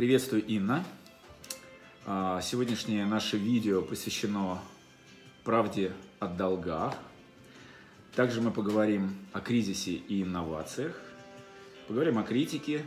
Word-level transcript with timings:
Приветствую, 0.00 0.42
Инна. 0.46 0.82
А, 2.06 2.40
сегодняшнее 2.40 3.04
наше 3.04 3.36
видео 3.36 3.82
посвящено 3.82 4.58
правде 5.44 5.92
о 6.18 6.26
долгах. 6.26 6.94
Также 8.16 8.40
мы 8.40 8.50
поговорим 8.50 9.14
о 9.34 9.40
кризисе 9.40 9.90
и 9.90 10.22
инновациях. 10.22 10.98
Поговорим 11.86 12.16
о 12.16 12.22
критике, 12.22 12.86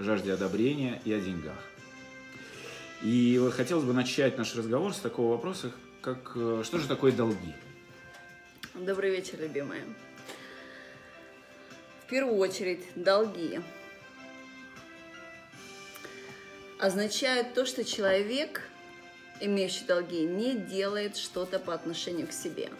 жажде 0.00 0.32
одобрения 0.32 1.00
и 1.04 1.12
о 1.12 1.20
деньгах. 1.20 1.62
И 3.04 3.38
вот 3.40 3.52
хотелось 3.52 3.84
бы 3.84 3.92
начать 3.92 4.36
наш 4.36 4.56
разговор 4.56 4.92
с 4.92 4.98
такого 4.98 5.34
вопроса, 5.34 5.70
как 6.00 6.32
э, 6.34 6.62
что 6.64 6.78
же 6.78 6.88
такое 6.88 7.12
долги? 7.12 7.54
Добрый 8.74 9.12
вечер, 9.12 9.38
любимые. 9.40 9.84
В 12.04 12.10
первую 12.10 12.34
очередь, 12.38 12.84
долги 12.96 13.60
означают 16.78 17.54
то, 17.54 17.66
что 17.66 17.84
человек, 17.84 18.62
имеющий 19.40 19.84
долги, 19.84 20.22
не 20.22 20.54
делает 20.54 21.16
что-то 21.16 21.58
по 21.58 21.74
отношению 21.74 22.28
к 22.28 22.32
себе. 22.32 22.70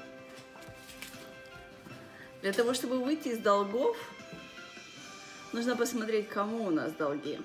Для 2.43 2.53
того, 2.53 2.73
чтобы 2.75 2.99
выйти 2.99 3.29
из 3.29 3.39
долгов, 3.39 3.97
нужно 5.53 5.77
посмотреть, 5.77 6.29
кому 6.29 6.67
у 6.67 6.71
нас 6.71 6.93
долги. 6.93 7.41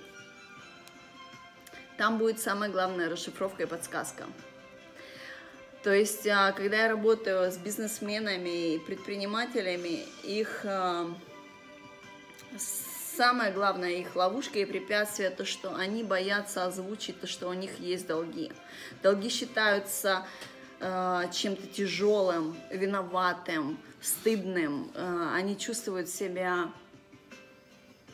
Там 1.98 2.18
будет 2.18 2.40
самая 2.40 2.70
главная 2.70 3.10
расшифровка 3.10 3.64
и 3.64 3.66
подсказка. 3.66 4.26
То 5.84 5.94
есть, 5.94 6.26
а, 6.28 6.52
когда 6.54 6.84
я 6.84 6.90
работаю 6.90 7.52
с 7.52 7.58
бизнесменами 7.58 8.76
и 8.76 8.80
предпринимателями, 8.80 10.06
их 10.24 10.62
а, 10.64 11.14
самая 13.16 13.52
главная 13.52 13.92
их 13.92 14.16
ловушка 14.16 14.60
и 14.60 14.66
препятствие 14.66 15.30
то, 15.30 15.46
что 15.46 15.76
они 15.76 16.04
боятся 16.04 16.66
озвучить 16.66 17.20
то, 17.20 17.28
что 17.28 17.48
у 17.48 17.54
них 17.54 17.80
есть 17.80 18.08
долги. 18.08 18.52
Долги 19.02 19.30
считаются 19.30 20.26
э, 20.80 21.24
чем-то 21.32 21.68
тяжелым, 21.68 22.56
виноватым, 22.72 23.78
стыдным. 24.02 24.92
Э, 24.96 25.32
они 25.36 25.58
чувствуют 25.58 26.10
себя 26.10 26.72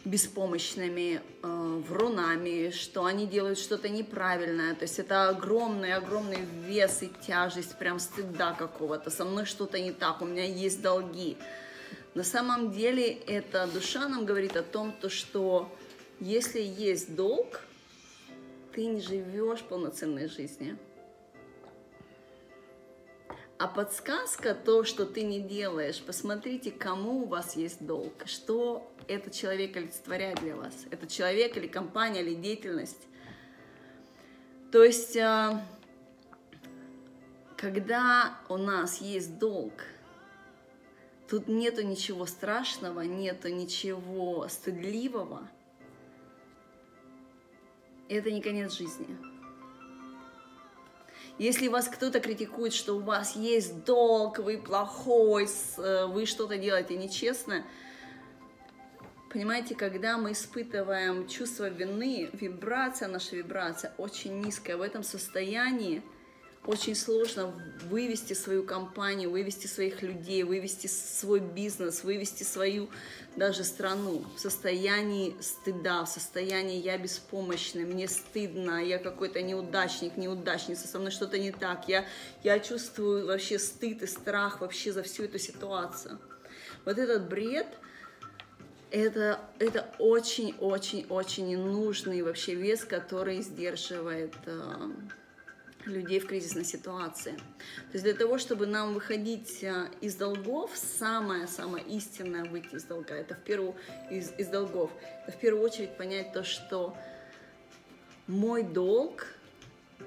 беспомощными, 0.06 1.22
э, 1.44 1.82
врунами, 1.88 2.72
что 2.72 3.06
они 3.06 3.28
делают 3.28 3.60
что-то 3.60 3.90
неправильное. 3.90 4.74
То 4.76 4.84
есть 4.84 5.00
это 5.00 5.30
огромный-огромный 5.30 6.40
вес 6.66 7.04
и 7.04 7.12
тяжесть, 7.26 7.78
прям 7.78 8.00
стыда 8.00 8.54
какого-то. 8.54 9.10
Со 9.12 9.26
мной 9.26 9.46
что-то 9.46 9.80
не 9.80 9.92
так, 9.92 10.22
у 10.22 10.26
меня 10.26 10.46
есть 10.46 10.82
долги. 10.82 11.38
На 12.20 12.26
самом 12.26 12.72
деле 12.72 13.14
эта 13.14 13.66
душа 13.66 14.10
нам 14.10 14.26
говорит 14.26 14.58
о 14.58 14.62
том, 14.62 14.92
то, 14.92 15.08
что 15.08 15.74
если 16.20 16.60
есть 16.60 17.16
долг, 17.16 17.62
ты 18.74 18.88
не 18.88 19.00
живешь 19.00 19.62
полноценной 19.62 20.28
жизнью. 20.28 20.78
А 23.58 23.70
подсказка, 23.70 24.54
то, 24.54 24.84
что 24.84 25.06
ты 25.06 25.22
не 25.22 25.40
делаешь, 25.40 26.02
посмотрите, 26.02 26.72
кому 26.72 27.24
у 27.24 27.26
вас 27.26 27.56
есть 27.56 27.86
долг, 27.86 28.12
что 28.26 28.92
этот 29.08 29.32
человек 29.34 29.78
олицетворяет 29.78 30.42
для 30.42 30.58
вас. 30.58 30.76
Это 30.92 31.08
человек 31.08 31.56
или 31.56 31.68
компания, 31.68 32.20
или 32.22 32.36
деятельность. 32.36 33.08
То 34.74 34.84
есть, 34.84 35.16
а, 35.16 35.66
когда 37.56 38.38
у 38.50 38.58
нас 38.58 39.00
есть 39.00 39.40
долг, 39.40 39.72
Тут 41.30 41.48
нету 41.48 41.84
ничего 41.84 42.26
страшного, 42.26 43.02
нету 43.02 43.50
ничего 43.50 44.48
стыдливого. 44.48 45.48
Это 48.08 48.32
не 48.32 48.42
конец 48.42 48.74
жизни. 48.74 49.16
Если 51.38 51.68
вас 51.68 51.88
кто-то 51.88 52.20
критикует, 52.20 52.74
что 52.74 52.98
у 52.98 53.00
вас 53.00 53.36
есть 53.36 53.86
долг, 53.86 54.40
вы 54.40 54.58
плохой, 54.58 55.48
э, 55.78 56.06
вы 56.08 56.26
что-то 56.26 56.58
делаете 56.58 56.98
нечестно, 56.98 57.64
понимаете, 59.32 59.76
когда 59.76 60.18
мы 60.18 60.32
испытываем 60.32 61.28
чувство 61.28 61.70
вины, 61.70 62.30
вибрация, 62.34 63.08
наша 63.08 63.36
вибрация 63.36 63.94
очень 63.98 64.42
низкая, 64.42 64.78
в 64.78 64.82
этом 64.82 65.04
состоянии– 65.04 66.02
очень 66.66 66.96
сложно 66.96 67.54
вывести 67.90 68.34
свою 68.34 68.64
компанию, 68.64 69.32
вывести 69.32 69.68
своих 69.68 70.02
людей, 70.02 70.44
вывести 70.44 70.88
свой 70.88 71.40
бизнес, 71.40 72.04
вывести 72.04 72.44
свою 72.44 72.90
даже 73.36 73.64
страну 73.64 74.26
в 74.36 74.40
состоянии 74.40 75.36
стыда, 75.42 76.04
в 76.04 76.10
состоянии 76.10 76.82
я 76.82 76.98
беспомощный, 76.98 77.86
мне 77.86 78.08
стыдно, 78.08 78.84
я 78.84 79.00
какой-то 79.00 79.42
неудачник, 79.42 80.18
неудачница, 80.18 80.88
со 80.88 81.00
мной 81.00 81.12
что-то 81.12 81.40
не 81.40 81.52
так, 81.52 81.88
я, 81.88 82.06
я 82.44 82.60
чувствую 82.60 83.28
вообще 83.28 83.58
стыд 83.58 84.04
и 84.04 84.08
страх 84.08 84.62
вообще 84.62 84.92
за 84.92 85.04
всю 85.04 85.24
эту 85.24 85.40
ситуацию. 85.40 86.20
Вот 86.86 86.98
этот 86.98 87.30
бред, 87.30 87.68
это, 88.92 89.40
это 89.60 89.88
очень-очень-очень 90.00 91.48
ненужный 91.48 92.22
вообще 92.22 92.56
вес, 92.56 92.84
который 92.84 93.42
сдерживает 93.42 94.34
э, 94.46 94.92
людей 95.86 96.20
в 96.20 96.28
кризисной 96.28 96.66
ситуации. 96.66 97.32
То 97.32 97.94
есть 97.94 98.04
для 98.04 98.14
того, 98.14 98.38
чтобы 98.38 98.68
нам 98.68 98.94
выходить 98.94 99.64
э, 99.64 99.88
из 100.02 100.16
долгов, 100.16 100.72
самое-самое 100.76 101.86
истинное 101.86 102.46
выйти 102.46 102.76
из 102.76 102.84
долга, 102.84 103.14
это 103.14 103.36
в 103.36 103.40
первую 103.40 103.76
из, 104.12 104.32
из 104.38 104.48
долгов, 104.48 104.92
это 105.26 105.38
в 105.38 105.40
первую 105.40 105.64
очередь 105.64 105.96
понять 105.98 106.34
то, 106.34 106.44
что 106.44 106.96
мой 108.28 108.64
долг 108.64 109.28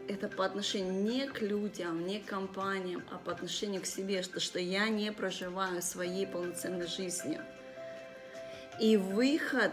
это 0.08 0.28
по 0.28 0.44
отношению 0.44 0.92
не 0.92 1.26
к 1.26 1.42
людям, 1.42 2.06
не 2.06 2.20
к 2.20 2.26
компаниям, 2.26 3.02
а 3.10 3.18
по 3.18 3.32
отношению 3.32 3.82
к 3.82 3.86
себе, 3.86 4.22
что, 4.22 4.40
что 4.40 4.58
я 4.58 4.88
не 4.88 5.12
проживаю 5.12 5.82
своей 5.82 6.26
полноценной 6.26 6.86
жизнью. 6.86 7.40
И 8.80 8.96
выход 8.96 9.72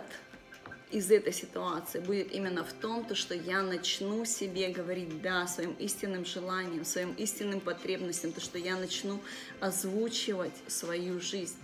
из 0.92 1.12
этой 1.12 1.34
ситуации 1.34 2.00
будет 2.00 2.34
именно 2.34 2.64
в 2.64 2.74
том, 2.74 3.06
то, 3.06 3.14
что 3.14 3.36
я 3.36 3.62
начну 3.62 4.26
себе 4.26 4.70
говорить 4.70 5.22
«да» 5.22 5.46
своим 5.48 5.74
истинным 5.74 6.26
желанием, 6.26 6.84
своим 6.84 7.14
истинным 7.14 7.60
потребностям, 7.60 8.32
то, 8.32 8.42
что 8.42 8.58
я 8.58 8.76
начну 8.76 9.20
озвучивать 9.60 10.54
свою 10.68 11.22
жизнь. 11.22 11.58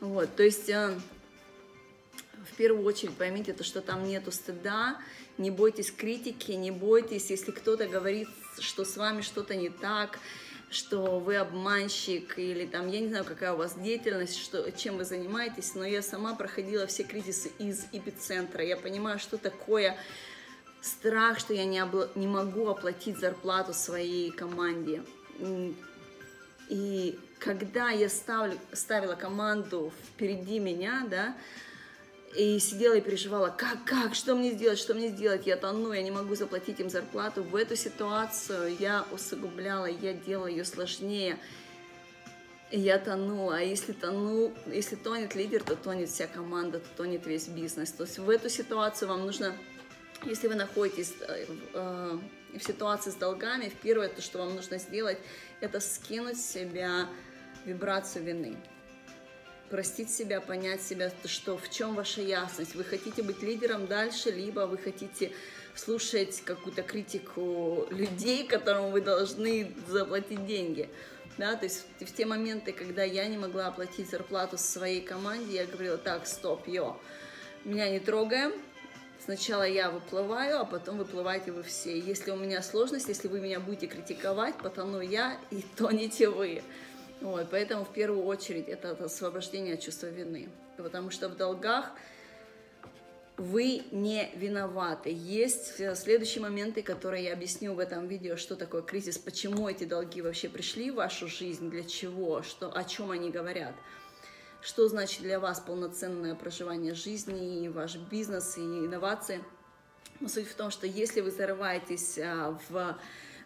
Вот, 0.00 0.34
то 0.36 0.44
есть 0.44 0.68
э, 0.68 0.96
в 2.52 2.56
первую 2.56 2.84
очередь 2.84 3.14
поймите 3.14 3.52
то, 3.52 3.64
что 3.64 3.80
там 3.80 4.04
нету 4.04 4.30
стыда, 4.30 4.98
не 5.36 5.50
бойтесь 5.50 5.90
критики, 5.90 6.52
не 6.52 6.70
бойтесь, 6.70 7.30
если 7.30 7.50
кто-то 7.50 7.88
говорит, 7.88 8.28
что 8.60 8.84
с 8.84 8.96
вами 8.96 9.22
что-то 9.22 9.56
не 9.56 9.70
так, 9.70 10.20
что 10.70 11.18
вы 11.18 11.36
обманщик 11.36 12.38
или 12.38 12.66
там, 12.66 12.88
я 12.88 13.00
не 13.00 13.08
знаю, 13.08 13.24
какая 13.24 13.52
у 13.54 13.56
вас 13.56 13.74
деятельность, 13.74 14.38
что, 14.38 14.70
чем 14.72 14.98
вы 14.98 15.04
занимаетесь, 15.04 15.74
но 15.74 15.84
я 15.84 16.02
сама 16.02 16.34
проходила 16.34 16.86
все 16.86 17.04
кризисы 17.04 17.50
из 17.58 17.86
эпицентра. 17.92 18.62
Я 18.62 18.76
понимаю, 18.76 19.18
что 19.18 19.38
такое 19.38 19.96
страх, 20.80 21.38
что 21.38 21.54
я 21.54 21.64
не, 21.64 21.78
обла- 21.78 22.10
не 22.14 22.26
могу 22.26 22.68
оплатить 22.68 23.18
зарплату 23.18 23.72
своей 23.72 24.30
команде. 24.30 25.02
И 26.68 27.18
когда 27.38 27.90
я 27.90 28.08
ставлю, 28.08 28.58
ставила 28.72 29.14
команду 29.14 29.92
впереди 30.08 30.58
меня, 30.58 31.06
да, 31.10 31.34
и 32.36 32.58
сидела 32.58 32.94
и 32.94 33.00
переживала, 33.00 33.48
как, 33.48 33.84
как, 33.84 34.14
что 34.14 34.34
мне 34.34 34.52
сделать, 34.52 34.78
что 34.78 34.94
мне 34.94 35.08
сделать, 35.08 35.46
я 35.46 35.56
тону, 35.56 35.92
я 35.92 36.02
не 36.02 36.10
могу 36.10 36.34
заплатить 36.34 36.80
им 36.80 36.90
зарплату. 36.90 37.42
В 37.42 37.56
эту 37.56 37.76
ситуацию 37.76 38.76
я 38.78 39.06
усугубляла, 39.12 39.86
я 39.86 40.12
делала 40.12 40.46
ее 40.46 40.64
сложнее. 40.64 41.38
Я 42.70 42.98
тонула, 42.98 43.56
а 43.56 43.60
если 43.60 43.92
тону, 43.92 44.52
если 44.66 44.96
тонет 44.96 45.34
лидер, 45.34 45.62
то 45.62 45.74
тонет 45.74 46.10
вся 46.10 46.26
команда, 46.26 46.80
то 46.80 46.88
тонет 46.98 47.26
весь 47.26 47.48
бизнес. 47.48 47.92
То 47.92 48.04
есть 48.04 48.18
в 48.18 48.28
эту 48.28 48.50
ситуацию 48.50 49.08
вам 49.08 49.24
нужно, 49.24 49.54
если 50.26 50.48
вы 50.48 50.54
находитесь 50.54 51.14
э, 51.20 51.46
э, 51.72 52.18
в 52.58 52.62
ситуации 52.62 53.10
с 53.10 53.14
долгами, 53.14 53.72
первое, 53.82 54.08
то, 54.10 54.20
что 54.20 54.38
вам 54.38 54.54
нужно 54.54 54.76
сделать, 54.78 55.16
это 55.62 55.80
скинуть 55.80 56.38
с 56.38 56.52
себя 56.52 57.08
вибрацию 57.64 58.22
вины 58.22 58.58
простить 59.68 60.10
себя, 60.10 60.40
понять 60.40 60.82
себя, 60.82 61.10
что 61.24 61.56
в 61.56 61.70
чем 61.70 61.94
ваша 61.94 62.20
ясность. 62.20 62.74
Вы 62.74 62.84
хотите 62.84 63.22
быть 63.22 63.42
лидером 63.42 63.86
дальше, 63.86 64.30
либо 64.30 64.60
вы 64.60 64.78
хотите 64.78 65.32
слушать 65.74 66.42
какую-то 66.44 66.82
критику 66.82 67.86
людей, 67.90 68.46
которым 68.46 68.90
вы 68.90 69.00
должны 69.00 69.72
заплатить 69.86 70.46
деньги. 70.46 70.88
Да, 71.36 71.54
то 71.54 71.66
есть 71.66 71.86
в 72.00 72.12
те 72.12 72.26
моменты, 72.26 72.72
когда 72.72 73.04
я 73.04 73.28
не 73.28 73.38
могла 73.38 73.68
оплатить 73.68 74.10
зарплату 74.10 74.58
своей 74.58 75.00
команде, 75.00 75.54
я 75.54 75.66
говорила, 75.66 75.96
так, 75.96 76.26
стоп, 76.26 76.66
йо, 76.66 77.00
меня 77.64 77.88
не 77.90 78.00
трогаем, 78.00 78.52
сначала 79.24 79.62
я 79.62 79.90
выплываю, 79.90 80.60
а 80.60 80.64
потом 80.64 80.98
выплываете 80.98 81.52
вы 81.52 81.62
все. 81.62 81.96
Если 81.96 82.32
у 82.32 82.36
меня 82.36 82.60
сложность, 82.60 83.08
если 83.08 83.28
вы 83.28 83.40
меня 83.40 83.60
будете 83.60 83.86
критиковать, 83.86 84.56
потону 84.56 85.00
я 85.00 85.38
и 85.50 85.62
тонете 85.76 86.28
вы. 86.28 86.62
Вот, 87.20 87.48
поэтому 87.50 87.84
в 87.84 87.92
первую 87.92 88.24
очередь 88.24 88.68
это, 88.68 88.92
освобождение 88.92 89.74
от 89.74 89.80
чувства 89.80 90.06
вины. 90.06 90.48
Потому 90.76 91.10
что 91.10 91.28
в 91.28 91.36
долгах 91.36 91.92
вы 93.36 93.84
не 93.92 94.30
виноваты. 94.34 95.10
Есть 95.12 95.80
э, 95.80 95.94
следующие 95.94 96.42
моменты, 96.42 96.82
которые 96.82 97.24
я 97.24 97.32
объясню 97.32 97.74
в 97.74 97.78
этом 97.78 98.06
видео, 98.06 98.36
что 98.36 98.56
такое 98.56 98.82
кризис, 98.82 99.16
почему 99.16 99.68
эти 99.68 99.84
долги 99.84 100.22
вообще 100.22 100.48
пришли 100.48 100.90
в 100.90 100.96
вашу 100.96 101.28
жизнь, 101.28 101.70
для 101.70 101.84
чего, 101.84 102.42
что, 102.42 102.76
о 102.76 102.84
чем 102.84 103.12
они 103.12 103.30
говорят. 103.30 103.74
Что 104.60 104.88
значит 104.88 105.22
для 105.22 105.38
вас 105.38 105.60
полноценное 105.60 106.34
проживание 106.34 106.94
жизни, 106.94 107.64
и 107.64 107.68
ваш 107.68 107.96
бизнес, 107.96 108.58
и 108.58 108.60
инновации. 108.60 109.40
Но 110.18 110.28
суть 110.28 110.48
в 110.48 110.54
том, 110.54 110.72
что 110.72 110.88
если 110.88 111.20
вы 111.20 111.30
зарываетесь 111.30 112.18
а, 112.18 112.58
в 112.68 112.98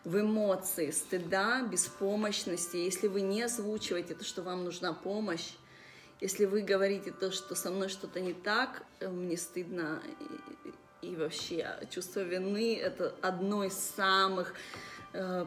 в 0.05 0.21
эмоции 0.21 0.91
стыда, 0.91 1.63
беспомощности, 1.63 2.77
если 2.77 3.09
вы 3.09 3.21
не 3.21 3.43
озвучиваете 3.43 4.15
то, 4.15 4.25
что 4.25 4.43
вам 4.43 4.65
нужна 4.65 4.93
помощь, 4.93 5.53
если 6.21 6.45
вы 6.45 6.63
говорите 6.63 7.13
то, 7.13 7.31
что 7.33 7.55
со 7.55 7.71
мной 7.71 7.89
что-то 7.89 8.21
не 8.21 8.33
так, 8.33 8.85
э, 9.01 9.09
мне 9.09 9.37
стыдно, 9.37 10.03
и, 11.03 11.09
и 11.09 11.17
вообще 11.17 11.67
чувство 11.91 12.21
вины— 12.21 12.79
это 12.83 13.15
одно 13.23 13.65
из 13.65 13.75
самых, 13.75 14.55
э, 15.13 15.47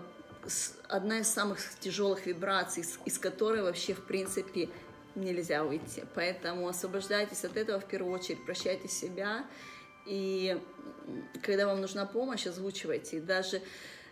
одна 0.88 1.20
из 1.20 1.28
самых 1.28 1.60
тяжелых 1.80 2.26
вибраций, 2.26 2.86
из 3.06 3.20
которой 3.20 3.62
вообще, 3.62 3.94
в 3.94 4.04
принципе, 4.06 4.70
нельзя 5.16 5.64
уйти. 5.64 6.04
Поэтому 6.14 6.68
освобождайтесь 6.68 7.44
от 7.46 7.56
этого 7.58 7.80
в 7.80 7.86
первую 7.86 8.14
очередь, 8.14 8.46
прощайте 8.46 8.88
себя, 8.88 9.46
и 10.06 10.62
когда 11.42 11.68
вам 11.68 11.82
нужна 11.82 12.06
помощь, 12.06 12.48
озвучивайте. 12.48 13.18
И 13.18 13.22
даже 13.22 13.62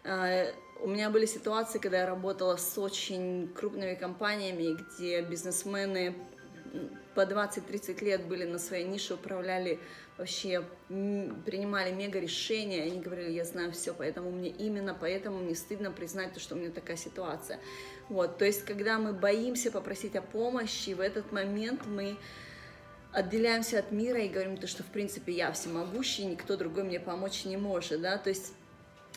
у 0.06 0.88
меня 0.88 1.10
были 1.10 1.26
ситуации, 1.26 1.80
когда 1.80 2.00
я 2.00 2.06
работала 2.06 2.58
с 2.58 2.78
очень 2.78 3.48
крупными 3.54 3.96
компаниями, 3.96 4.78
где 4.78 5.22
бизнесмены 5.22 6.16
по 7.16 7.22
20-30 7.22 8.04
лет 8.04 8.26
были 8.26 8.46
на 8.46 8.60
своей 8.60 8.86
нише, 8.86 9.14
управляли 9.14 9.80
вообще, 10.18 10.64
принимали 10.88 11.92
мега 11.92 12.20
решения, 12.20 12.84
они 12.84 13.00
говорили, 13.00 13.32
я 13.32 13.46
знаю 13.46 13.72
все, 13.72 13.94
поэтому 13.94 14.32
мне 14.32 14.50
именно 14.50 14.96
поэтому 15.00 15.40
мне 15.40 15.56
стыдно 15.56 15.92
признать 15.92 16.34
то, 16.34 16.40
что 16.40 16.56
у 16.56 16.58
меня 16.58 16.72
такая 16.72 16.98
ситуация. 16.98 17.60
Вот, 18.10 18.38
то 18.38 18.46
есть, 18.46 18.66
когда 18.66 18.98
мы 19.00 19.14
боимся 19.14 19.72
попросить 19.72 20.16
о 20.16 20.22
помощи, 20.22 20.92
в 20.92 21.00
этот 21.00 21.32
момент 21.32 21.86
мы 21.86 22.18
отделяемся 23.12 23.80
от 23.80 23.92
мира 23.92 24.20
и 24.20 24.28
говорим 24.28 24.58
то, 24.58 24.68
что, 24.68 24.84
в 24.84 24.88
принципе, 24.88 25.32
я 25.32 25.52
всемогущий, 25.52 26.26
никто 26.26 26.58
другой 26.58 26.84
мне 26.84 27.00
помочь 27.00 27.46
не 27.46 27.58
может, 27.58 28.02
да, 28.02 28.18
то 28.18 28.30
есть 28.30 28.54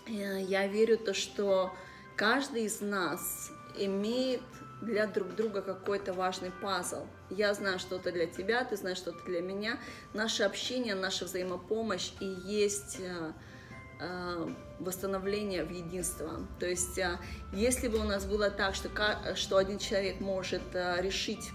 я 0.06 0.66
верю 0.66 0.98
то, 0.98 1.14
что 1.14 1.72
каждый 2.16 2.64
из 2.64 2.80
нас 2.80 3.50
имеет 3.76 4.42
для 4.80 5.06
друг 5.06 5.34
друга 5.34 5.62
какой-то 5.62 6.12
важный 6.12 6.50
пазл. 6.50 7.06
Я 7.30 7.54
знаю 7.54 7.78
что-то 7.78 8.12
для 8.12 8.26
тебя, 8.26 8.64
ты 8.64 8.76
знаешь 8.76 8.98
что-то 8.98 9.24
для 9.24 9.40
меня. 9.40 9.78
Наше 10.12 10.42
общение, 10.42 10.94
наша 10.94 11.24
взаимопомощь 11.24 12.12
и 12.20 12.26
есть 12.26 12.98
э, 13.00 13.32
э, 14.00 14.48
восстановление 14.78 15.64
в 15.64 15.70
единство. 15.70 16.46
То 16.60 16.66
есть, 16.66 16.98
э, 16.98 17.18
если 17.52 17.88
бы 17.88 17.98
у 17.98 18.04
нас 18.04 18.26
было 18.26 18.50
так, 18.50 18.74
что, 18.74 18.90
что 19.34 19.56
один 19.56 19.78
человек 19.78 20.20
может 20.20 20.62
решить 20.98 21.50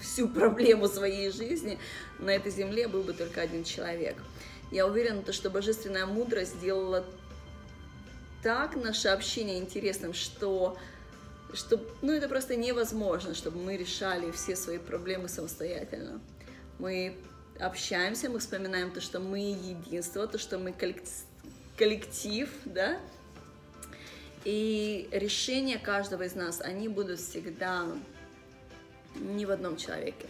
всю 0.00 0.28
проблему 0.34 0.88
своей 0.88 1.30
жизни, 1.30 1.78
на 2.18 2.30
этой 2.30 2.50
земле 2.50 2.88
был 2.88 3.02
бы 3.02 3.12
только 3.12 3.42
один 3.42 3.64
человек. 3.64 4.16
Я 4.72 4.86
уверена, 4.86 5.32
что 5.32 5.50
божественная 5.50 6.06
мудрость 6.06 6.54
сделала 6.54 7.04
так 8.42 8.74
наше 8.74 9.08
общение 9.08 9.58
интересным, 9.58 10.14
что 10.14 10.76
что, 11.54 11.78
ну, 12.00 12.12
это 12.12 12.28
просто 12.28 12.56
невозможно, 12.56 13.34
чтобы 13.34 13.58
мы 13.58 13.76
решали 13.76 14.30
все 14.30 14.56
свои 14.56 14.78
проблемы 14.78 15.28
самостоятельно. 15.28 16.20
Мы 16.78 17.14
общаемся, 17.60 18.30
мы 18.30 18.38
вспоминаем 18.38 18.90
то, 18.90 19.00
что 19.00 19.20
мы 19.20 19.38
единство, 19.38 20.26
то, 20.26 20.38
что 20.38 20.58
мы 20.58 20.74
коллектив, 21.76 22.48
да, 22.64 22.98
и 24.44 25.08
решения 25.12 25.78
каждого 25.78 26.22
из 26.22 26.34
нас, 26.34 26.60
они 26.60 26.88
будут 26.88 27.20
всегда 27.20 27.86
не 29.14 29.46
в 29.46 29.50
одном 29.50 29.76
человеке. 29.76 30.26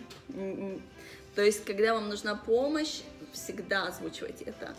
То 1.34 1.42
есть, 1.42 1.64
когда 1.64 1.94
вам 1.94 2.08
нужна 2.08 2.34
помощь, 2.34 3.02
всегда 3.32 3.86
озвучивайте 3.86 4.44
это. 4.44 4.74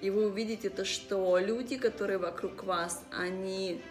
И 0.00 0.10
вы 0.10 0.26
увидите 0.26 0.68
то, 0.68 0.84
что 0.84 1.38
люди, 1.38 1.76
которые 1.76 2.18
вокруг 2.18 2.64
вас, 2.64 3.04
они 3.12 3.82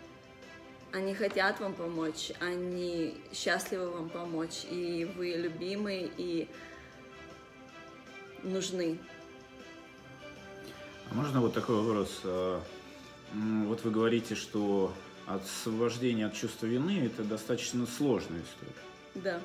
они 0.91 1.13
хотят 1.13 1.59
вам 1.59 1.73
помочь, 1.73 2.31
они 2.41 3.17
счастливы 3.33 3.89
вам 3.91 4.09
помочь, 4.09 4.65
и 4.69 5.09
вы 5.15 5.29
любимы 5.35 6.11
и 6.17 6.49
нужны. 8.43 8.99
А 11.09 11.13
можно 11.13 11.39
вот 11.39 11.53
такой 11.53 11.77
вопрос? 11.77 12.19
А, 12.23 12.61
вот 13.33 13.83
вы 13.83 13.91
говорите, 13.91 14.35
что 14.35 14.93
освобождение 15.27 16.25
от 16.25 16.33
чувства 16.33 16.65
вины– 16.65 17.05
это 17.05 17.23
достаточно 17.23 17.85
сложная 17.85 18.41
история. 18.41 18.75
Да. 19.15 19.41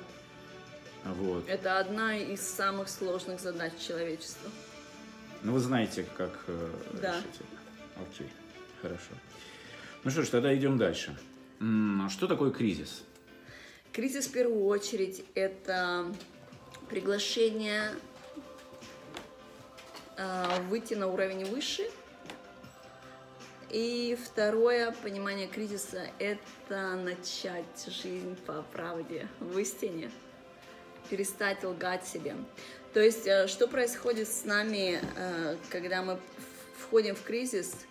Вот. 1.15 1.47
Это 1.47 1.79
одна 1.79 2.17
из 2.17 2.41
самых 2.41 2.89
сложных 2.89 3.39
задач 3.39 3.73
человечества. 3.79 4.49
Ну, 5.43 5.53
вы 5.53 5.59
знаете, 5.59 6.05
как 6.17 6.31
э, 6.47 6.71
да. 7.01 7.17
решить 7.17 7.35
это. 7.35 8.01
Окей, 8.09 8.29
хорошо. 8.81 9.11
Ну 10.03 10.11
что 10.11 10.23
ж, 10.23 10.29
тогда 10.29 10.55
идем 10.55 10.77
дальше. 10.77 11.17
А 11.59 12.09
что 12.09 12.27
такое 12.27 12.51
кризис? 12.51 13.03
Кризис 13.91 14.27
в 14.27 14.31
первую 14.31 14.65
очередь 14.65 15.25
это 15.33 16.05
приглашение 16.89 17.91
э, 20.17 20.61
выйти 20.69 20.93
на 20.93 21.07
уровень 21.07 21.45
выше. 21.45 21.89
И 23.69 24.17
второе 24.23 24.91
понимание 25.03 25.47
кризиса– 25.47 26.07
это 26.19 26.95
начать 26.95 27.85
жизнь 27.87 28.35
по 28.45 28.61
правде, 28.71 29.27
в 29.41 29.57
истине, 29.57 30.09
перестать 31.09 31.63
лгать 31.63 32.05
себе. 32.05 32.35
То 32.93 33.01
есть, 33.01 33.27
э, 33.27 33.47
что 33.47 33.67
происходит 33.67 34.27
с 34.27 34.45
нами, 34.45 34.99
э, 35.15 35.55
когда 35.69 36.01
мы 36.01 36.19
входим 36.77 37.15
в 37.15 37.23
кризис– 37.23 37.75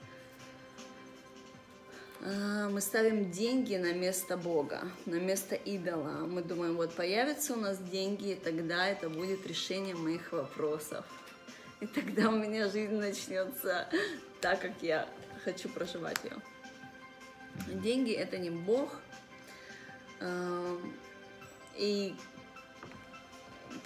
а, 2.26 2.68
мы 2.68 2.80
ставим 2.80 3.30
деньги 3.30 3.76
на 3.76 3.92
место 3.92 4.36
Бога, 4.36 4.88
на 5.04 5.14
место 5.14 5.54
идола. 5.54 6.26
Мы 6.26 6.42
думаем, 6.42 6.74
вот 6.74 6.92
появятся 6.92 7.52
у 7.52 7.56
нас 7.56 7.78
деньги, 7.78 8.32
и 8.32 8.34
тогда 8.34 8.88
это 8.88 9.08
будет 9.08 9.46
решение 9.46 9.94
моих 9.94 10.32
вопросов. 10.32 11.04
И 11.80 11.86
тогда 11.86 12.28
у 12.30 12.36
меня 12.36 12.68
жизнь 12.68 12.94
начнется 12.94 13.88
так, 14.40 14.60
как 14.60 14.72
я 14.82 15.08
хочу 15.44 15.68
проживать 15.68 16.18
ее. 16.24 16.36
Деньги 17.80 18.12
это 18.12 18.38
не 18.38 18.50
Бог. 18.50 18.98
И 21.76 22.14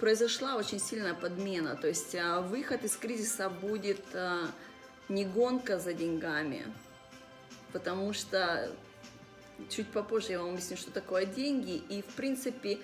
произошла 0.01 0.57
очень 0.57 0.79
сильная 0.79 1.13
подмена. 1.13 1.77
То 1.77 1.87
есть 1.87 2.13
а, 2.15 2.41
выход 2.41 2.83
из 2.83 2.97
кризиса 2.97 3.49
будет 3.49 4.03
не 5.07 5.25
гонка 5.25 5.79
за 5.79 5.93
деньгами, 5.93 6.65
потому 7.71 8.11
что 8.11 8.69
чуть 9.69 9.87
попозже 9.87 10.31
я 10.31 10.39
вам 10.39 10.51
объясню, 10.51 10.77
что 10.77 10.91
такое 10.91 11.25
деньги, 11.25 11.75
и 11.89 12.01
в 12.01 12.13
принципе 12.15 12.79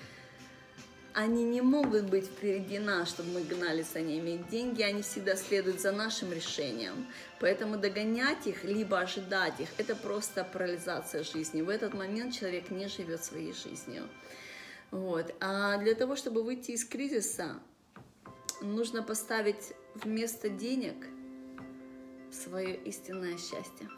они 1.14 1.44
не 1.44 1.62
могут 1.62 2.04
быть 2.04 2.26
впереди 2.26 2.78
нас, 2.78 3.10
чтобы 3.10 3.32
мы 3.32 3.42
гнались 3.42 3.94
за 3.94 4.02
ними. 4.02 4.46
Деньги, 4.52 4.84
они 4.84 5.02
всегда 5.02 5.36
следуют 5.36 5.82
за 5.82 5.92
нашим 5.92 6.32
решением. 6.32 7.08
Поэтому 7.40 7.78
догонять 7.78 8.46
их, 8.46 8.64
либо 8.64 9.00
ожидать 9.00 9.60
их, 9.60 9.70
это 9.80 9.96
просто 9.96 10.44
парализация 10.44 11.24
жизни. 11.24 11.64
В 11.64 11.70
этот 11.70 11.96
момент 11.96 12.36
человек 12.36 12.70
не 12.70 12.88
живет 12.88 13.24
своей 13.24 13.54
жизнью. 13.54 14.04
Вот. 14.91 15.36
А 15.39 15.77
для 15.77 15.96
того, 15.96 16.15
чтобы 16.15 16.44
выйти 16.44 16.72
из 16.72 16.86
кризиса, 16.86 17.60
нужно 18.62 19.03
поставить 19.03 19.74
вместо 19.96 20.50
денег 20.50 20.96
свое 22.32 22.75
истинное 22.75 23.38
счастье 23.38 23.89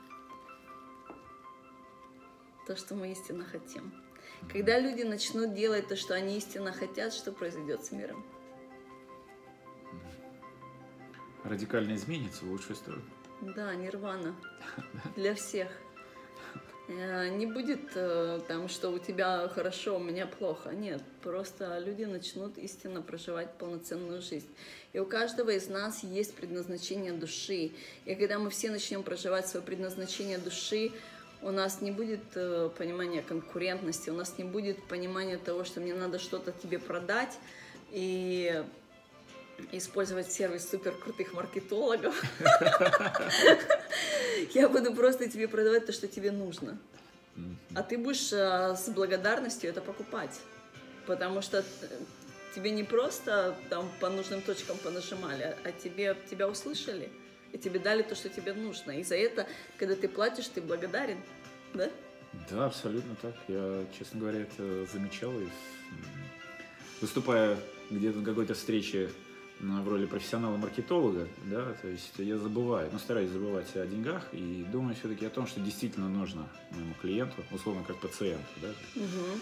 то, 2.69 2.75
что 2.75 2.93
мы 2.93 3.11
истинно 3.11 3.45
хотим. 3.45 3.91
Когда 4.47 4.77
люди 4.77 5.01
начнут 5.01 5.55
делать 5.55 5.87
то, 5.87 5.95
что 5.95 6.13
они 6.13 6.37
истинно 6.37 6.71
хотят, 6.71 7.13
что 7.13 7.31
произойдет 7.31 7.83
с 7.83 7.91
миром? 7.91 8.23
Радикально 11.43 11.95
изменится 11.95 12.45
в 12.45 12.51
лучшую 12.51 12.75
сторону. 12.75 13.01
Да, 13.41 13.73
нирвана. 13.73 14.35
Для 15.15 15.33
всех. 15.33 15.71
Э, 16.89 17.29
не 17.29 17.45
будет 17.45 17.91
э, 17.93 18.39
там, 18.47 18.67
что 18.67 18.89
у 18.89 18.97
тебя 18.97 19.47
хорошо, 19.49 19.97
у 19.97 19.99
меня 19.99 20.25
плохо. 20.25 20.71
Нет, 20.71 21.01
просто 21.21 21.77
люди 21.77 22.03
начнут 22.03 22.57
истинно 22.57 23.03
проживать 23.03 23.53
полноценную 23.53 24.21
жизнь. 24.23 24.49
И 24.93 24.99
у 24.99 25.05
каждого 25.05 25.51
из 25.51 25.69
нас 25.69 26.03
есть 26.03 26.33
предназначение 26.33 27.13
души. 27.13 27.71
И 28.05 28.15
когда 28.15 28.39
мы 28.39 28.49
все 28.49 28.71
начнем 28.71 29.03
проживать 29.03 29.47
свое 29.47 29.63
предназначение 29.63 30.39
души, 30.39 30.91
у 31.43 31.51
нас 31.51 31.81
не 31.81 31.91
будет 31.91 32.23
э, 32.33 32.71
понимания 32.75 33.21
конкурентности, 33.21 34.09
у 34.09 34.15
нас 34.15 34.39
не 34.39 34.43
будет 34.43 34.83
понимания 34.87 35.37
того, 35.37 35.63
что 35.63 35.81
мне 35.81 35.93
надо 35.93 36.17
что-то 36.17 36.51
тебе 36.51 36.79
продать, 36.79 37.37
и 37.91 38.63
использовать 39.71 40.31
сервис 40.31 40.69
супер 40.69 40.93
крутых 40.93 41.33
маркетологов. 41.33 42.19
Я 44.53 44.69
буду 44.69 44.93
просто 44.93 45.29
тебе 45.29 45.47
продавать 45.47 45.85
то, 45.85 45.91
что 45.91 46.07
тебе 46.07 46.31
нужно. 46.31 46.77
А 47.73 47.83
ты 47.83 47.97
будешь 47.97 48.33
э, 48.33 48.75
с 48.75 48.89
благодарностью 48.89 49.69
это 49.69 49.81
покупать. 49.81 50.39
Потому 51.05 51.41
что 51.41 51.63
тебе 52.53 52.71
не 52.71 52.83
просто 52.83 53.55
там 53.69 53.89
по 53.99 54.09
нужным 54.09 54.41
точкам 54.41 54.77
понажимали, 54.77 55.55
а 55.63 55.71
тебе, 55.71 56.17
тебя 56.29 56.47
услышали. 56.47 57.09
И 57.53 57.57
тебе 57.57 57.79
дали 57.79 58.03
то, 58.03 58.15
что 58.15 58.29
тебе 58.29 58.53
нужно. 58.53 58.91
И 58.91 59.03
за 59.03 59.15
это, 59.15 59.47
когда 59.77 59.95
ты 59.95 60.07
платишь, 60.07 60.47
ты 60.47 60.61
благодарен. 60.61 61.17
Да? 61.73 61.89
Да, 62.49 62.65
абсолютно 62.65 63.15
так. 63.21 63.35
Я, 63.47 63.85
честно 63.97 64.19
говоря, 64.19 64.41
это 64.41 64.85
замечал. 64.91 65.31
И 65.39 65.47
выступая 67.01 67.57
где-то 67.89 68.19
на 68.19 68.25
какой-то 68.25 68.53
встрече 68.53 69.09
в 69.59 69.87
роли 69.87 70.05
профессионала-маркетолога, 70.05 71.27
да, 71.45 71.73
то 71.81 71.87
есть 71.87 72.13
я 72.17 72.37
забываю, 72.37 72.89
ну, 72.91 72.99
стараюсь 72.99 73.29
забывать 73.29 73.75
о 73.75 73.85
деньгах 73.85 74.23
и 74.31 74.65
думаю 74.71 74.95
все-таки 74.95 75.25
о 75.25 75.29
том, 75.29 75.47
что 75.47 75.59
действительно 75.59 76.07
нужно 76.07 76.47
моему 76.71 76.93
клиенту, 77.01 77.43
условно, 77.51 77.83
как 77.85 77.97
пациенту, 77.97 78.47
да. 78.61 78.69
Угу. 78.95 79.39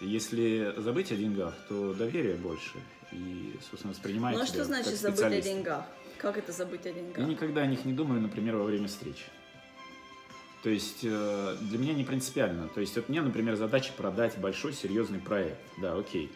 Если 0.00 0.74
забыть 0.76 1.12
о 1.12 1.16
деньгах, 1.16 1.54
то 1.68 1.94
доверие 1.94 2.36
больше 2.36 2.78
и, 3.12 3.54
собственно, 3.68 3.92
воспринимать 3.92 4.36
Ну, 4.36 4.42
а 4.42 4.46
что 4.46 4.64
значит 4.64 4.98
забыть 4.98 5.20
о 5.20 5.40
деньгах? 5.40 5.84
Как 6.18 6.36
это 6.36 6.52
забыть 6.52 6.86
о 6.86 6.92
деньгах? 6.92 7.18
Я 7.18 7.24
никогда 7.24 7.62
о 7.62 7.66
них 7.66 7.84
не 7.84 7.92
думаю, 7.92 8.20
например, 8.20 8.56
во 8.56 8.64
время 8.64 8.88
встречи. 8.88 9.24
То 10.62 10.68
есть 10.68 11.00
э, 11.02 11.56
для 11.62 11.78
меня 11.78 11.94
не 11.94 12.04
принципиально. 12.04 12.68
То 12.68 12.80
есть 12.82 12.94
вот 12.96 13.08
мне, 13.08 13.22
например, 13.22 13.56
задача 13.56 13.92
продать 13.96 14.36
большой 14.38 14.74
серьезный 14.74 15.18
проект. 15.18 15.58
Да, 15.78 15.96
окей. 15.96 16.30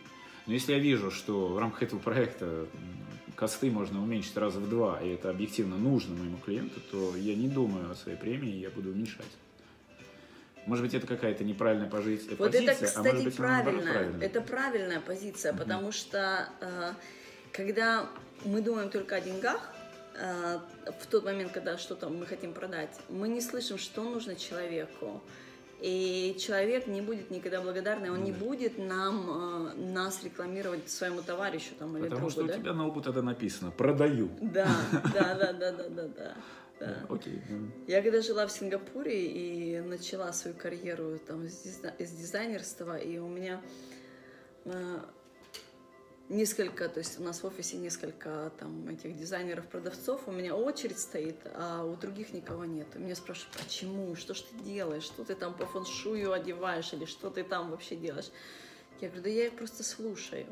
Но 0.46 0.52
если 0.52 0.72
я 0.72 0.78
вижу, 0.78 1.10
что 1.10 1.48
в 1.48 1.58
рамках 1.58 1.84
этого 1.84 2.00
проекта 2.00 2.66
косты 3.34 3.70
можно 3.70 4.02
уменьшить 4.02 4.36
раза 4.36 4.60
в 4.60 4.68
два, 4.68 5.00
и 5.00 5.08
это 5.08 5.30
объективно 5.30 5.76
нужно 5.76 6.14
моему 6.14 6.36
клиенту, 6.38 6.80
то 6.90 7.16
я 7.16 7.34
не 7.34 7.48
думаю 7.48 7.90
о 7.90 7.94
своей 7.94 8.18
премии, 8.18 8.50
я 8.50 8.70
буду 8.70 8.90
уменьшать. 8.90 9.26
Может 10.66 10.84
быть, 10.84 10.94
это 10.94 11.06
какая-то 11.06 11.44
неправильная 11.44 11.88
позиция, 11.88 12.36
вот 12.36 12.52
позиция, 12.52 12.74
это, 12.74 12.86
кстати, 12.86 13.06
а 13.06 13.10
может 13.10 13.24
быть, 13.24 13.36
правильно. 13.36 13.82
правильная. 13.82 14.26
Это 14.26 14.40
правильная 14.40 15.00
позиция, 15.00 15.52
mm-hmm. 15.52 15.58
потому 15.58 15.92
что 15.92 16.48
э, 16.60 16.92
когда 17.52 18.08
мы 18.46 18.62
думаем 18.62 18.88
только 18.88 19.16
о 19.16 19.20
деньгах, 19.20 19.60
э, 20.14 20.58
в 21.02 21.06
тот 21.06 21.24
момент, 21.24 21.52
когда 21.52 21.76
что-то 21.76 22.08
мы 22.08 22.24
хотим 22.24 22.54
продать, 22.54 22.98
мы 23.10 23.28
не 23.28 23.42
слышим, 23.42 23.76
что 23.76 24.02
нужно 24.04 24.36
человеку, 24.36 25.22
и 25.84 26.34
человек 26.38 26.86
не 26.86 27.02
будет 27.02 27.30
никогда 27.30 27.60
благодарный, 27.60 28.10
он 28.10 28.24
не 28.24 28.32
будет 28.32 28.78
нам, 28.78 29.68
э, 29.68 29.74
нас 29.74 30.24
рекламировать 30.24 30.88
своему 30.88 31.20
товарищу 31.20 31.74
там, 31.78 31.94
или 31.98 32.04
Потому 32.04 32.30
другу, 32.30 32.30
что 32.30 32.42
да? 32.44 32.54
у 32.54 32.58
тебя 32.58 32.72
на 32.72 32.86
лбу 32.86 33.02
тогда 33.02 33.20
написано 33.20 33.70
«продаю». 33.70 34.30
Да, 34.40 34.66
да, 35.12 35.34
да, 35.34 35.52
да, 35.52 35.72
да, 35.72 35.88
да, 35.90 36.08
да. 36.08 36.34
Да. 36.80 37.06
Окей. 37.10 37.40
Я 37.86 38.02
когда 38.02 38.22
жила 38.22 38.46
в 38.46 38.50
Сингапуре 38.50 39.26
и 39.26 39.80
начала 39.80 40.32
свою 40.32 40.56
карьеру 40.56 41.18
там 41.18 41.44
из 41.44 42.10
дизайнерства, 42.12 42.96
и 42.96 43.18
у 43.18 43.28
меня 43.28 43.60
э, 44.64 44.98
несколько, 46.28 46.88
то 46.88 46.98
есть 46.98 47.20
у 47.20 47.22
нас 47.22 47.42
в 47.42 47.46
офисе 47.46 47.76
несколько 47.76 48.52
там 48.58 48.88
этих 48.88 49.16
дизайнеров-продавцов, 49.16 50.26
у 50.26 50.32
меня 50.32 50.56
очередь 50.56 50.98
стоит, 50.98 51.36
а 51.54 51.84
у 51.84 51.96
других 51.96 52.32
никого 52.32 52.64
нет. 52.64 52.86
И 52.94 52.98
меня 52.98 53.14
спрашивают, 53.14 53.56
почему, 53.56 54.14
что 54.16 54.34
ж 54.34 54.40
ты 54.40 54.56
делаешь, 54.64 55.02
что 55.04 55.24
ты 55.24 55.34
там 55.34 55.54
по 55.54 55.66
фэншую 55.66 56.32
одеваешь 56.32 56.92
или 56.92 57.04
что 57.04 57.30
ты 57.30 57.44
там 57.44 57.70
вообще 57.70 57.96
делаешь. 57.96 58.30
Я 59.00 59.08
говорю, 59.08 59.24
да 59.24 59.30
я 59.30 59.46
их 59.46 59.56
просто 59.56 59.82
слушаю. 59.82 60.46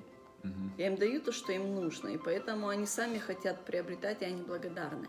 Угу. 0.45 0.73
Я 0.79 0.89
им 0.89 0.97
даю 0.97 1.21
то, 1.21 1.33
что 1.33 1.53
им 1.53 1.75
нужно, 1.75 2.09
и 2.09 2.19
поэтому 2.19 2.69
они 2.69 2.87
сами 2.87 3.19
хотят 3.19 3.65
приобретать, 3.65 4.23
и 4.23 4.25
они 4.25 4.43
благодарны. 4.43 5.09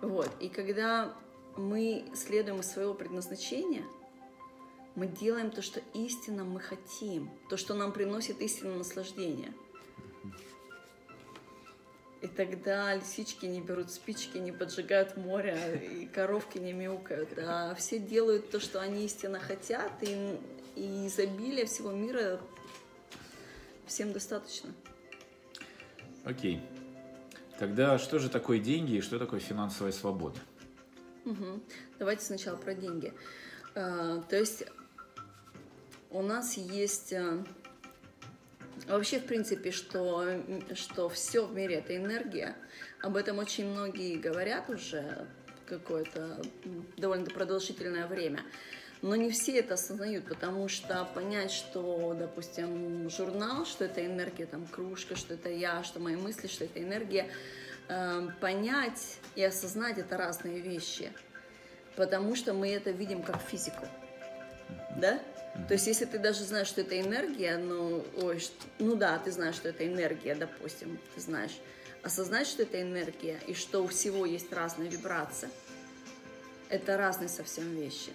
Вот. 0.00 0.30
И 0.40 0.48
когда 0.48 1.14
мы 1.56 2.04
следуем 2.14 2.60
из 2.60 2.70
своего 2.70 2.94
предназначения, 2.94 3.84
мы 4.94 5.06
делаем 5.06 5.50
то, 5.50 5.60
что 5.60 5.80
истинно 5.94 6.44
мы 6.44 6.60
хотим, 6.60 7.30
то, 7.50 7.56
что 7.56 7.74
нам 7.74 7.92
приносит 7.92 8.40
истинное 8.40 8.78
наслаждение– 8.78 9.52
и 12.20 12.26
тогда 12.26 12.94
лисички 12.94 13.46
не 13.46 13.60
берут 13.60 13.90
спички, 13.90 14.38
не 14.38 14.50
поджигают 14.50 15.16
море, 15.16 15.88
и 15.92 16.06
коровки 16.06 16.58
не 16.58 16.72
мяукают. 16.72 17.28
А 17.38 17.74
все 17.74 17.98
делают 17.98 18.50
то, 18.50 18.58
что 18.58 18.80
они 18.80 19.04
истинно 19.04 19.38
хотят, 19.38 19.92
и, 20.02 20.36
и 20.74 21.06
изобилие 21.06 21.66
всего 21.66 21.92
мира 21.92 22.40
всем 23.86 24.12
достаточно. 24.12 24.70
Окей. 26.24 26.60
Тогда 27.58 27.98
что 27.98 28.18
же 28.18 28.28
такое 28.28 28.58
деньги 28.58 28.96
и 28.96 29.00
что 29.00 29.18
такое 29.18 29.40
финансовая 29.40 29.92
свобода? 29.92 30.38
Угу. 31.24 31.60
Давайте 31.98 32.24
сначала 32.24 32.56
про 32.56 32.74
деньги. 32.74 33.12
А, 33.74 34.20
то 34.22 34.36
есть 34.36 34.64
у 36.10 36.22
нас 36.22 36.56
есть 36.56 37.12
а, 37.12 37.44
Вообще, 38.86 39.18
в 39.18 39.26
принципе, 39.26 39.70
что, 39.70 40.24
что 40.74 41.08
все 41.08 41.44
в 41.44 41.54
мире 41.54 41.76
это 41.76 41.96
энергия. 41.96 42.56
Об 43.02 43.16
этом 43.16 43.38
очень 43.38 43.66
многие 43.66 44.16
говорят 44.16 44.70
уже 44.70 45.26
какое-то 45.66 46.40
довольно 46.96 47.26
продолжительное 47.26 48.06
время. 48.06 48.42
Но 49.00 49.14
не 49.14 49.30
все 49.30 49.58
это 49.58 49.74
осознают, 49.74 50.26
потому 50.26 50.68
что 50.68 51.06
понять, 51.14 51.52
что, 51.52 52.16
допустим, 52.18 53.08
журнал, 53.10 53.64
что 53.64 53.84
это 53.84 54.04
энергия, 54.04 54.46
там, 54.46 54.66
кружка, 54.66 55.14
что 55.14 55.34
это 55.34 55.50
я, 55.50 55.84
что 55.84 56.00
мои 56.00 56.16
мысли, 56.16 56.48
что 56.48 56.64
это 56.64 56.82
энергия, 56.82 57.28
э, 57.88 58.28
понять 58.40 59.18
и 59.36 59.44
осознать 59.44 59.98
это 59.98 60.16
разные 60.16 60.60
вещи, 60.60 61.12
потому 61.94 62.34
что 62.34 62.54
мы 62.54 62.70
это 62.70 62.90
видим 62.90 63.22
как 63.22 63.40
физику, 63.40 63.86
да? 64.96 65.20
То 65.66 65.74
есть, 65.74 65.86
если 65.86 66.04
ты 66.04 66.18
даже 66.18 66.44
знаешь, 66.44 66.68
что 66.68 66.82
это 66.82 66.98
энергия, 67.00 67.58
ну, 67.58 68.04
ой, 68.16 68.42
ну 68.78 68.94
да, 68.94 69.18
ты 69.18 69.32
знаешь, 69.32 69.56
что 69.56 69.68
это 69.68 69.86
энергия, 69.86 70.34
допустим, 70.34 70.98
ты 71.14 71.20
знаешь, 71.20 71.58
осознать, 72.02 72.46
что 72.46 72.62
это 72.62 72.80
энергия, 72.80 73.40
и 73.46 73.54
что 73.54 73.82
у 73.82 73.88
всего 73.88 74.24
есть 74.24 74.52
разная 74.52 74.88
вибрация, 74.88 75.50
это 76.68 76.96
разные 76.96 77.28
совсем 77.28 77.74
вещи. 77.74 78.12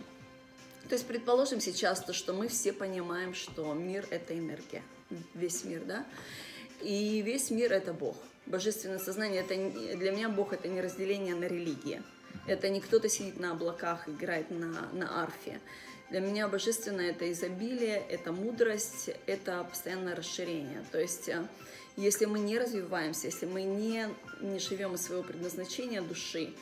То 0.90 0.96
есть, 0.96 1.06
предположим 1.06 1.60
сейчас 1.60 2.04
то, 2.04 2.14
что 2.14 2.34
мы 2.34 2.48
все 2.48 2.74
понимаем, 2.74 3.34
что 3.34 3.74
мир– 3.74 4.06
это 4.10 4.38
энергия, 4.38 4.84
весь 5.34 5.64
мир, 5.64 5.84
да, 5.86 6.06
и 6.82 7.22
весь 7.22 7.52
мир– 7.52 7.74
это 7.74 7.94
Бог. 7.94 8.18
Божественное 8.46 9.00
сознание, 9.00 9.42
это 9.42 9.56
для 9.98 10.12
меня 10.12 10.30
Бог– 10.30 10.54
это 10.54 10.68
не 10.68 10.82
разделение 10.82 11.36
на 11.36 11.46
религии. 11.46 12.02
Это 12.46 12.68
не 12.70 12.82
кто-то 12.82 13.08
сидит 13.10 13.40
на 13.40 13.52
облаках, 13.52 14.10
играет 14.10 14.52
на, 14.52 14.90
на 14.92 15.24
арфе. 15.24 15.60
Для 16.13 16.22
меня 16.22 16.48
божественное 16.48 17.10
это 17.10 17.32
изобилие, 17.32 17.98
это 18.08 18.32
мудрость, 18.32 19.10
это 19.25 19.63
постоянное 19.63 20.15
расширение. 20.15 20.86
То 20.91 21.00
есть, 21.00 21.27
э, 21.27 21.43
если 21.98 22.25
мы 22.25 22.38
не 22.38 22.60
развиваемся, 22.60 23.25
если 23.25 23.48
мы 23.48 23.63
не, 23.63 24.08
не 24.39 24.60
живем 24.60 24.93
из 24.93 25.01
своего 25.01 25.24
предназначения 25.24 26.03
души, 26.03 26.53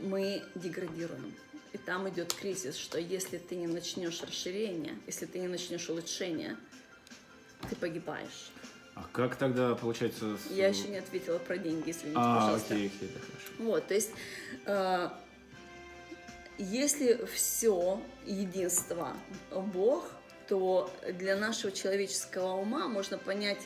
мы 0.00 0.42
деградируем. 0.54 1.34
И 1.74 1.76
там 1.76 2.08
идет 2.08 2.32
кризис, 2.32 2.76
что 2.76 2.98
если 2.98 3.36
ты 3.36 3.56
не 3.56 3.66
начнешь 3.66 4.22
расширение, 4.22 4.96
если 5.06 5.26
ты 5.26 5.40
не 5.40 5.48
начнешь 5.48 5.90
улучшение, 5.90 6.56
ты 7.68 7.76
погибаешь. 7.76 8.50
А 8.94 9.04
как 9.12 9.36
тогда 9.36 9.74
получается? 9.74 10.38
Я 10.48 10.68
еще 10.68 10.88
не 10.88 10.96
ответила 10.96 11.36
про 11.38 11.58
деньги, 11.58 11.90
извините, 11.90 12.18
а, 12.18 12.40
пожалуйста. 12.40 12.74
Окей, 12.76 12.86
окей, 12.86 13.10
да, 13.12 13.20
хорошо. 13.20 13.52
Вот, 13.58 13.86
то 13.88 13.94
есть 13.94 14.10
э, 14.64 15.10
если 16.58 17.24
все 17.26 18.00
единство 18.24 19.16
Бог, 19.50 20.10
то 20.48 20.90
для 21.12 21.36
нашего 21.36 21.72
человеческого 21.72 22.54
ума 22.54 22.88
можно 22.88 23.18
понять, 23.18 23.62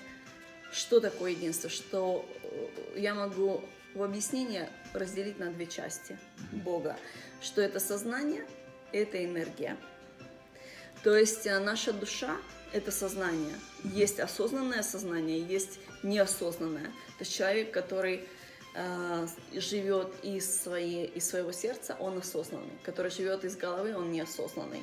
что 0.72 1.00
такое 1.00 1.32
единство, 1.32 1.68
что 1.68 2.24
э, 2.42 3.00
я 3.00 3.14
могу 3.14 3.64
в 3.94 4.02
объяснении 4.02 4.68
разделить 4.92 5.38
на 5.38 5.50
две 5.50 5.66
части 5.66 6.18
Бога, 6.52 6.96
что 7.40 7.60
это 7.60 7.80
сознание, 7.80 8.46
это 8.92 9.24
энергия. 9.24 9.76
То 11.02 11.16
есть 11.16 11.46
э, 11.46 11.58
наша 11.58 11.92
душа– 11.92 12.36
это 12.72 12.90
сознание. 12.90 13.54
Есть 13.84 14.20
осознанное 14.20 14.82
сознание, 14.82 15.40
есть 15.40 15.78
неосознанное. 16.02 16.86
То 16.86 17.20
есть 17.20 17.34
человек, 17.34 17.70
который 17.72 18.28
живет 19.52 20.12
из, 20.22 20.62
своей, 20.62 21.06
из 21.06 21.28
своего 21.28 21.52
сердца, 21.52 21.96
он 21.98 22.18
осознанный. 22.18 22.78
Который 22.84 23.10
живет 23.10 23.44
из 23.44 23.56
головы, 23.56 23.96
он 23.96 24.12
неосознанный. 24.12 24.82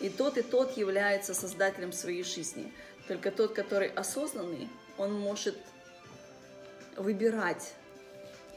И 0.00 0.08
тот, 0.08 0.38
и 0.38 0.42
тот 0.42 0.76
является 0.76 1.34
создателем 1.34 1.92
своей 1.92 2.24
жизни. 2.24 2.72
Только 3.06 3.30
тот, 3.30 3.52
который 3.52 3.88
осознанный, 3.88 4.68
он 4.98 5.12
может 5.12 5.56
выбирать 6.96 7.74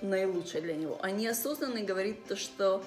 наилучшее 0.02 0.62
для 0.62 0.76
него. 0.76 0.98
А 1.02 1.12
неосознанный 1.12 1.84
говорит 1.84 2.26
то, 2.26 2.36
что 2.36 2.84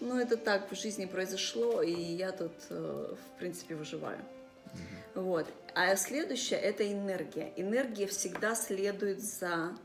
ну 0.00 0.18
это 0.18 0.36
так 0.36 0.70
в 0.70 0.74
жизни 0.74 1.06
произошло, 1.06 1.82
и 1.82 1.92
я 1.92 2.32
тут, 2.32 2.52
э, 2.70 3.14
в 3.14 3.38
принципе, 3.38 3.74
выживаю. 3.74 4.18
Вот. 5.14 5.46
А 5.74 5.94
следующее– 5.96 6.58
это 6.60 6.90
энергия. 6.90 7.52
Энергия 7.56 8.06
всегда 8.06 8.54
следует 8.54 9.22
за 9.22 9.76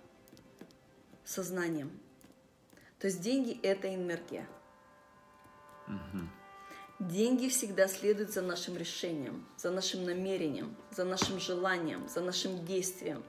сознанием. 1.30 1.92
То 3.00 3.08
есть 3.08 3.22
деньги– 3.22 3.60
это 3.64 3.94
энергия. 3.94 4.48
Деньги 7.00 7.48
всегда 7.48 7.88
следуют 7.88 8.32
за 8.32 8.42
нашим 8.42 8.76
решением, 8.76 9.48
за 9.58 9.72
нашим 9.72 10.04
намерением, 10.04 10.76
за 10.92 11.06
нашим 11.06 11.40
желанием, 11.40 12.10
за 12.10 12.22
нашим 12.22 12.66
действием. 12.66 13.24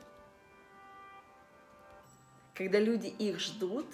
Когда 2.54 2.80
люди 2.80 3.07
их 3.07 3.38
ждут, 3.38 3.87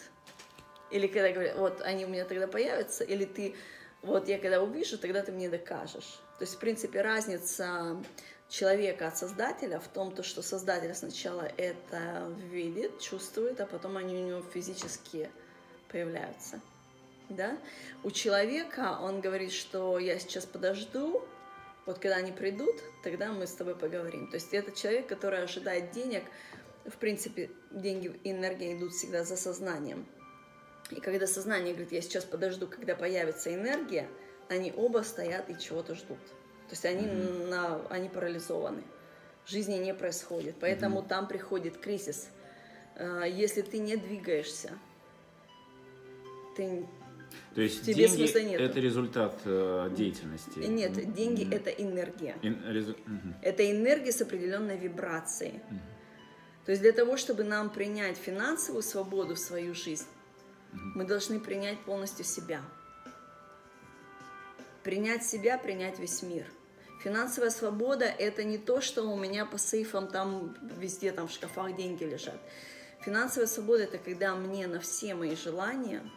или 0.91 1.07
когда 1.07 1.31
говорят, 1.31 1.59
вот 1.59 1.83
они 1.83 2.07
у 2.07 2.09
меня 2.09 2.25
тогда 2.25 2.49
появятся, 2.49 3.05
или 3.05 3.27
ты, 3.27 3.55
вот 4.03 4.29
я 4.29 4.39
когда 4.39 4.63
увижу, 4.63 4.99
тогда 4.99 5.23
ты 5.23 5.31
мне 5.31 5.51
докажешь. 5.51 6.21
То 6.39 6.43
есть, 6.43 6.55
в 6.55 6.59
принципе, 6.59 7.03
разница 7.03 8.03
человека 8.49 9.09
от 9.09 9.17
создателя 9.17 9.81
в 9.81 9.89
том, 9.89 10.15
то, 10.15 10.23
что 10.23 10.43
создатель 10.43 10.95
сначала 10.95 11.43
это 11.57 12.33
видит, 12.51 13.01
чувствует, 13.01 13.61
а 13.61 13.67
потом 13.67 13.97
они 13.97 14.17
у 14.17 14.27
него 14.27 14.43
физически 14.53 15.31
появляются. 15.89 16.61
Да? 17.29 17.59
У 18.05 18.11
человека 18.11 18.99
он 19.01 19.21
говорит, 19.21 19.53
что 19.53 19.99
я 19.99 20.19
сейчас 20.19 20.47
подожду, 20.47 21.27
вот 21.87 21.99
когда 21.99 22.17
они 22.17 22.33
придут, 22.33 22.77
тогда 23.03 23.33
мы 23.33 23.47
с 23.47 23.53
тобой 23.53 23.75
поговорим. 23.77 24.29
То 24.29 24.37
есть 24.37 24.53
это 24.53 24.73
человек, 24.73 25.09
который 25.09 25.43
ожидает 25.43 25.91
денег, 25.93 26.25
в 26.85 26.97
принципе, 26.99 27.51
деньги 27.71 28.19
и 28.23 28.31
энергия 28.31 28.77
идут 28.77 28.93
всегда 28.93 29.25
за 29.25 29.37
сознанием. 29.37 30.07
И 30.91 31.01
когда 31.01 31.27
сознание 31.27 31.75
говорит, 31.75 31.93
я 31.93 32.01
сейчас 32.01 32.25
подожду, 32.25 32.69
когда 32.69 32.95
появится 32.95 33.53
энергия, 33.53 34.09
они 34.49 34.73
оба 34.77 35.03
стоят 35.03 35.51
и 35.51 35.59
чего-то 35.59 35.97
ждут. 35.97 36.19
То 36.69 36.73
есть 36.73 36.85
они, 36.85 37.07
mm-hmm. 37.07 37.49
на, 37.49 37.87
они 37.89 38.09
парализованы. 38.09 38.83
Жизни 39.47 39.77
не 39.77 39.95
происходит. 39.95 40.57
Поэтому 40.61 41.01
mm-hmm. 41.01 41.09
там 41.09 41.29
приходит 41.29 41.79
кризис. 41.79 42.29
А, 42.97 43.25
если 43.25 43.63
ты 43.63 43.79
не 43.79 43.97
двигаешься, 43.97 44.73
ты 46.57 46.87
то 47.55 47.63
есть 47.63 47.85
Тебе 47.85 48.07
деньги 48.09 48.51
нет. 48.51 48.61
это 48.61 48.81
результат 48.81 49.41
э, 49.45 49.91
деятельности? 49.97 50.59
Нет, 50.59 51.15
деньги 51.15 51.43
mm-hmm. 51.43 51.55
это 51.55 51.71
энергия. 51.71 52.37
In, 52.43 52.73
резу... 52.73 52.93
mm-hmm. 52.93 53.35
Это 53.43 53.71
энергия 53.71 54.13
с 54.13 54.21
определенной 54.21 54.77
вибрацией. 54.77 55.55
Mm-hmm. 55.55 56.65
То 56.67 56.73
есть 56.73 56.83
для 56.83 56.93
того, 56.93 57.17
чтобы 57.17 57.45
нам 57.45 57.71
принять 57.71 58.17
финансовую 58.17 58.83
свободу 58.83 59.35
в 59.35 59.39
свою 59.39 59.75
жизнь, 59.75 60.05
mm-hmm. 60.05 60.79
мы 60.97 61.05
должны 61.05 61.41
принять 61.41 61.79
полностью 61.81 62.25
себя. 62.25 62.61
Принять 64.87 65.27
себя, 65.27 65.59
принять 65.59 65.99
весь 65.99 66.23
мир. 66.23 66.47
Финансовая 67.03 67.51
свобода– 67.51 68.05
это 68.19 68.45
не 68.45 68.57
то, 68.57 68.81
что 68.81 69.03
у 69.03 69.17
меня 69.17 69.45
по 69.45 69.59
сейфам 69.59 70.07
там 70.07 70.57
везде 70.79 71.11
там 71.11 71.27
в 71.27 71.33
шкафах 71.33 71.75
деньги 71.75 72.05
лежат. 72.05 72.39
Финансовая 73.01 73.49
свобода– 73.49 73.83
это 73.83 73.99
когда 73.99 74.37
мне 74.37 74.69
на 74.69 74.79
все 74.79 75.17
мои 75.17 75.35
желания 75.35 76.09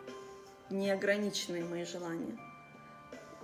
–неограниченные 0.68 1.64
мои 1.64 1.86
желания. 1.86 2.36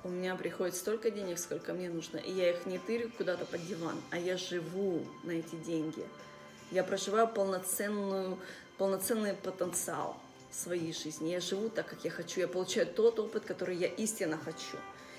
У 0.04 0.10
меня 0.10 0.34
приходит 0.34 0.76
столько 0.76 1.10
денег, 1.10 1.38
сколько 1.38 1.72
мне 1.72 1.88
нужно, 1.88 2.18
и 2.18 2.30
я 2.30 2.50
их 2.50 2.66
не 2.66 2.76
тырю 2.76 3.10
куда-то 3.16 3.46
под 3.46 3.66
диван, 3.66 3.96
а 4.10 4.18
я 4.18 4.36
живу 4.36 5.02
на 5.24 5.30
эти 5.30 5.54
деньги. 5.54 6.04
Я 6.70 6.84
проживаю 6.84 7.26
полноценную, 7.26 8.38
полноценный 8.76 9.32
потенциал 9.32 10.20
своей 10.58 10.92
жизни. 10.92 11.30
Я 11.30 11.40
живу 11.40 11.68
так, 11.68 11.88
как 11.88 12.04
я 12.04 12.10
хочу. 12.10 12.40
Я 12.40 12.48
получаю 12.48 12.86
тот 12.86 13.18
опыт, 13.18 13.44
который 13.44 13.76
я 13.76 13.88
истинно 13.88 14.36
хочу. 14.36 14.76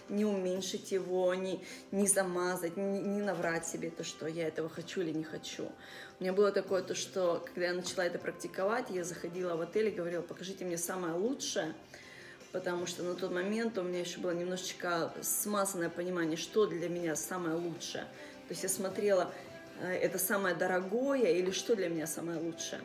Не 0.10 0.26
уменьшить 0.26 0.92
его, 0.92 1.34
не, 1.36 1.64
не 1.92 2.08
замазать, 2.08 2.78
не, 2.78 3.00
не 3.00 3.22
наврать 3.22 3.68
себе 3.68 3.92
то, 3.92 4.04
что 4.04 4.28
я 4.28 4.48
этого 4.48 4.68
хочу 4.68 5.02
или 5.02 5.12
не 5.12 5.24
хочу. 5.24 5.72
У 6.20 6.24
меня 6.24 6.34
было 6.34 6.52
такое 6.52 6.82
то, 6.82 6.96
что 6.96 7.44
когда 7.46 7.68
я 7.68 7.74
начала 7.74 8.06
это 8.06 8.18
практиковать, 8.18 8.90
я 8.90 9.04
заходила 9.04 9.56
в 9.56 9.62
отель 9.62 9.88
и 9.88 9.92
говорила, 9.92 10.22
покажите 10.22 10.66
мне 10.66 10.78
самое 10.78 11.14
лучшее– 11.14 11.74
потому 12.52 12.88
что 12.88 13.04
на 13.04 13.16
тот 13.16 13.32
момент 13.32 13.78
у 13.78 13.84
меня 13.84 14.00
еще 14.00 14.20
было 14.20 14.32
немножечко 14.32 15.14
смазанное 15.22 15.90
понимание, 15.90 16.38
что 16.38 16.66
для 16.66 16.90
меня 16.90 17.16
самое 17.16 17.56
лучшее. 17.56 18.04
То 18.48 18.54
есть 18.54 18.64
я 18.64 18.70
смотрела, 18.70 19.32
э, 19.82 19.94
это 19.94 20.18
самое 20.18 20.56
дорогое 20.56 21.32
или 21.34 21.52
что 21.52 21.76
для 21.76 21.90
меня 21.90 22.08
самое 22.08 22.40
лучшее. 22.40 22.82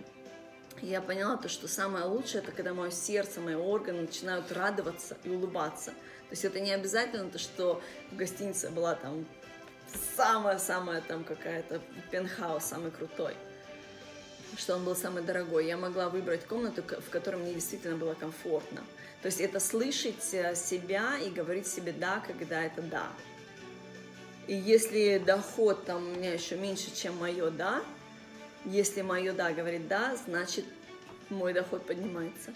Я 0.82 1.00
поняла 1.00 1.36
то, 1.36 1.48
что 1.48 1.68
самое 1.68 2.04
лучшее, 2.04 2.42
это 2.42 2.52
когда 2.52 2.74
мое 2.74 2.90
сердце, 2.90 3.40
мои 3.40 3.54
органы 3.54 4.02
начинают 4.02 4.52
радоваться 4.52 5.16
и 5.24 5.30
улыбаться. 5.30 5.90
То 5.90 6.30
есть 6.30 6.44
это 6.44 6.60
не 6.60 6.72
обязательно 6.72 7.30
то, 7.30 7.38
что 7.38 7.80
в 8.10 8.16
гостинице 8.16 8.70
была 8.70 8.94
там 8.94 9.26
самая-самая 10.16 11.00
там 11.00 11.24
какая-то 11.24 11.80
пентхаус, 12.10 12.64
самый 12.64 12.90
крутой 12.90 13.34
что 14.56 14.76
он 14.76 14.84
был 14.84 14.94
самый 14.94 15.22
дорогой. 15.22 15.66
Я 15.66 15.76
могла 15.76 16.08
выбрать 16.08 16.44
комнату, 16.46 16.82
в 16.82 17.10
которой 17.10 17.36
мне 17.36 17.54
действительно 17.54 17.96
было 17.96 18.14
комфортно. 18.14 18.82
То 19.22 19.26
есть 19.26 19.40
это 19.40 19.58
слышать 19.58 20.32
э, 20.32 20.54
себя 20.54 21.18
и 21.18 21.30
говорить 21.30 21.66
себе 21.66 21.92
«да», 21.92 22.22
когда 22.26 22.62
это 22.62 22.82
«да». 22.82 23.08
И 24.46 24.54
если 24.54 25.18
доход 25.18 25.86
там 25.86 26.06
у 26.06 26.10
меня 26.10 26.34
еще 26.34 26.56
меньше, 26.56 26.94
чем 26.94 27.16
мое 27.16 27.50
«да», 27.50 27.82
если 28.64 29.02
мое 29.02 29.32
«да» 29.32 29.52
говорит 29.52 29.88
«да», 29.88 30.16
значит 30.16 30.64
мой 31.30 31.52
доход 31.52 31.86
поднимается. 31.86 32.52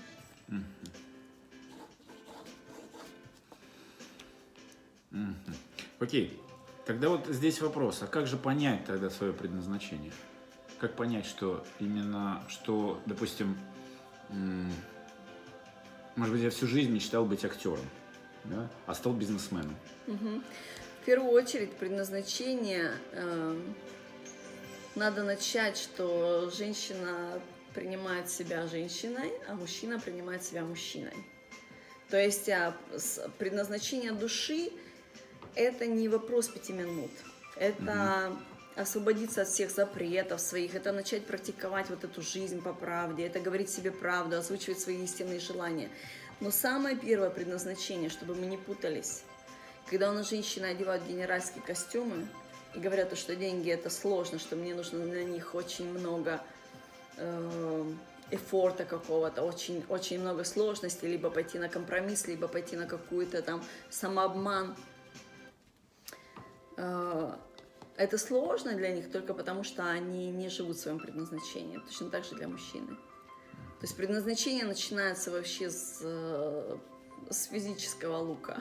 Окей. 5.98 6.40
Тогда 6.86 7.10
вот 7.10 7.26
здесь 7.26 7.60
вопрос, 7.60 8.02
а 8.02 8.06
как 8.06 8.26
же 8.26 8.38
понять 8.38 8.86
тогда 8.86 9.10
свое 9.10 9.34
предназначение? 9.34 10.12
Как 10.78 10.94
понять, 10.94 11.26
что 11.26 11.66
именно, 11.80 12.42
что, 12.48 13.02
допустим, 13.04 13.58
может 16.16 16.34
быть, 16.34 16.42
я 16.42 16.50
всю 16.50 16.66
жизнь 16.66 16.90
мечтал 16.90 17.26
быть 17.26 17.44
актером, 17.44 17.84
да, 18.44 18.68
а 18.86 18.94
стал 18.94 19.12
бизнесменом. 19.12 19.76
Угу. 20.06 20.42
В 21.02 21.04
первую 21.04 21.32
очередь 21.32 21.72
предназначение 21.72 22.92
э, 23.12 23.60
надо 24.98 25.22
начать, 25.22 25.78
что 25.78 26.50
женщина 26.50 27.40
принимает 27.74 28.28
себя 28.28 28.66
женщиной, 28.66 29.32
а 29.48 29.54
мужчина 29.54 29.98
принимает 29.98 30.42
себя 30.44 30.62
мужчиной. 30.62 31.16
То 32.11 32.20
есть 32.20 32.48
а, 32.48 32.76
предназначение 33.38 34.12
души 34.12 34.70
это 35.54 35.87
не 35.87 36.08
вопрос 36.08 36.48
пяти 36.48 36.72
минут. 36.72 37.11
Это 37.56 38.32
угу 38.32 38.38
освободиться 38.78 39.42
от 39.42 39.48
всех 39.48 39.70
запретов 39.70 40.40
своих, 40.40 40.74
это 40.74 40.92
начать 40.92 41.26
практиковать 41.26 41.90
вот 41.90 42.04
эту 42.04 42.22
жизнь 42.22 42.62
по 42.62 42.72
правде, 42.72 43.26
это 43.26 43.40
говорить 43.40 43.70
себе 43.70 43.90
правду, 43.90 44.37
озвучивать 44.37 44.78
свои 44.78 45.02
истинные 45.02 45.40
желания. 45.40 45.90
Но 46.40 46.52
самое 46.52 46.96
первое 46.96 47.30
предназначение, 47.30 48.08
чтобы 48.08 48.37
мы 48.37 48.46
не 48.46 48.56
путались, 48.56 49.24
когда 49.90 50.11
у 50.11 50.14
нас 50.14 50.30
женщины 50.30 50.66
одевают 50.66 51.04
генеральские 51.04 51.62
костюмы 51.64 52.28
говорят, 52.74 53.16
что 53.16 53.37
деньги 53.37 53.70
это 53.70 53.90
сложно, 53.90 54.38
что 54.38 54.57
мне 54.57 54.74
нужно 54.74 55.04
на 55.04 55.24
них 55.24 55.54
очень 55.54 55.90
много 55.90 56.40
э, 57.16 57.92
эфорта 58.31 58.85
какого-то, 58.85 59.42
очень, 59.42 59.85
очень 59.88 60.20
много 60.20 60.44
сложностей, 60.44 61.09
либо 61.09 61.31
пойти 61.31 61.59
на 61.59 61.68
компромисс, 61.68 62.26
либо 62.26 62.48
пойти 62.48 62.76
на 62.76 62.87
какую-то 62.87 63.42
там 63.42 63.62
самообман. 63.90 64.76
Э, 66.76 67.33
это 67.96 68.18
сложно 68.18 68.74
для 68.74 68.90
них 68.94 69.11
только 69.11 69.35
потому, 69.35 69.64
что 69.64 69.90
они 69.90 70.31
не 70.31 70.48
живут 70.48 70.76
в 70.76 70.81
своем 70.81 71.00
предназначении. 71.00 71.78
Точно 71.78 72.11
так 72.11 72.24
же 72.24 72.37
для 72.37 72.48
мужчины. 72.48 72.96
То 73.81 73.85
есть 73.85 73.96
предназначение 73.96 74.64
начинается 74.64 75.31
вообще 75.31 75.70
с, 75.70 76.00
э, 76.02 76.76
с 77.31 77.46
физического 77.46 78.18
лука. 78.18 78.61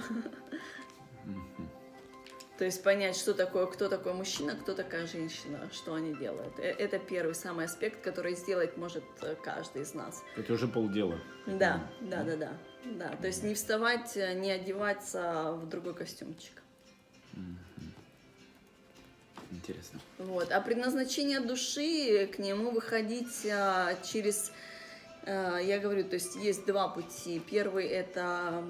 То 2.57 2.65
есть 2.65 2.81
понять, 2.81 3.15
что 3.15 3.35
такое, 3.35 3.67
кто 3.67 3.87
такой 3.87 4.13
мужчина, 4.13 4.55
кто 4.55 4.73
такая 4.73 5.05
женщина, 5.05 5.69
что 5.71 5.93
они 5.93 6.15
делают. 6.15 6.57
Э, 6.57 6.63
это 6.63 6.97
первый 6.97 7.35
самый 7.35 7.65
аспект, 7.65 8.01
который 8.01 8.35
сделать 8.35 8.77
может 8.77 9.03
э, 9.21 9.35
каждый 9.43 9.83
из 9.83 9.93
нас. 9.93 10.23
Это 10.35 10.53
уже 10.53 10.67
полдела. 10.67 11.19
Да, 11.45 11.87
да, 12.01 12.23
да, 12.23 12.35
да, 12.35 12.51
да. 12.83 13.15
То 13.21 13.27
есть 13.27 13.43
не 13.43 13.53
вставать, 13.53 14.15
не 14.15 14.49
одеваться 14.49 15.53
в 15.53 15.69
другой 15.69 15.93
костюмчик. 15.93 16.63
Интересно. 19.51 19.99
Вот. 20.17 20.51
А 20.51 20.59
предназначение 20.59 21.39
души 21.39 22.27
к 22.27 22.39
нему 22.39 22.71
выходить 22.71 23.43
через, 24.11 24.51
я 25.25 25.79
говорю, 25.79 26.03
то 26.03 26.15
есть 26.15 26.35
есть 26.35 26.65
два 26.65 26.89
пути. 26.89 27.39
Первый 27.39 27.85
это 27.85 28.63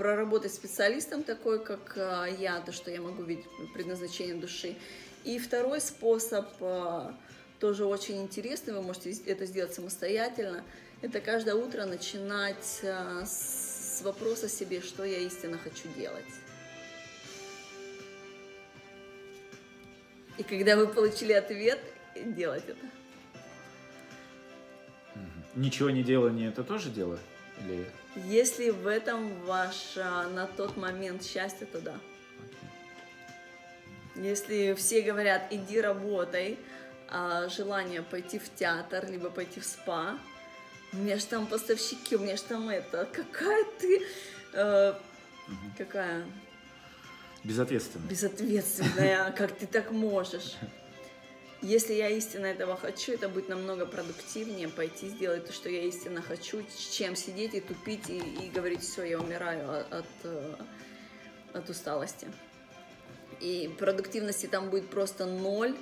проработать 0.00 0.54
специалистом 0.54 1.22
такой, 1.22 1.62
как 1.62 1.92
а, 1.98 2.24
я, 2.24 2.58
то, 2.60 2.72
что 2.72 2.90
я 2.90 3.02
могу 3.02 3.22
видеть 3.22 3.44
предназначение 3.74 4.34
души. 4.34 4.76
И 5.24 5.38
второй 5.38 5.78
способ 5.82 6.46
а, 6.62 7.14
тоже 7.58 7.84
очень 7.84 8.22
интересный, 8.22 8.72
вы 8.72 8.80
можете 8.80 9.12
это 9.26 9.44
сделать 9.44 9.74
самостоятельно. 9.74 10.64
Это 11.02 11.20
каждое 11.20 11.54
утро 11.54 11.84
начинать 11.84 12.80
а, 12.82 13.26
с 13.26 14.00
вопроса 14.02 14.48
себе, 14.48 14.80
что 14.80 15.04
я 15.04 15.18
истинно 15.18 15.58
хочу 15.58 15.86
делать. 15.94 16.24
И 20.38 20.42
когда 20.42 20.76
вы 20.76 20.86
получили 20.86 21.34
ответ, 21.34 21.78
делать 22.16 22.64
это. 22.66 22.86
Ничего 25.54 25.90
не 25.90 26.02
делание 26.02 26.48
это 26.48 26.64
тоже 26.64 26.88
дело? 26.88 27.18
Или... 27.60 27.86
Если 28.26 28.70
в 28.70 28.86
этом 28.86 29.32
ваше 29.44 30.04
на 30.34 30.46
тот 30.46 30.76
момент 30.76 31.24
счастье, 31.24 31.66
то 31.66 31.80
да. 31.80 31.94
Если 34.16 34.74
все 34.74 35.02
говорят, 35.02 35.46
иди 35.50 35.80
работай, 35.80 36.58
а 37.08 37.48
желание 37.48 38.02
пойти 38.02 38.38
в 38.38 38.54
театр, 38.54 39.06
либо 39.08 39.30
пойти 39.30 39.60
в 39.60 39.64
спа, 39.64 40.18
у 40.92 40.96
меня 40.96 41.16
же 41.16 41.26
там 41.26 41.46
поставщики, 41.46 42.16
у 42.16 42.18
меня 42.18 42.36
же 42.36 42.42
там 42.42 42.68
это, 42.68 43.08
какая 43.12 43.64
ты, 43.78 44.02
э, 44.52 44.94
какая? 45.78 46.24
Безответственная. 47.44 48.08
Безответственная, 48.08 49.32
как 49.32 49.56
ты 49.56 49.66
так 49.66 49.92
можешь? 49.92 50.56
Если 51.62 51.92
я 51.92 52.08
истинно 52.08 52.46
этого 52.46 52.74
хочу, 52.74 53.12
это 53.12 53.28
будет 53.28 53.50
намного 53.50 53.84
продуктивнее 53.84 54.68
пойти 54.68 55.08
сделать 55.08 55.46
то, 55.46 55.52
что 55.52 55.68
я 55.68 55.82
истинно 55.82 56.22
хочу, 56.22 56.64
чем 56.90 57.14
сидеть 57.14 57.54
и 57.54 57.60
тупить 57.60 58.08
и, 58.08 58.18
и 58.18 58.48
говорить, 58.48 58.80
все, 58.80 59.04
я 59.04 59.20
умираю 59.20 59.68
от, 59.90 60.06
э, 60.24 60.54
от 61.52 61.68
усталости. 61.68 62.28
И 63.40 63.70
продуктивности 63.78 64.46
там 64.46 64.70
будет 64.70 64.88
просто 64.88 65.26
ноль. 65.26 65.76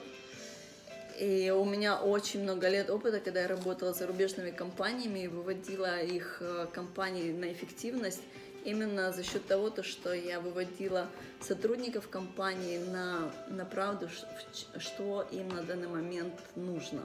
И 1.20 1.50
у 1.50 1.64
меня 1.64 2.00
очень 2.00 2.42
много 2.42 2.68
лет 2.68 2.90
опыта, 2.90 3.20
когда 3.20 3.42
я 3.42 3.48
работала 3.48 3.92
с 3.92 3.98
зарубежными 3.98 4.50
компаниями 4.50 5.20
и 5.20 5.28
выводила 5.28 6.00
их 6.00 6.38
э, 6.40 6.66
компании 6.72 7.30
на 7.30 7.52
эффективность 7.52 8.22
именно 8.68 9.12
за 9.12 9.22
счет 9.22 9.46
того, 9.46 9.70
то, 9.70 9.82
что 9.82 10.12
я 10.12 10.40
выводила 10.40 11.08
сотрудников 11.40 12.08
компании 12.08 12.78
на, 12.78 13.32
на 13.48 13.64
правду, 13.64 14.08
что 14.76 15.26
им 15.32 15.48
на 15.48 15.62
данный 15.62 15.88
момент 15.88 16.34
нужно. 16.54 17.02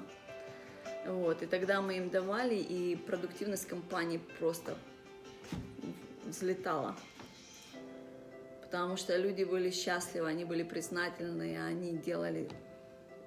Вот, 1.06 1.42
и 1.42 1.46
тогда 1.46 1.82
мы 1.82 1.98
им 1.98 2.10
давали, 2.10 2.56
и 2.56 2.96
продуктивность 2.96 3.68
компании 3.68 4.20
просто 4.40 4.76
взлетала. 6.26 6.96
Потому 8.62 8.98
что 8.98 9.16
люди 9.18 9.44
были 9.44 9.70
счастливы, 9.70 10.28
они 10.28 10.46
были 10.46 10.64
признательны, 10.64 11.58
они 11.66 11.98
делали... 11.98 12.50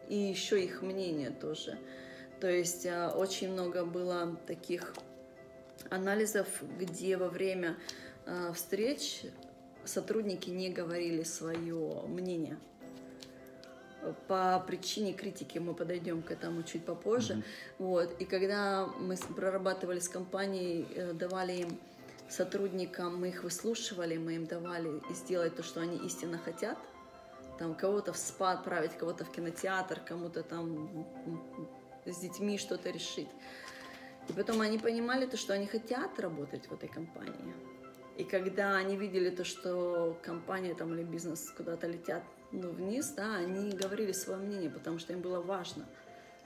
И 0.08 0.16
еще 0.16 0.62
их 0.62 0.82
мнение 0.82 1.30
тоже. 1.30 1.78
То 2.40 2.48
есть 2.48 2.86
э, 2.86 3.08
очень 3.08 3.50
много 3.50 3.84
было 3.84 4.36
таких 4.46 4.94
анализов, 5.90 6.46
где 6.78 7.16
во 7.16 7.28
время 7.28 7.76
встреч 8.54 9.22
сотрудники 9.84 10.50
не 10.50 10.70
говорили 10.70 11.22
свое 11.22 12.02
мнение. 12.06 12.58
По 14.28 14.62
причине 14.66 15.12
критики 15.12 15.58
мы 15.58 15.74
подойдем 15.74 16.22
к 16.22 16.30
этому 16.30 16.62
чуть 16.62 16.84
попозже. 16.84 17.34
Mm-hmm. 17.34 17.44
Вот. 17.78 18.20
И 18.20 18.24
когда 18.24 18.86
мы 18.86 19.16
прорабатывали 19.16 19.98
с 19.98 20.08
компанией, 20.08 20.86
э, 20.94 21.12
давали 21.12 21.52
им 21.54 21.80
сотрудникам, 22.28 23.20
мы 23.20 23.28
их 23.28 23.42
выслушивали, 23.42 24.16
мы 24.16 24.36
им 24.36 24.46
давали 24.46 25.02
сделать 25.10 25.56
то, 25.56 25.62
что 25.62 25.80
они 25.80 25.96
истинно 26.06 26.38
хотят. 26.38 26.78
Там 27.58 27.74
кого-то 27.74 28.12
в 28.12 28.16
спа 28.16 28.52
отправить, 28.52 28.92
кого-то 28.96 29.24
в 29.24 29.32
кинотеатр, 29.32 30.00
кому-то 30.00 30.42
там 30.42 31.06
с 32.04 32.18
детьми 32.18 32.58
что-то 32.58 32.90
решить. 32.90 33.28
И 34.28 34.32
потом 34.32 34.60
они 34.60 34.78
понимали 34.78 35.26
то, 35.26 35.36
что 35.36 35.54
они 35.54 35.66
хотят 35.66 36.18
работать 36.20 36.66
в 36.66 36.72
этой 36.72 36.88
компании. 36.88 37.54
И 38.16 38.24
когда 38.24 38.76
они 38.76 38.96
видели 38.96 39.28
то, 39.28 39.44
что 39.44 40.18
компания 40.22 40.74
там 40.74 40.94
или 40.94 41.02
бизнес 41.02 41.52
куда-то 41.54 41.86
летят 41.86 42.22
ну, 42.50 42.70
вниз, 42.70 43.10
да, 43.10 43.36
они 43.36 43.70
говорили 43.72 44.12
свое 44.12 44.38
мнение, 44.38 44.70
потому 44.70 44.98
что 44.98 45.12
им 45.12 45.20
было 45.20 45.40
важно. 45.40 45.86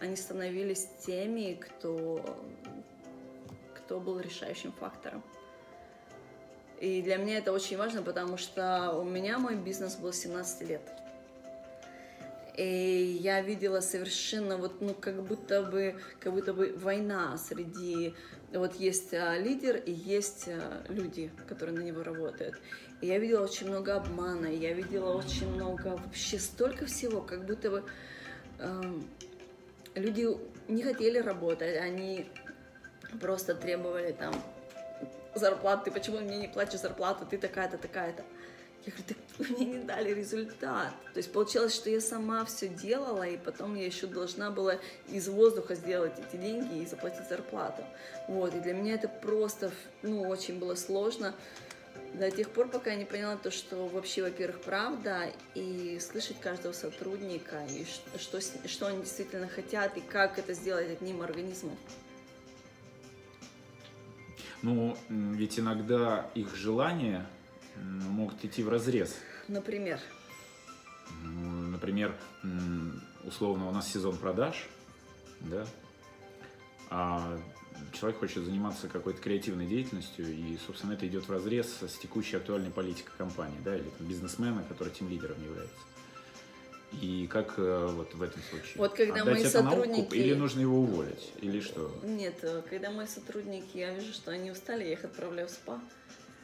Они 0.00 0.16
становились 0.16 0.88
теми, 1.06 1.54
кто, 1.54 2.24
кто 3.74 4.00
был 4.00 4.18
решающим 4.18 4.72
фактором. 4.72 5.22
И 6.80 7.02
для 7.02 7.18
меня 7.18 7.38
это 7.38 7.52
очень 7.52 7.76
важно, 7.76 8.02
потому 8.02 8.36
что 8.36 8.94
у 8.94 9.04
меня 9.04 9.38
мой 9.38 9.54
бизнес 9.54 9.96
был 9.96 10.12
17 10.12 10.68
лет. 10.68 10.82
И 12.56 13.18
я 13.20 13.42
видела 13.42 13.80
совершенно 13.80 14.56
вот, 14.56 14.80
ну, 14.80 14.94
как 14.94 15.22
будто 15.22 15.62
бы, 15.62 16.00
как 16.18 16.32
будто 16.32 16.52
бы 16.52 16.74
война 16.76 17.38
среди 17.38 18.14
вот 18.52 18.74
есть 18.76 19.14
а, 19.14 19.38
лидер 19.38 19.76
и 19.76 19.92
есть 19.92 20.48
а, 20.48 20.82
люди, 20.88 21.30
которые 21.48 21.76
на 21.76 21.82
него 21.82 22.02
работают. 22.02 22.56
И 23.00 23.06
я 23.06 23.18
видела 23.18 23.44
очень 23.44 23.68
много 23.68 23.96
обмана, 23.96 24.46
я 24.46 24.72
видела 24.72 25.16
очень 25.16 25.48
много, 25.48 25.98
вообще 26.04 26.38
столько 26.38 26.86
всего, 26.86 27.22
как 27.22 27.46
будто 27.46 27.70
бы 27.70 27.84
э, 28.58 29.00
люди 29.94 30.28
не 30.68 30.82
хотели 30.82 31.18
работать, 31.18 31.78
они 31.78 32.26
просто 33.18 33.54
требовали 33.54 34.12
там 34.12 34.34
зарплаты, 35.34 35.90
почему 35.90 36.18
мне 36.20 36.36
не 36.36 36.48
платишь 36.48 36.80
зарплату, 36.80 37.24
ты 37.24 37.38
такая-то, 37.38 37.78
такая-то. 37.78 38.22
Я 38.86 38.92
говорю, 38.92 39.04
так 39.08 39.48
мне 39.50 39.66
не 39.66 39.78
дали 39.78 40.14
результат. 40.14 40.92
То 41.12 41.18
есть 41.18 41.32
получалось, 41.32 41.74
что 41.74 41.90
я 41.90 42.00
сама 42.00 42.44
все 42.46 42.68
делала, 42.68 43.24
и 43.24 43.36
потом 43.36 43.74
я 43.74 43.84
еще 43.84 44.06
должна 44.06 44.50
была 44.50 44.76
из 45.08 45.28
воздуха 45.28 45.74
сделать 45.74 46.12
эти 46.18 46.40
деньги 46.40 46.82
и 46.82 46.86
заплатить 46.86 47.28
зарплату. 47.28 47.84
Вот, 48.26 48.54
и 48.54 48.60
для 48.60 48.72
меня 48.72 48.94
это 48.94 49.08
просто, 49.08 49.70
ну, 50.02 50.22
очень 50.22 50.58
было 50.58 50.74
сложно 50.74 51.34
до 52.14 52.30
тех 52.30 52.50
пор, 52.50 52.68
пока 52.68 52.90
я 52.90 52.96
не 52.96 53.04
поняла 53.04 53.36
то, 53.36 53.50
что 53.50 53.86
вообще, 53.86 54.22
во-первых, 54.22 54.60
правда, 54.62 55.30
и 55.54 55.98
слышать 56.00 56.40
каждого 56.40 56.72
сотрудника, 56.72 57.64
и 57.68 57.84
что, 58.18 58.40
что 58.40 58.86
они 58.86 59.02
действительно 59.02 59.46
хотят, 59.48 59.96
и 59.96 60.00
как 60.00 60.38
это 60.38 60.54
сделать 60.54 60.90
одним 60.90 61.22
организмом. 61.22 61.76
Ну, 64.62 64.96
ведь 65.08 65.58
иногда 65.58 66.30
их 66.34 66.54
желания 66.56 67.26
могут 67.76 68.44
идти 68.44 68.62
в 68.62 68.68
разрез. 68.68 69.16
Например? 69.48 70.00
Например, 71.22 72.14
условно 73.24 73.68
у 73.68 73.72
нас 73.72 73.90
сезон 73.90 74.16
продаж, 74.16 74.68
да, 75.40 75.66
а 76.88 77.38
человек 77.92 78.18
хочет 78.18 78.44
заниматься 78.44 78.88
какой-то 78.88 79.20
креативной 79.20 79.66
деятельностью, 79.66 80.30
и, 80.32 80.58
собственно, 80.66 80.92
это 80.92 81.06
идет 81.06 81.26
в 81.26 81.32
разрез 81.32 81.82
с 81.82 81.98
текущей 81.98 82.36
актуальной 82.36 82.70
политикой 82.70 83.12
компании, 83.16 83.58
да, 83.64 83.76
или 83.76 83.88
там, 83.96 84.06
бизнесмена, 84.06 84.64
который 84.68 84.92
тем 84.92 85.08
лидером 85.08 85.42
является. 85.42 85.74
И 87.00 87.28
как 87.28 87.54
э, 87.56 87.86
вот 87.92 88.14
в 88.14 88.22
этом 88.22 88.42
случае? 88.50 88.74
Вот 88.76 88.94
когда 88.94 89.22
Отдать 89.22 89.34
мои 89.34 89.42
это 89.42 89.62
сотрудники... 89.62 90.14
или 90.16 90.34
нужно 90.34 90.60
его 90.60 90.80
уволить? 90.80 91.32
Или 91.40 91.60
что? 91.60 91.96
Нет, 92.02 92.34
э, 92.42 92.62
когда 92.68 92.90
мои 92.90 93.06
сотрудники, 93.06 93.76
я 93.76 93.94
вижу, 93.94 94.12
что 94.12 94.32
они 94.32 94.50
устали, 94.50 94.84
я 94.84 94.92
их 94.94 95.04
отправляю 95.04 95.46
в 95.46 95.52
спа. 95.52 95.80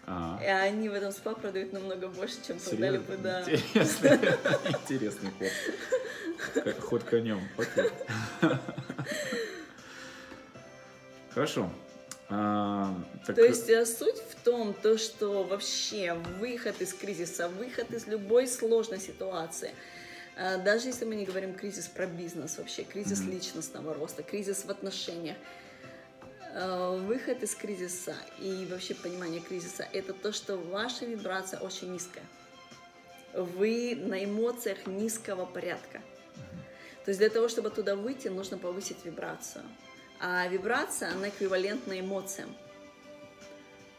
А. 0.06 0.38
И 0.40 0.46
они 0.46 0.88
в 0.88 0.94
этом 0.94 1.10
спа 1.10 1.34
продают 1.34 1.72
намного 1.72 2.06
больше, 2.08 2.36
чем 2.46 2.58
продали 2.60 2.98
бы, 2.98 3.16
да. 3.16 3.42
Интересный, 3.42 4.10
интересный 4.68 5.30
ход. 6.54 6.74
Ход 6.80 7.02
конем. 7.04 7.40
Окей. 7.58 7.90
Хорошо. 11.30 11.68
А, 12.28 12.94
так... 13.26 13.36
То 13.36 13.44
есть 13.44 13.68
а, 13.70 13.84
суть 13.84 14.18
в 14.30 14.42
том, 14.44 14.74
то, 14.74 14.96
что 14.96 15.42
вообще 15.42 16.14
выход 16.38 16.80
из 16.80 16.92
кризиса, 16.92 17.48
выход 17.48 17.92
из 17.92 18.06
любой 18.06 18.46
сложной 18.46 19.00
ситуации, 19.00 19.72
а, 20.36 20.56
даже 20.58 20.86
если 20.86 21.04
мы 21.04 21.16
не 21.16 21.24
говорим 21.24 21.54
кризис 21.54 21.88
про 21.88 22.06
бизнес 22.06 22.58
вообще, 22.58 22.84
кризис 22.84 23.20
mm-hmm. 23.20 23.30
личностного 23.30 23.94
роста, 23.94 24.22
кризис 24.22 24.64
в 24.64 24.70
отношениях, 24.70 25.36
Э, 25.36 25.65
выход 26.56 27.42
из 27.42 27.54
кризиса 27.54 28.16
и 28.38 28.66
вообще 28.70 28.94
понимание 28.94 29.40
кризиса– 29.40 29.86
это 29.92 30.14
то, 30.14 30.32
что 30.32 30.56
ваша 30.56 31.04
вибрация 31.04 31.60
очень 31.60 31.92
низкая. 31.92 32.24
Вы 33.34 33.94
на 33.94 34.24
эмоциях 34.24 34.86
низкого 34.86 35.44
порядка. 35.44 36.00
То 37.04 37.10
есть 37.10 37.20
для 37.20 37.28
того, 37.28 37.48
чтобы 37.48 37.68
туда 37.68 37.94
выйти, 37.94 38.28
нужно 38.28 38.56
повысить 38.56 39.04
вибрацию. 39.04 39.64
А 40.18 40.48
вибрация, 40.48 41.12
она 41.12 41.28
эквивалентна 41.28 42.00
эмоциям. 42.00 42.56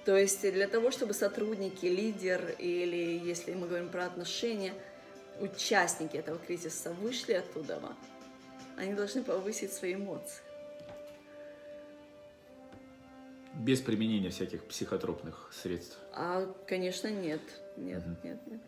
То 0.03 0.17
есть 0.17 0.41
для 0.41 0.67
того, 0.67 0.89
чтобы 0.89 1.13
сотрудники, 1.13 1.85
лидер 1.85 2.55
или, 2.57 3.19
если 3.23 3.53
мы 3.53 3.67
говорим 3.67 3.89
про 3.89 4.05
отношения, 4.05 4.73
участники 5.39 6.17
этого 6.17 6.39
кризиса 6.39 6.91
вышли 6.91 7.33
оттуда, 7.33 7.79
они 8.77 8.93
должны 8.95 9.23
повысить 9.23 9.71
свои 9.73 9.93
эмоции. 9.93 10.46
Без 13.57 13.81
применения 13.81 14.29
всяких 14.29 14.63
психотропных 14.65 15.49
средств? 15.51 15.97
А, 16.13 16.45
конечно, 16.67 17.07
нет. 17.07 17.41
Нет, 17.75 18.03
угу. 18.05 18.17
нет, 18.23 18.39
нет. 18.47 18.61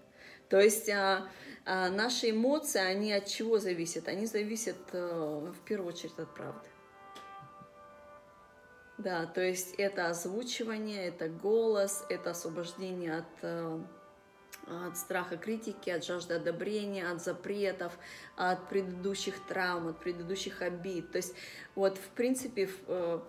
То 0.50 0.60
есть 0.60 0.90
а, 0.90 1.30
а, 1.66 1.90
наши 1.90 2.32
эмоции, 2.32 2.82
они 2.82 3.14
от 3.14 3.28
чего 3.28 3.60
зависят? 3.60 4.08
Они 4.08 4.26
зависят 4.26 4.78
а, 4.94 5.52
в 5.52 5.60
первую 5.66 5.94
очередь 5.94 6.18
от 6.18 6.34
правды. 6.34 6.68
Да, 8.98 9.28
то 9.28 9.42
есть 9.42 9.76
это 9.76 10.10
озвучивание, 10.10 11.08
это 11.08 11.30
голос, 11.30 12.04
это 12.10 12.32
освобождение 12.32 13.20
от, 13.20 13.80
от 14.68 14.98
страха 14.98 15.38
критики, 15.38 15.90
от 15.90 16.04
жажды 16.04 16.34
одобрения, 16.34 17.10
от 17.10 17.24
запретов, 17.24 17.98
от 18.36 18.68
предыдущих 18.68 19.36
травм, 19.48 19.88
от 19.88 20.00
предыдущих 20.00 20.62
обид. 20.62 21.12
То 21.12 21.18
есть 21.18 21.34
вот 21.76 21.98
в 21.98 22.10
принципе 22.10 22.64
э, 22.64 22.70
э, 22.88 23.20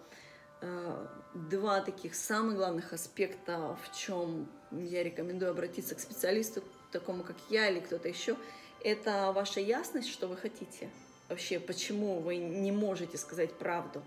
два 1.34 1.80
таких 1.80 2.14
самых 2.14 2.56
главных 2.56 2.92
аспекта, 2.92 3.76
в 3.82 3.96
чем 3.96 4.48
я 4.70 5.02
рекомендую 5.02 5.50
обратиться 5.50 5.94
к 5.94 6.00
специалисту, 6.00 6.62
такому 6.92 7.22
как 7.22 7.36
я 7.48 7.68
или 7.68 7.80
кто-то 7.80 8.08
еще, 8.08 8.36
это 8.82 9.32
ваша 9.32 9.60
ясность, 9.60 10.08
что 10.08 10.26
вы 10.26 10.36
хотите. 10.36 10.90
Вообще, 11.28 11.60
почему 11.60 12.18
вы 12.20 12.36
не 12.36 12.72
можете 12.72 13.16
сказать 13.16 13.56
правду. 13.56 14.02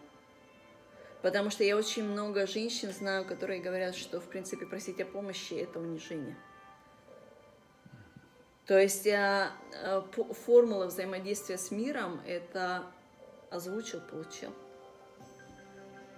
Потому 1.21 1.49
что 1.49 1.63
я 1.63 1.77
очень 1.77 2.03
много 2.03 2.45
женщин 2.47 2.91
знаю, 2.91 3.23
которые 3.23 3.61
говорят, 3.61 3.95
что, 3.95 4.19
в 4.19 4.25
принципе, 4.25 4.65
просить 4.65 4.99
о 4.99 5.05
помощи– 5.05 5.53
это 5.55 5.79
унижение. 5.79 6.35
То 8.65 8.77
есть 8.77 9.07
а, 9.07 9.51
а, 9.81 10.01
формула 10.45 10.87
взаимодействия 10.87 11.57
с 11.57 11.71
миром– 11.71 12.21
это 12.27 12.83
озвучил, 13.49 14.01
получил. 14.01 14.53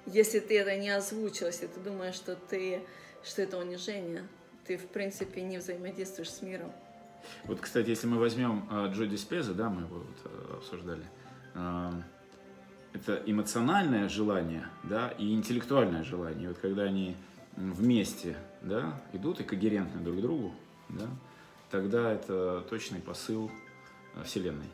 Если 0.06 0.40
ты 0.40 0.60
это 0.60 0.76
не 0.78 0.90
озвучил, 0.90 1.48
если 1.48 1.68
ты 1.68 1.80
думаешь, 1.80 2.16
что, 2.16 2.36
ты, 2.36 2.82
что 3.24 3.42
это 3.42 3.58
унижение, 3.58 4.28
ты, 4.66 4.78
в 4.78 4.88
принципе, 4.88 5.42
не 5.42 5.58
взаимодействуешь 5.58 6.30
с 6.30 6.42
миром. 6.42 6.72
Вот, 7.46 7.60
кстати, 7.60 7.90
если 7.90 8.08
мы 8.08 8.20
возьмем 8.20 8.68
э, 8.70 8.92
Джо 8.94 9.06
Диспеза, 9.08 9.54
да, 9.54 9.70
мы 9.70 9.82
его 9.82 9.98
вот, 9.98 10.18
э, 10.26 10.54
обсуждали, 10.58 11.04
э, 11.56 11.92
это 12.94 13.22
эмоциональное 13.26 14.08
желание, 14.10 14.68
да, 14.84 15.10
и 15.18 15.34
интеллектуальное 15.34 16.04
желание. 16.04 16.46
И 16.46 16.48
вот 16.48 16.60
когда 16.60 16.84
они 16.84 17.16
вместе, 17.56 18.38
да, 18.62 19.02
идут 19.14 19.40
и 19.40 19.44
когерентны 19.44 20.02
друг 20.02 20.18
к 20.18 20.22
другу, 20.22 20.54
да, 20.90 21.08
тогда 21.72 22.12
это 22.12 22.64
точный 22.70 23.02
посыл 23.02 23.52
э, 24.16 24.24
Вселенной, 24.24 24.70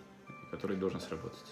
который 0.52 0.78
должен 0.78 1.00
сработать. 1.00 1.48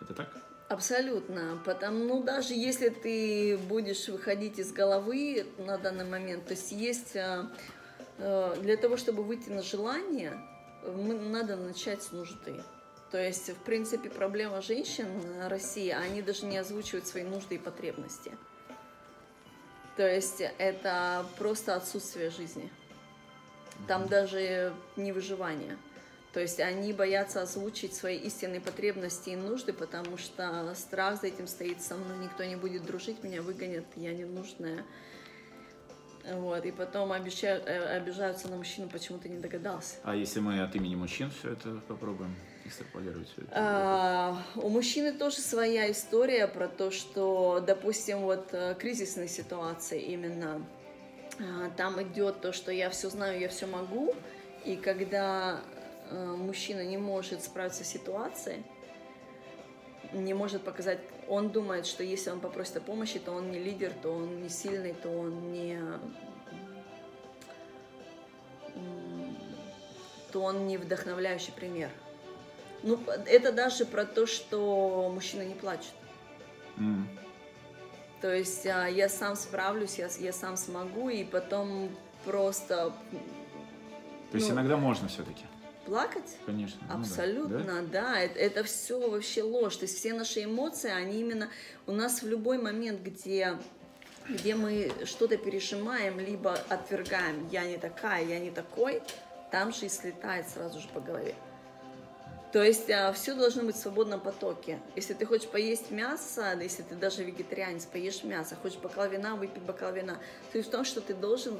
Это 0.00 0.14
так? 0.14 0.49
Абсолютно. 0.70 1.60
Потому, 1.64 2.04
ну, 2.04 2.22
даже 2.22 2.54
если 2.54 2.90
ты 2.90 3.58
будешь 3.58 4.06
выходить 4.06 4.60
из 4.60 4.72
головы 4.72 5.44
на 5.58 5.78
данный 5.78 6.04
момент, 6.04 6.44
то 6.44 6.52
есть 6.52 6.70
есть 6.70 7.16
э, 7.16 7.44
э, 8.18 8.54
для 8.60 8.76
того, 8.76 8.96
чтобы 8.96 9.24
выйти 9.24 9.48
на 9.48 9.64
желание, 9.64 10.40
надо 10.84 11.56
начать 11.56 12.04
с 12.04 12.12
нужды. 12.12 12.62
То 13.10 13.18
есть, 13.18 13.48
в 13.48 13.56
принципе, 13.64 14.10
проблема 14.10 14.62
женщин 14.62 15.08
в 15.18 15.48
России, 15.48 15.90
они 15.90 16.22
даже 16.22 16.46
не 16.46 16.58
озвучивают 16.58 17.04
свои 17.04 17.24
нужды 17.24 17.56
и 17.56 17.58
потребности. 17.58 18.30
То 19.96 20.08
есть 20.08 20.40
это 20.58 21.26
просто 21.36 21.74
отсутствие 21.74 22.30
жизни. 22.30 22.70
Там 23.88 24.06
даже 24.06 24.72
не 24.94 25.10
выживание. 25.10 25.76
То 26.32 26.40
есть 26.40 26.60
они 26.60 26.92
боятся 26.92 27.42
озвучить 27.42 27.94
свои 27.94 28.16
истинные 28.16 28.60
потребности 28.60 29.30
и 29.30 29.36
нужды, 29.36 29.72
потому 29.72 30.16
что 30.16 30.72
страх 30.76 31.20
за 31.20 31.28
этим 31.28 31.48
стоит 31.48 31.82
со 31.82 31.96
мной, 31.96 32.18
никто 32.18 32.44
не 32.44 32.56
будет 32.56 32.84
дружить, 32.84 33.24
меня 33.24 33.42
выгонят, 33.42 33.84
я 33.96 34.12
ненужная. 34.12 34.84
Вот, 36.32 36.64
и 36.66 36.70
потом 36.70 37.12
обещают, 37.12 37.66
э, 37.66 37.96
обижаются 37.96 38.48
на 38.48 38.56
мужчину, 38.56 38.88
почему 38.88 39.18
ты 39.18 39.28
не 39.28 39.38
догадался. 39.38 39.96
А 40.04 40.14
если 40.14 40.40
мы 40.40 40.60
от 40.60 40.76
имени 40.76 40.94
мужчин 40.94 41.30
все 41.30 41.54
это 41.54 41.80
попробуем 41.88 42.36
экстраполировать? 42.64 43.28
Все 43.32 43.42
это? 43.42 43.50
А, 43.54 44.42
у 44.56 44.68
мужчины 44.68 45.12
тоже 45.12 45.36
своя 45.36 45.90
история 45.90 46.46
про 46.46 46.68
то, 46.68 46.90
что, 46.90 47.64
допустим, 47.66 48.18
вот 48.20 48.50
э, 48.52 48.76
кризисные 48.78 49.28
ситуации 49.28 50.00
именно, 50.02 50.64
а, 51.38 51.70
там 51.76 52.00
идет 52.02 52.42
то, 52.42 52.52
что 52.52 52.70
я 52.70 52.90
все 52.90 53.08
знаю, 53.08 53.40
я 53.40 53.48
все 53.48 53.66
могу, 53.66 54.14
и 54.66 54.76
когда 54.76 55.62
мужчина 56.10 56.84
не 56.84 56.98
может 56.98 57.42
справиться 57.42 57.84
с 57.84 57.88
ситуацией, 57.88 58.64
не 60.12 60.34
может 60.34 60.62
показать, 60.62 60.98
он 61.28 61.50
думает, 61.50 61.86
что 61.86 62.02
если 62.02 62.30
он 62.30 62.40
попросит 62.40 62.78
о 62.78 62.80
помощи, 62.80 63.18
то 63.18 63.32
он 63.32 63.50
не 63.50 63.58
лидер, 63.58 63.92
то 64.02 64.12
он 64.12 64.42
не 64.42 64.48
сильный, 64.48 64.94
то 64.94 65.08
он 65.08 65.52
не 65.52 65.78
то 70.32 70.42
он 70.42 70.66
не 70.66 70.76
вдохновляющий 70.76 71.52
пример. 71.52 71.90
Ну, 72.82 72.98
это 73.26 73.52
даже 73.52 73.84
про 73.84 74.04
то, 74.04 74.26
что 74.26 75.10
мужчина 75.12 75.42
не 75.42 75.54
плачет. 75.54 75.92
Mm. 76.76 77.04
То 78.20 78.34
есть 78.34 78.66
а, 78.66 78.86
я 78.86 79.08
сам 79.08 79.34
справлюсь, 79.34 79.98
я, 79.98 80.08
я 80.18 80.32
сам 80.32 80.56
смогу, 80.56 81.08
и 81.08 81.24
потом 81.24 81.90
просто... 82.24 82.92
То 84.30 84.36
есть 84.36 84.48
ну, 84.48 84.54
иногда 84.54 84.76
можно 84.76 85.08
все-таки? 85.08 85.44
Плакать? 85.90 86.36
Конечно. 86.46 86.80
Абсолютно, 86.88 87.58
ну 87.58 87.64
да. 87.64 87.74
да. 87.74 87.82
да. 87.82 88.20
Это, 88.20 88.38
это 88.38 88.64
все 88.64 89.10
вообще 89.10 89.42
ложь. 89.42 89.76
То 89.76 89.82
есть 89.82 89.98
все 89.98 90.14
наши 90.14 90.44
эмоции, 90.44 90.90
они 90.90 91.20
именно 91.20 91.48
у 91.86 91.92
нас 91.92 92.22
в 92.22 92.28
любой 92.28 92.58
момент, 92.58 93.00
где 93.02 93.58
где 94.28 94.54
мы 94.54 94.92
что-то 95.06 95.36
пережимаем, 95.36 96.20
либо 96.20 96.52
отвергаем, 96.68 97.48
я 97.50 97.64
не 97.66 97.78
такая, 97.78 98.24
я 98.24 98.38
не 98.38 98.52
такой, 98.52 99.02
там 99.50 99.72
же 99.72 99.86
и 99.86 99.88
слетает 99.88 100.48
сразу 100.48 100.78
же 100.78 100.86
по 100.94 101.00
голове. 101.00 101.34
То 102.52 102.62
есть 102.62 102.88
а, 102.90 103.12
все 103.12 103.34
должно 103.34 103.64
быть 103.64 103.74
в 103.74 103.78
свободном 103.78 104.20
потоке. 104.20 104.78
Если 104.94 105.14
ты 105.14 105.26
хочешь 105.26 105.48
поесть 105.48 105.90
мясо, 105.90 106.56
если 106.60 106.82
ты 106.82 106.94
даже 106.94 107.24
вегетарианец, 107.24 107.86
поешь 107.86 108.22
мясо, 108.22 108.56
хочешь 108.60 108.78
бокал 108.78 109.08
вина, 109.08 109.34
выпить 109.34 109.62
бокал 109.62 109.92
вина, 109.92 110.14
то 110.52 110.58
есть 110.58 110.68
в 110.68 110.72
том, 110.72 110.84
что 110.84 111.00
ты 111.00 111.14
должен 111.14 111.58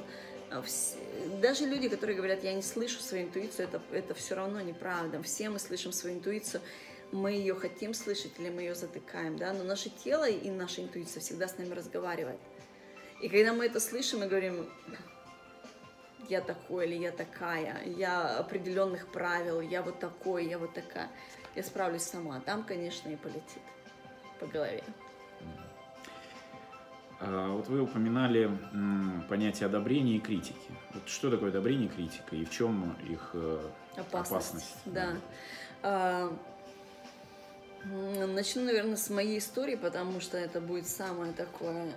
даже 1.41 1.65
люди, 1.65 1.87
которые 1.87 2.15
говорят, 2.15 2.43
я 2.43 2.53
не 2.53 2.61
слышу 2.61 2.99
свою 2.99 3.25
интуицию, 3.25 3.67
это, 3.67 3.81
это 3.91 4.13
все 4.13 4.35
равно 4.35 4.61
неправда. 4.61 5.21
Все 5.23 5.49
мы 5.49 5.59
слышим 5.59 5.91
свою 5.91 6.17
интуицию, 6.17 6.61
мы 7.11 7.31
ее 7.31 7.55
хотим 7.55 7.93
слышать 7.93 8.31
или 8.37 8.49
мы 8.49 8.61
ее 8.61 8.75
затыкаем, 8.75 9.37
да, 9.37 9.53
но 9.53 9.63
наше 9.63 9.89
тело 9.89 10.27
и 10.29 10.49
наша 10.49 10.81
интуиция 10.81 11.21
всегда 11.21 11.47
с 11.47 11.57
нами 11.57 11.73
разговаривает. 11.73 12.39
И 13.21 13.29
когда 13.29 13.53
мы 13.53 13.65
это 13.65 13.79
слышим, 13.79 14.19
мы 14.19 14.27
говорим, 14.27 14.69
я 16.27 16.41
такой 16.41 16.87
или 16.87 16.95
я 16.95 17.11
такая, 17.11 17.83
я 17.85 18.37
определенных 18.37 19.07
правил, 19.11 19.61
я 19.61 19.81
вот 19.81 19.99
такой, 19.99 20.47
я 20.47 20.57
вот 20.57 20.73
такая, 20.73 21.09
я 21.55 21.63
справлюсь 21.63 22.03
сама. 22.03 22.39
Там, 22.39 22.63
конечно, 22.63 23.09
и 23.09 23.15
полетит 23.15 23.61
по 24.39 24.47
голове. 24.47 24.83
А, 27.23 27.55
вот 27.55 27.67
вы 27.67 27.81
упоминали 27.81 28.49
понятие 29.29 29.67
одобрения 29.67 30.15
и 30.15 30.19
критики. 30.19 30.55
Вот 30.93 31.07
что 31.07 31.29
такое 31.29 31.49
одобрение 31.49 31.85
и 31.85 31.89
критика, 31.89 32.35
и 32.35 32.43
в 32.45 32.49
чем 32.49 32.97
их 33.07 33.29
э, 33.33 33.69
опасность? 33.95 34.31
опасность? 34.31 34.75
Да. 34.85 35.13
А, 35.83 36.35
начну, 37.85 38.63
наверное, 38.63 38.95
с 38.95 39.09
моей 39.11 39.37
истории, 39.37 39.75
потому 39.75 40.19
что 40.19 40.37
это 40.37 40.59
будет 40.59 40.87
самое 40.87 41.31
такое 41.33 41.93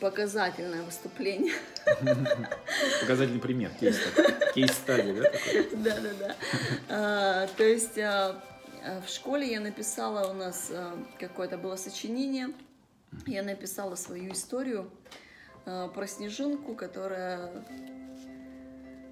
показательное 0.00 0.82
выступление. 0.82 1.54
Показательный 3.00 3.40
пример, 3.40 3.70
кейс-стадия, 4.54 5.14
да? 5.14 5.30
Да, 5.76 6.00
да, 6.00 6.10
да. 6.18 6.36
А, 6.90 7.46
то 7.56 7.64
есть 7.64 7.96
в 7.96 9.08
школе 9.08 9.50
я 9.50 9.60
написала 9.60 10.30
у 10.30 10.34
нас 10.34 10.70
какое-то 11.18 11.56
было 11.56 11.76
сочинение, 11.76 12.48
я 13.26 13.42
написала 13.42 13.94
свою 13.94 14.32
историю 14.32 14.90
э, 15.64 15.88
про 15.94 16.06
снежинку, 16.06 16.74
которая 16.74 17.64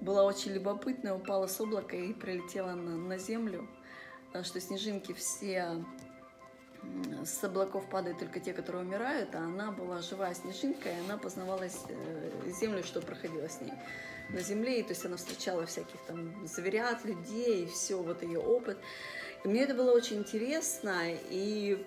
была 0.01 0.23
очень 0.23 0.51
любопытная, 0.51 1.13
упала 1.13 1.47
с 1.47 1.59
облака 1.59 1.95
и 1.95 2.13
прилетела 2.13 2.73
на, 2.73 2.97
на 2.97 3.17
землю. 3.17 3.67
Что 4.43 4.61
снежинки 4.61 5.11
все 5.13 5.83
с 7.25 7.43
облаков 7.43 7.87
падают 7.89 8.19
только 8.19 8.39
те, 8.39 8.53
которые 8.53 8.83
умирают, 8.83 9.35
а 9.35 9.39
она 9.39 9.71
была 9.71 10.01
живая 10.01 10.33
снежинка, 10.33 10.89
и 10.89 10.99
она 11.05 11.17
познавалась 11.17 11.77
э, 11.87 12.31
землю, 12.59 12.83
что 12.83 13.01
проходило 13.01 13.47
с 13.47 13.61
ней 13.61 13.73
на 14.29 14.41
земле, 14.41 14.79
и 14.79 14.83
то 14.83 14.89
есть 14.89 15.05
она 15.05 15.17
встречала 15.17 15.65
всяких 15.65 15.99
там 16.07 16.47
зверят, 16.47 17.05
людей, 17.05 17.65
и 17.65 17.67
все, 17.67 18.01
вот 18.01 18.23
ее 18.23 18.39
опыт. 18.39 18.77
И 19.43 19.47
мне 19.47 19.61
это 19.61 19.75
было 19.75 19.91
очень 19.91 20.19
интересно, 20.19 21.03
и 21.29 21.85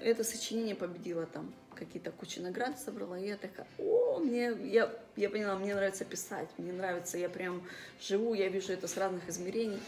это 0.00 0.24
сочинение 0.24 0.74
победило 0.74 1.26
там 1.26 1.52
какие-то 1.74 2.10
кучи 2.10 2.38
наград 2.38 2.78
собрала, 2.78 3.18
и 3.18 3.28
я 3.28 3.36
такая, 3.36 3.66
о, 3.78 4.18
мне, 4.18 4.52
я, 4.64 4.90
я 5.16 5.30
поняла, 5.30 5.56
мне 5.56 5.74
нравится 5.74 6.04
писать, 6.04 6.48
мне 6.56 6.72
нравится, 6.72 7.18
я 7.18 7.28
прям 7.28 7.62
живу, 8.00 8.34
я 8.34 8.48
вижу 8.48 8.72
это 8.72 8.88
с 8.88 8.96
разных 8.96 9.28
измерений, 9.28 9.80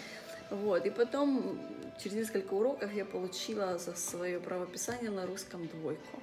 вот, 0.50 0.86
и 0.86 0.90
потом 0.90 1.58
через 2.02 2.16
несколько 2.16 2.54
уроков 2.54 2.92
я 2.92 3.04
получила 3.04 3.78
за 3.78 3.94
свое 3.94 4.38
правописание 4.38 5.10
на 5.10 5.26
русском 5.26 5.66
двойку. 5.66 6.22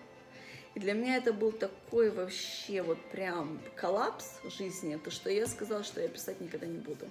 И 0.76 0.80
для 0.80 0.94
меня 0.94 1.16
это 1.16 1.32
был 1.32 1.54
такой 1.54 2.10
вообще 2.10 2.82
вот 2.82 2.98
прям 3.10 3.62
коллапс 3.76 4.40
жизни, 4.58 4.98
то 4.98 5.10
что 5.10 5.30
я 5.30 5.48
сказала, 5.48 5.84
что 5.84 6.02
я 6.02 6.10
писать 6.10 6.42
никогда 6.42 6.68
не 6.68 6.78
буду. 6.78 7.06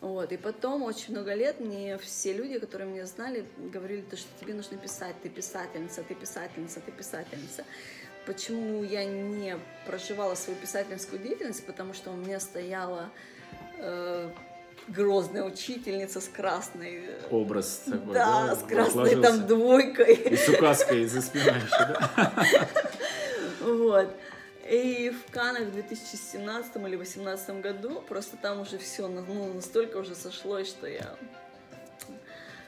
Вот. 0.00 0.30
И 0.32 0.36
потом 0.36 0.82
очень 0.82 1.12
много 1.12 1.34
лет 1.34 1.58
мне 1.60 1.96
все 1.98 2.32
люди, 2.32 2.58
которые 2.58 2.88
меня 2.90 3.06
знали, 3.06 3.46
говорили, 3.56 4.02
то, 4.02 4.16
что 4.16 4.28
тебе 4.40 4.54
нужно 4.54 4.76
писать, 4.76 5.14
ты 5.22 5.28
писательница, 5.28 6.02
ты 6.02 6.14
писательница, 6.14 6.80
ты 6.80 6.92
писательница. 6.92 7.64
Почему 8.26 8.82
я 8.84 9.04
не 9.04 9.56
проживала 9.86 10.34
свою 10.34 10.58
писательскую 10.58 11.20
деятельность? 11.22 11.64
Потому 11.64 11.94
что 11.94 12.10
у 12.10 12.16
меня 12.16 12.40
стояла 12.40 13.08
э, 13.78 14.30
грозная 14.88 15.44
учительница 15.44 16.20
с 16.20 16.28
красной... 16.28 17.04
э, 17.06 17.28
Образ 17.30 17.82
такой, 17.86 18.14
да, 18.14 18.46
да, 18.48 18.56
с 18.56 18.62
красной 18.64 19.10
отложился. 19.12 19.22
там 19.38 19.46
двойкой. 19.46 20.14
И 20.14 20.36
с 20.36 20.48
указкой 20.48 21.06
за 21.06 21.22
спиной 21.22 21.54
еще, 21.56 21.70
да? 21.78 22.32
Вот. 23.60 24.14
И 24.68 25.10
в 25.10 25.30
Канах 25.30 25.62
в 25.62 25.72
2017 25.72 26.76
или 26.76 26.96
2018 26.96 27.60
году 27.60 28.02
просто 28.08 28.36
там 28.36 28.60
уже 28.60 28.78
все 28.78 29.06
ну, 29.06 29.52
настолько 29.54 29.98
уже 29.98 30.16
сошлось, 30.16 30.68
что 30.68 30.88
я 30.88 31.16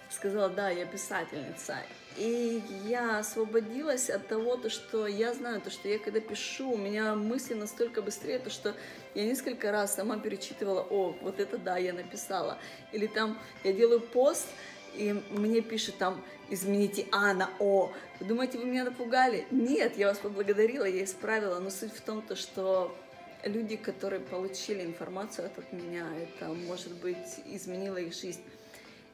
сказала, 0.09 0.49
да, 0.49 0.71
я 0.71 0.87
писательница. 0.87 1.77
И 2.17 2.63
я 2.87 3.19
освободилась 3.19 4.11
от 4.11 4.27
того, 4.27 4.57
то, 4.57 4.71
что 4.71 5.07
я 5.07 5.35
знаю, 5.35 5.61
то, 5.61 5.71
что 5.71 5.89
я 5.89 5.99
когда 5.99 6.21
пишу, 6.21 6.73
у 6.73 6.77
меня 6.77 7.15
мысли 7.15 7.55
настолько 7.55 8.01
быстрее, 8.01 8.39
то, 8.39 8.51
что 8.51 8.75
я 9.15 9.25
несколько 9.25 9.71
раз 9.73 9.95
сама 9.95 10.19
перечитывала, 10.19 10.83
о, 10.83 11.17
вот 11.21 11.41
это 11.41 11.59
да, 11.59 11.79
я 11.79 11.93
написала. 11.93 12.59
Или 12.93 13.07
там 13.07 13.39
я 13.65 13.73
делаю 13.73 14.01
пост, 14.01 14.47
и 14.95 15.21
мне 15.31 15.61
пишет 15.61 15.99
там, 15.99 16.25
измените 16.51 17.07
А 17.13 17.33
на 17.35 17.51
О. 17.59 17.93
Вы 18.21 18.27
думаете, 18.27 18.59
вы 18.59 18.65
меня 18.65 18.85
напугали? 18.85 19.47
Нет, 19.51 19.97
я 19.97 20.09
вас 20.09 20.19
поблагодарила, 20.19 20.85
я 20.85 21.05
исправила. 21.05 21.59
Но 21.59 21.71
суть 21.71 21.93
в 21.93 22.01
том, 22.01 22.23
то, 22.23 22.37
что 22.37 22.97
люди, 23.45 23.77
которые 23.77 24.21
получили 24.21 24.85
информацию 24.85 25.47
от 25.47 25.73
меня, 25.73 26.07
это, 26.17 26.49
может 26.49 26.95
быть, 27.01 27.41
изменило 27.47 27.97
их 27.97 28.15
жизнь. 28.15 28.43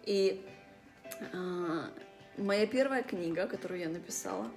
И 0.05 0.45
а, 1.33 1.91
моя 2.37 2.67
первая 2.67 3.03
книга, 3.03 3.47
которую 3.47 3.81
я 3.81 3.89
написала, 3.89 4.51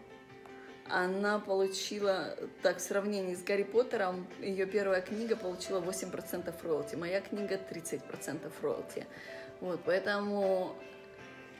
она 0.90 1.40
получила, 1.40 2.38
так, 2.62 2.78
в 2.78 2.82
сравнении 2.82 3.36
с 3.36 3.44
Гарри 3.44 3.64
Поттером, 3.64 4.26
ее 4.40 4.66
первая 4.66 5.02
книга 5.02 5.36
получила 5.36 5.82
8% 5.82 6.54
роялти, 6.64 6.96
моя 6.96 7.20
книга 7.22 7.56
30% 7.56 8.52
роялти. 8.62 9.06
Вот, 9.60 9.82
поэтому 9.84 10.76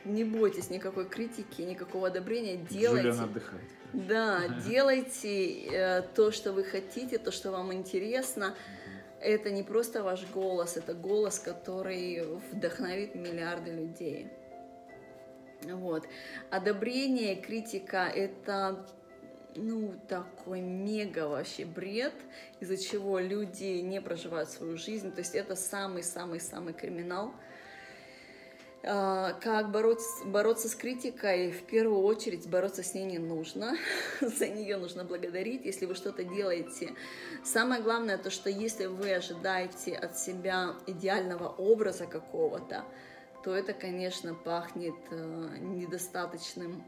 не 0.04 0.24
бойтесь 0.24 0.70
никакой 0.70 1.08
критики, 1.08 1.62
никакого 1.62 2.08
одобрения, 2.08 2.56
делайте. 2.56 3.10
Джулиан 3.10 3.24
отдыхает. 3.24 3.62
Да, 3.92 4.48
делайте 4.66 5.66
э, 5.66 6.02
то, 6.14 6.30
что 6.30 6.52
вы 6.52 6.64
хотите, 6.64 7.18
то, 7.18 7.30
что 7.30 7.50
вам 7.50 7.72
интересно. 7.72 8.54
Это 9.20 9.50
не 9.50 9.62
просто 9.62 10.02
ваш 10.02 10.26
голос, 10.30 10.76
это 10.76 10.94
голос, 10.94 11.38
который 11.38 12.24
вдохновит 12.52 13.14
миллиарды 13.14 13.72
людей. 13.72 14.28
Вот. 15.64 16.04
Одобрение, 16.50 17.34
критика– 17.34 18.08
это 18.14 18.86
ну, 19.56 19.94
такой 20.08 20.60
мега 20.60 21.28
вообще 21.28 21.64
бред, 21.64 22.14
из-за 22.60 22.76
чего 22.76 23.18
люди 23.18 23.80
не 23.80 24.00
проживают 24.00 24.50
свою 24.50 24.76
жизнь. 24.76 25.12
То 25.12 25.18
есть 25.18 25.34
это 25.34 25.56
самый-самый-самый 25.56 26.74
криминал. 26.74 27.32
А, 28.84 29.32
Как 29.40 29.70
бороться, 29.70 30.24
бороться 30.24 30.68
с 30.68 30.74
критикой? 30.74 31.50
В 31.50 31.64
первую 31.64 32.02
очередь 32.02 32.48
бороться 32.48 32.82
с 32.82 32.94
ней 32.94 33.04
не 33.04 33.18
нужно. 33.18 33.76
За 34.20 34.48
нее 34.48 34.76
нужно 34.76 35.04
благодарить, 35.04 35.64
если 35.64 35.86
вы 35.86 35.94
что-то 35.94 36.22
делаете. 36.22 36.94
Самое 37.44 37.82
главное 37.82 38.18
то, 38.18 38.30
что 38.30 38.50
если 38.50 38.86
вы 38.86 39.12
ожидаете 39.12 39.94
от 39.94 40.18
себя 40.18 40.74
идеального 40.86 41.48
образа 41.48 42.06
какого-то, 42.06 42.84
то 43.42 43.54
это, 43.54 43.72
конечно, 43.72 44.34
пахнет 44.34 44.96
э, 45.10 45.56
недостаточным 45.60 46.84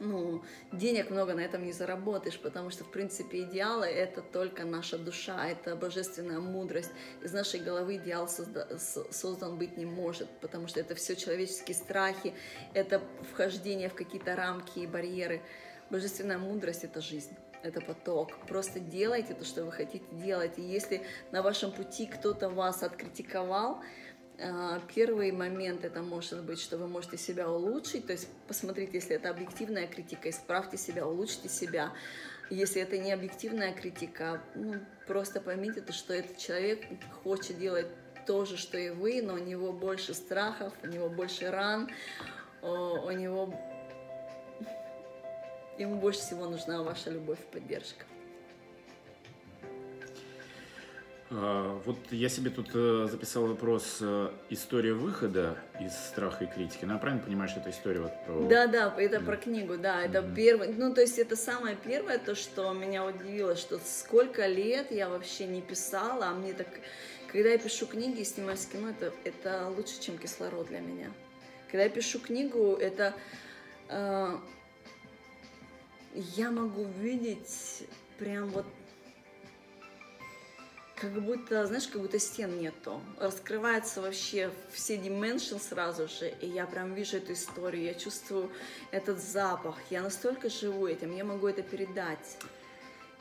ну, 0.00 0.42
денег 0.72 1.10
много 1.10 1.34
на 1.34 1.40
этом 1.40 1.64
не 1.64 1.72
заработаешь, 1.72 2.38
потому 2.38 2.70
что, 2.70 2.84
в 2.84 2.90
принципе, 2.90 3.42
идеалы— 3.42 3.86
это 3.86 4.22
только 4.22 4.64
наша 4.64 4.98
душа, 4.98 5.48
это 5.48 5.76
божественная 5.76 6.40
мудрость. 6.40 6.90
Из 7.22 7.32
нашей 7.32 7.60
головы 7.60 7.96
идеал 7.96 8.26
созда- 8.26 8.78
создан 9.10 9.58
быть 9.58 9.76
не 9.76 9.86
может, 9.86 10.28
потому 10.40 10.68
что 10.68 10.80
это 10.80 10.94
все 10.94 11.16
человеческие 11.16 11.74
страхи, 11.74 12.34
это 12.74 13.02
вхождение 13.32 13.88
в 13.88 13.94
какие-то 13.94 14.36
рамки 14.36 14.80
и 14.80 14.86
барьеры. 14.86 15.42
Божественная 15.90 16.38
мудрость— 16.38 16.84
это 16.84 17.00
жизнь. 17.00 17.36
Это 17.62 17.80
поток. 17.80 18.30
Просто 18.46 18.78
делайте 18.78 19.34
то, 19.34 19.44
что 19.44 19.64
вы 19.64 19.72
хотите 19.72 20.04
делать. 20.12 20.58
И 20.58 20.62
если 20.62 21.02
на 21.32 21.42
вашем 21.42 21.72
пути 21.72 22.06
кто-то 22.06 22.48
вас 22.50 22.84
откритиковал, 22.84 23.82
Первый 24.94 25.32
момент 25.32 25.84
это 25.84 26.00
может 26.00 26.44
быть, 26.44 26.60
что 26.60 26.78
вы 26.78 26.86
можете 26.86 27.16
себя 27.16 27.50
улучшить, 27.50 28.06
то 28.06 28.12
есть 28.12 28.28
посмотрите, 28.46 28.92
если 28.94 29.16
это 29.16 29.30
объективная 29.30 29.88
критика, 29.88 30.30
исправьте 30.30 30.76
себя, 30.76 31.06
улучшите 31.06 31.48
себя. 31.48 31.92
Если 32.48 32.80
это 32.80 32.96
не 32.98 33.12
объективная 33.12 33.74
критика, 33.74 34.40
ну, 34.54 34.76
просто 35.08 35.40
поймите, 35.40 35.80
то, 35.80 35.92
что 35.92 36.14
этот 36.14 36.38
человек 36.38 36.86
хочет 37.24 37.58
делать 37.58 37.88
то 38.26 38.44
же, 38.44 38.56
что 38.56 38.78
и 38.78 38.90
вы, 38.90 39.20
но 39.22 39.34
у 39.34 39.38
него 39.38 39.72
больше 39.72 40.14
страхов, 40.14 40.72
у 40.84 40.86
него 40.86 41.08
больше 41.08 41.50
ран, 41.50 41.90
у 42.62 43.10
него 43.10 43.52
ему 45.78 45.96
больше 45.96 46.20
всего 46.20 46.48
нужна 46.48 46.82
ваша 46.82 47.10
любовь 47.10 47.40
и 47.40 47.52
поддержка. 47.52 48.04
Вот 51.30 51.98
я 52.10 52.30
себе 52.30 52.48
тут 52.48 52.70
э, 52.72 53.06
записал 53.10 53.46
вопрос 53.46 53.98
э, 54.00 54.30
«История 54.48 54.94
выхода 54.94 55.58
из 55.78 55.92
страха 55.92 56.44
и 56.44 56.46
критики». 56.46 56.86
Ну, 56.86 56.94
я 56.94 56.98
правильно 56.98 57.22
понимаю, 57.22 57.50
что 57.50 57.60
это 57.60 57.68
история 57.68 58.00
вот 58.00 58.12
про... 58.24 58.48
Да, 58.48 58.66
да, 58.66 58.94
это 58.96 59.20
про 59.20 59.36
книгу, 59.36 59.76
да, 59.76 60.02
это 60.02 60.22
первый, 60.22 60.68
ну, 60.68 60.94
то 60.94 61.02
есть 61.02 61.18
это 61.18 61.36
самое 61.36 61.76
первое, 61.76 62.18
то, 62.18 62.34
что 62.34 62.72
меня 62.72 63.04
удивило, 63.04 63.56
что 63.56 63.78
сколько 63.84 64.46
лет 64.46 64.90
я 64.90 65.10
вообще 65.10 65.46
не 65.46 65.60
писала, 65.60 66.28
а 66.28 66.34
мне 66.34 66.54
так, 66.54 66.68
когда 67.30 67.50
я 67.50 67.58
пишу 67.58 67.84
книги 67.86 68.20
и 68.20 68.24
снимаюсь 68.24 68.60
в 68.60 68.72
кино, 68.72 68.88
это, 68.88 69.12
это 69.24 69.68
лучше, 69.68 70.00
чем 70.00 70.16
кислород 70.16 70.68
для 70.68 70.80
меня. 70.80 71.10
Когда 71.70 71.82
я 71.82 71.90
пишу 71.90 72.20
книгу, 72.20 72.72
это 72.72 73.14
э, 73.90 74.38
я 76.14 76.50
могу 76.50 76.84
видеть 76.84 77.84
прям 78.18 78.48
вот 78.48 78.64
как 81.00 81.12
будто, 81.22 81.66
знаешь, 81.66 81.86
как 81.86 82.02
будто 82.02 82.18
стен 82.18 82.58
нету. 82.58 83.00
Раскрывается 83.18 84.02
вообще 84.02 84.50
все 84.72 84.96
dimension 84.96 85.60
сразу 85.60 86.08
же, 86.08 86.28
и 86.40 86.46
я 86.46 86.66
прям 86.66 86.94
вижу 86.94 87.18
эту 87.18 87.32
историю, 87.32 87.84
я 87.84 87.94
чувствую 87.94 88.50
этот 88.90 89.20
запах, 89.20 89.76
я 89.90 90.02
настолько 90.02 90.50
живу 90.50 90.86
этим, 90.86 91.14
я 91.14 91.24
могу 91.24 91.46
это 91.46 91.62
передать. 91.62 92.38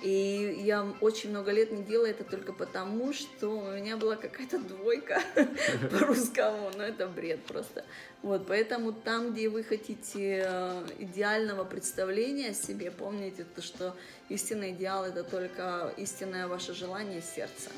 И 0.01 0.61
я 0.63 0.85
очень 1.01 1.31
много 1.31 1.51
лет 1.51 1.71
не 1.71 1.83
делала 1.83 2.05
это 2.05 2.23
только 2.23 2.53
потому, 2.53 3.13
что 3.13 3.47
у 3.49 3.71
меня 3.71 3.97
была 3.97 4.15
какая-то 4.15 4.59
двойка 4.59 5.21
по-русскому, 5.91 6.71
но 6.77 6.83
это 6.83 7.07
бред 7.07 7.43
просто. 7.45 7.83
Вот, 8.21 8.45
поэтому 8.45 8.93
там, 8.93 9.33
где 9.33 9.49
вы 9.49 9.63
хотите 9.63 10.43
э, 10.45 10.85
идеального 10.99 11.63
представления 11.63 12.49
о 12.49 12.53
себе, 12.53 12.91
помните, 12.91 13.43
то, 13.55 13.61
что 13.63 13.95
истинный 14.29 14.71
идеал– 14.71 15.03
это 15.05 15.23
только 15.23 15.91
истинное 15.97 16.47
ваше 16.47 16.75
желание 16.75 17.21
сердца. 17.21 17.71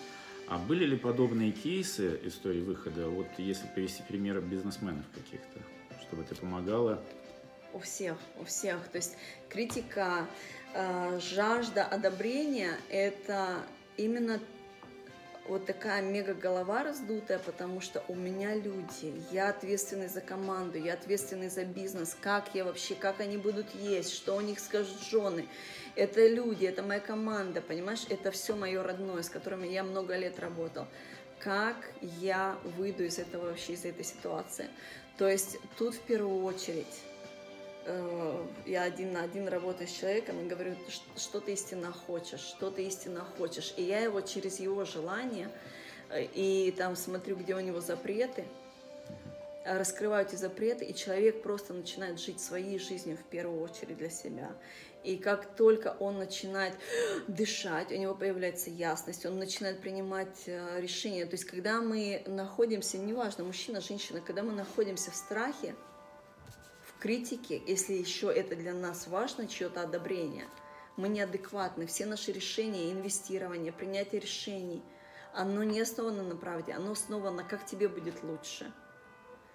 А 0.50 0.58
были 0.58 0.84
ли 0.84 0.98
подобные 0.98 1.52
кейсы 1.52 2.20
истории 2.24 2.62
выхода, 2.62 3.08
вот 3.08 3.28
если 3.38 3.68
привести 3.68 4.04
примеры 4.04 4.42
бизнесменов 4.42 5.06
каких-то, 5.14 5.60
чтобы 6.02 6.24
это 6.24 6.36
помогало? 6.36 7.02
У 7.72 7.80
всех, 7.80 8.18
у 8.40 8.46
всех. 8.46 8.88
То 8.88 8.98
есть 8.98 9.16
критика, 9.48 10.28
жажда 11.20 11.84
одобрения– 11.84 12.78
это 12.90 13.58
именно 13.98 14.40
вот 15.50 15.66
такая 15.66 16.04
мега 16.04 16.36
голова 16.36 16.84
раздутая, 16.84 17.40
потому 17.40 17.82
что 17.82 18.04
у 18.08 18.16
меня 18.16 18.54
люди, 18.54 19.20
я 19.32 19.50
ответственный 19.50 20.08
за 20.08 20.22
команду, 20.22 20.78
я 20.78 20.94
ответственный 20.94 21.50
за 21.50 21.66
бизнес, 21.66 22.16
как 22.22 22.54
я 22.54 22.64
вообще, 22.64 22.94
как 22.94 23.20
они 23.20 23.38
будут 23.38 23.74
есть, 23.74 24.14
что 24.14 24.36
у 24.36 24.42
них 24.42 24.60
скажут 24.60 25.02
жены. 25.10 25.48
Это 25.96 26.28
люди, 26.28 26.66
это 26.66 26.84
моя 26.84 27.00
команда, 27.00 27.62
понимаешь, 27.62 28.06
это 28.10 28.30
все 28.30 28.56
мое 28.56 28.84
родное, 28.84 29.24
с 29.24 29.30
которыми 29.30 29.68
я 29.68 29.84
много 29.84 30.16
лет 30.16 30.40
работал. 30.40 30.86
Как 31.40 31.78
я 32.02 32.58
выйду 32.78 33.04
из 33.04 33.18
этого 33.18 33.48
вообще, 33.48 33.74
из 33.74 33.86
этой 33.86 34.04
ситуации? 34.04 34.68
То 35.18 35.28
есть 35.28 35.58
тут 35.78 35.96
в 35.96 36.02
первую 36.02 36.44
очередь 36.44 36.86
э, 36.86 37.09
я 38.66 38.84
один 38.84 39.14
на 39.14 39.24
один 39.24 39.48
работаю 39.48 39.88
с 39.88 39.92
человеком 39.92 40.40
и 40.40 40.48
говорю, 40.48 40.76
«Ш- 40.88 41.02
что 41.18 41.40
ты 41.40 41.54
истинно 41.54 41.92
хочешь, 41.92 42.40
что 42.40 42.70
ты 42.70 42.84
истинно 42.84 43.26
хочешь. 43.38 43.74
И 43.78 43.84
я 43.84 44.00
его 44.00 44.22
через 44.22 44.60
его 44.60 44.86
желание, 44.86 45.50
э, 46.10 46.24
и 46.24 46.72
там 46.72 46.96
смотрю, 46.96 47.36
где 47.36 47.56
у 47.56 47.60
него 47.60 47.82
запреты, 47.82 48.46
э, 49.66 49.78
раскрываю 49.78 50.26
эти 50.26 50.36
запреты, 50.36 50.86
и 50.86 50.94
человек 50.94 51.42
просто 51.42 51.74
начинает 51.74 52.20
жить 52.20 52.40
своей 52.40 52.78
жизнью 52.80 53.18
в 53.18 53.24
первую 53.24 53.62
очередь 53.62 53.98
для 53.98 54.10
себя. 54.10 54.52
И 55.04 55.18
как 55.18 55.56
только 55.56 55.96
он 56.00 56.20
начинает 56.20 56.74
дышать, 57.28 57.92
у 57.92 57.96
него 57.96 58.14
появляется 58.14 58.70
ясность, 58.70 59.26
он 59.26 59.40
начинает 59.40 59.80
принимать 59.82 60.44
э, 60.46 60.80
решения. 60.80 61.26
То 61.26 61.34
есть, 61.34 61.46
когда 61.46 61.82
мы 61.82 62.24
находимся, 62.28 62.98
неважно, 62.98 63.46
мужчина, 63.46 63.82
женщина, 63.82 64.22
когда 64.22 64.44
мы 64.44 64.52
находимся 64.52 65.12
в 65.12 65.16
страхе, 65.16 65.76
в 67.00 67.02
критике, 67.02 67.62
если 67.66 67.94
еще 67.94 68.28
это 68.28 68.58
для 68.58 68.74
нас 68.74 69.08
важно, 69.08 69.48
чье-то 69.48 69.84
одобрение, 69.84 70.46
мы 70.98 71.08
неадекватны. 71.08 71.86
Все 71.86 72.06
наши 72.06 72.34
решения, 72.34 72.92
инвестирование, 72.92 73.72
принятие 73.72 74.20
решений, 74.20 74.84
оно 75.34 75.64
не 75.64 75.80
основано 75.80 76.24
на 76.24 76.36
правде, 76.36 76.74
оно 76.74 76.92
основано, 76.92 77.46
как 77.46 77.66
тебе 77.66 77.88
будет 77.88 78.22
лучше. 78.22 78.74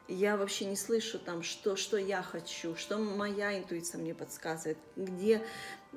Я 0.09 0.39
вообще 0.39 0.65
не 0.65 0.77
слышу 0.77 1.19
там, 1.19 1.43
что, 1.43 1.77
что 1.77 1.99
я 1.99 2.23
хочу, 2.23 2.77
что 2.77 2.97
моя 2.97 3.59
интуиция 3.59 4.01
мне 4.01 4.15
подсказывает, 4.15 4.79
где... 4.97 5.45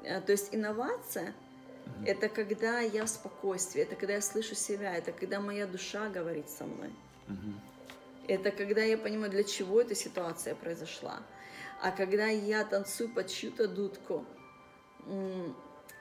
Э, 0.03 0.19
то 0.19 0.33
есть 0.33 0.53
инновация– 0.53 1.33
это 2.05 2.27
когда 2.27 2.81
я 2.81 3.05
в 3.05 3.09
спокойствии, 3.09 3.81
это 3.81 3.95
когда 3.95 4.15
я 4.15 4.21
слышу 4.21 4.53
себя, 4.53 4.93
это 4.93 5.13
когда 5.13 5.39
моя 5.39 5.65
душа 5.65 6.09
говорит 6.09 6.49
со 6.49 6.65
мной. 6.65 6.93
Это 8.27 8.51
когда 8.51 8.81
я 8.81 8.97
понимаю, 8.97 9.31
для 9.31 9.43
чего 9.43 9.81
эта 9.81 9.95
ситуация 9.95 10.55
произошла. 10.55 11.23
А 11.81 11.91
когда 11.91 12.27
я 12.27 12.63
танцую 12.65 13.09
под 13.13 13.27
чью-то 13.27 13.67
дудку, 13.67 14.25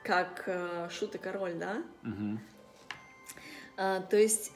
как 0.03 0.45
э, 0.47 0.89
шут 0.91 1.15
и 1.15 1.19
король, 1.19 1.55
да? 1.55 1.83
А, 3.77 4.01
то 4.01 4.17
есть 4.17 4.53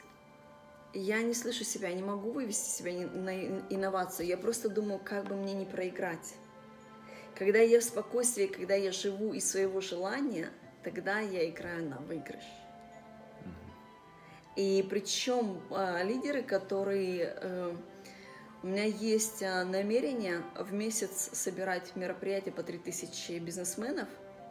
я 0.93 1.21
не 1.21 1.33
слышу 1.33 1.63
себя, 1.63 1.89
я 1.89 1.95
не 1.95 2.03
могу 2.03 2.31
вывести 2.31 2.69
себя 2.69 2.91
на 3.07 3.45
ин- 3.45 3.65
инновацию. 3.69 4.27
Я 4.27 4.37
просто 4.37 4.67
думаю, 4.69 4.99
как 5.03 5.25
бы 5.25 5.35
мне 5.35 5.53
не 5.53 5.65
проиграть. 5.65 6.35
Когда 7.35 7.59
я 7.59 7.79
в 7.79 7.83
спокойствии, 7.83 8.47
когда 8.47 8.75
я 8.75 8.91
живу 8.91 9.33
из 9.33 9.49
своего 9.49 9.79
желания, 9.79 10.49
тогда 10.83 11.19
я 11.19 11.49
играю 11.49 11.87
на 11.87 11.97
выигрыш. 11.99 12.43
И 14.55 14.85
причем 14.89 15.61
а, 15.71 16.03
лидеры, 16.03 16.43
которые... 16.43 17.35
э, 17.41 17.75
у 18.63 18.67
меня 18.67 18.83
есть 18.83 19.41
а, 19.41 19.63
намерение 19.63 20.43
в 20.55 20.71
месяц 20.73 21.31
собирать 21.33 21.95
мероприятия 21.95 22.51
по 22.51 22.61
3000 22.61 23.39
бизнесменов 23.39 24.07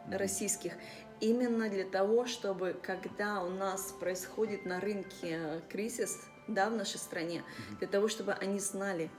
российских, 0.09 0.73
именно 1.21 1.69
для 1.69 1.85
того, 1.85 2.25
чтобы 2.25 2.75
когда 2.81 3.41
у 3.41 3.49
нас 3.49 3.93
происходит 3.99 4.65
на 4.65 4.79
рынке 4.79 5.61
кризис, 5.69 6.19
да, 6.47 6.69
в 6.69 6.75
нашей 6.75 6.97
стране, 6.97 7.43
для 7.79 7.87
того, 7.87 8.07
чтобы 8.07 8.33
они 8.33 8.59
знали, 8.59 9.09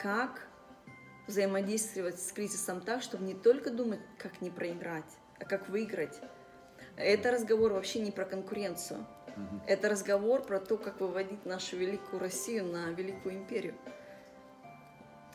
как 0.00 0.48
взаимодействовать 1.26 2.20
с 2.20 2.32
кризисом 2.32 2.80
так, 2.80 3.02
чтобы 3.02 3.24
не 3.24 3.34
только 3.34 3.70
думать, 3.70 4.00
как 4.18 4.40
не 4.40 4.50
проиграть, 4.50 5.18
а 5.38 5.44
как 5.44 5.68
выиграть. 5.68 6.20
Это 6.96 7.30
разговор 7.30 7.72
вообще 7.72 8.00
не 8.00 8.10
про 8.10 8.24
конкуренцию. 8.24 9.06
Это 9.66 9.88
разговор 9.88 10.42
про 10.42 10.58
то, 10.60 10.76
как 10.76 11.00
выводить 11.00 11.46
нашу 11.46 11.76
великую 11.76 12.20
Россию 12.20 12.66
на 12.66 12.90
великую 12.90 13.36
империю. 13.36 13.74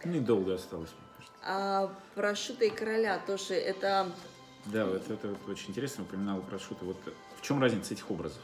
Недолго 0.03 0.56
осталось, 0.56 0.91
мне 0.91 1.08
кажется. 1.16 1.36
А 1.41 1.95
про 2.14 2.36
Шута 2.36 2.66
и 2.66 2.70
Короля 2.70 3.20
тоже 3.26 3.56
это... 3.56 4.12
Да, 4.66 4.86
вот 4.86 5.10
это 5.10 5.30
вот 5.30 5.49
очень 5.49 5.72
интересно, 5.72 6.03
упоминал 6.03 6.41
про 6.41 6.60
шуты. 6.60 6.86
Вот 6.86 6.97
в 7.38 7.41
чем 7.41 7.62
разница 7.62 7.93
этих 7.93 8.10
образов? 8.12 8.41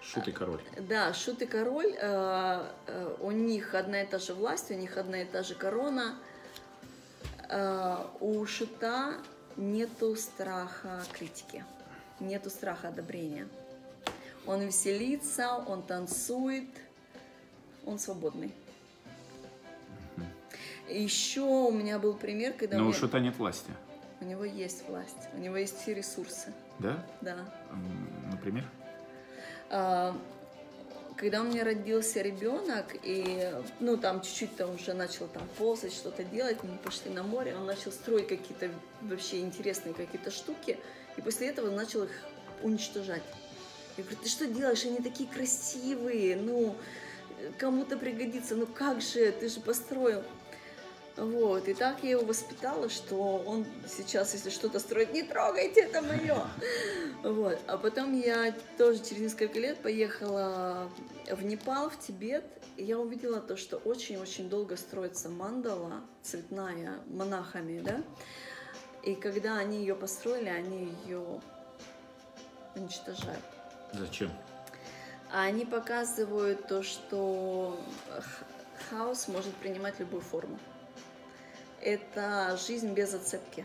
Шут 0.00 0.28
и 0.28 0.32
король. 0.32 0.60
Да, 0.88 1.12
Шут 1.12 1.42
и 1.42 1.46
Король, 1.46 1.94
э, 1.98 2.64
э, 2.86 3.16
у 3.20 3.30
них 3.30 3.74
одна 3.74 4.02
и 4.02 4.06
та 4.06 4.18
же 4.18 4.32
власть, 4.32 4.70
у 4.70 4.74
них 4.74 4.96
одна 4.96 5.22
и 5.22 5.24
та 5.24 5.42
же 5.42 5.54
корона. 5.54 6.14
Э, 7.48 7.96
у 8.20 8.46
Шута 8.46 9.14
нету 9.56 10.16
страха 10.16 11.02
критики, 11.12 11.64
нету 12.20 12.50
страха 12.50 12.88
одобрения. 12.88 13.48
Он 14.46 14.60
веселится, 14.62 15.56
он 15.66 15.82
танцует, 15.82 16.68
он 17.84 17.98
свободный. 17.98 18.52
Еще 20.88 21.42
у 21.42 21.70
меня 21.70 21.98
был 21.98 22.14
пример, 22.14 22.54
когда 22.54 22.76
Но 22.78 22.84
у 22.84 22.86
у 22.86 22.88
меня- 22.90 22.98
шута 22.98 23.20
нет 23.20 23.36
власти. 23.36 23.70
у 24.20 24.24
него 24.24 24.44
есть 24.44 24.88
власть, 24.88 25.16
у 25.34 25.38
него 25.38 25.56
есть 25.56 25.78
все 25.82 25.92
ресурсы, 25.94 26.52
Да? 26.78 27.04
да. 27.20 27.36
Например? 28.32 28.64
А, 29.70 30.16
Когда 31.16 31.40
у 31.40 31.44
меня 31.44 31.64
родился 31.64 32.22
ребенок, 32.22 32.94
и, 33.02 33.52
ну, 33.80 33.96
там 33.96 34.20
чуть-чуть 34.22 34.54
там 34.54 34.76
уже 34.76 34.94
начал 34.94 35.26
там 35.26 35.42
ползать, 35.58 35.92
что-то 35.92 36.22
делать, 36.22 36.62
мы 36.62 36.76
пошли 36.78 37.10
на 37.10 37.24
море, 37.24 37.56
он 37.56 37.66
начал 37.66 37.90
строить 37.90 38.28
какие-то 38.28 38.70
вообще 39.02 39.40
интересные 39.40 39.94
какие-то 39.94 40.30
штуки, 40.30 40.78
и 41.18 41.20
после 41.20 41.48
этого 41.48 41.70
начал 41.70 42.04
их 42.04 42.10
уничтожать. 42.62 43.22
Я 43.96 44.04
говорю, 44.04 44.20
ты 44.22 44.28
что 44.28 44.46
делаешь? 44.46 44.84
Они 44.84 44.98
такие 44.98 45.28
красивые, 45.28 46.36
ну, 46.36 46.76
кому-то 47.58 47.98
пригодится, 47.98 48.54
ну 48.54 48.66
как 48.66 49.00
же, 49.00 49.32
ты 49.32 49.48
же 49.48 49.60
построил. 49.60 50.22
Вот, 51.16 51.66
и 51.66 51.74
так 51.74 52.04
я 52.04 52.10
его 52.10 52.24
воспитала, 52.24 52.88
что 52.88 53.42
он 53.44 53.66
сейчас, 53.88 54.34
если 54.34 54.50
что-то 54.50 54.78
строит, 54.78 55.12
не 55.12 55.24
трогайте, 55.24 55.82
это 55.82 56.00
мое. 56.00 56.46
Вот, 57.24 57.58
а 57.66 57.76
потом 57.76 58.16
я 58.16 58.54
тоже 58.76 59.00
через 59.00 59.22
несколько 59.22 59.58
лет 59.58 59.78
поехала 59.78 60.88
в 61.28 61.44
Непал, 61.44 61.90
в 61.90 61.98
Тибет, 61.98 62.44
и 62.76 62.84
я 62.84 63.00
увидела 63.00 63.40
то, 63.40 63.56
что 63.56 63.78
очень-очень 63.78 64.48
долго 64.48 64.76
строится 64.76 65.28
мандала 65.28 66.04
цветная 66.22 67.00
монахами, 67.08 67.80
да, 67.80 68.04
и 69.02 69.14
когда 69.14 69.58
они 69.58 69.78
ее 69.78 69.94
построили, 69.94 70.48
они 70.48 70.94
ее 71.04 71.40
уничтожают. 72.74 73.44
Зачем? 73.92 74.30
Они 75.30 75.64
показывают 75.64 76.66
то, 76.66 76.82
что 76.82 77.78
хаос 78.90 79.28
может 79.28 79.54
принимать 79.56 79.98
любую 79.98 80.22
форму. 80.22 80.58
Это 81.80 82.58
жизнь 82.66 82.92
без 82.92 83.10
зацепки. 83.10 83.64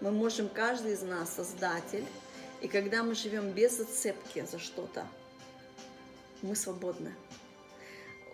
Мы 0.00 0.10
можем, 0.10 0.48
каждый 0.48 0.92
из 0.92 1.02
нас 1.02 1.34
создатель, 1.34 2.04
и 2.60 2.68
когда 2.68 3.02
мы 3.02 3.14
живем 3.14 3.50
без 3.50 3.78
зацепки 3.78 4.44
за 4.44 4.58
что-то, 4.58 5.06
мы 6.42 6.54
свободны. 6.54 7.14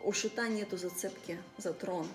У 0.03 0.13
шута 0.13 0.49
нету 0.49 0.77
зацепки 0.77 1.39
за 1.59 1.73
трон. 1.73 2.07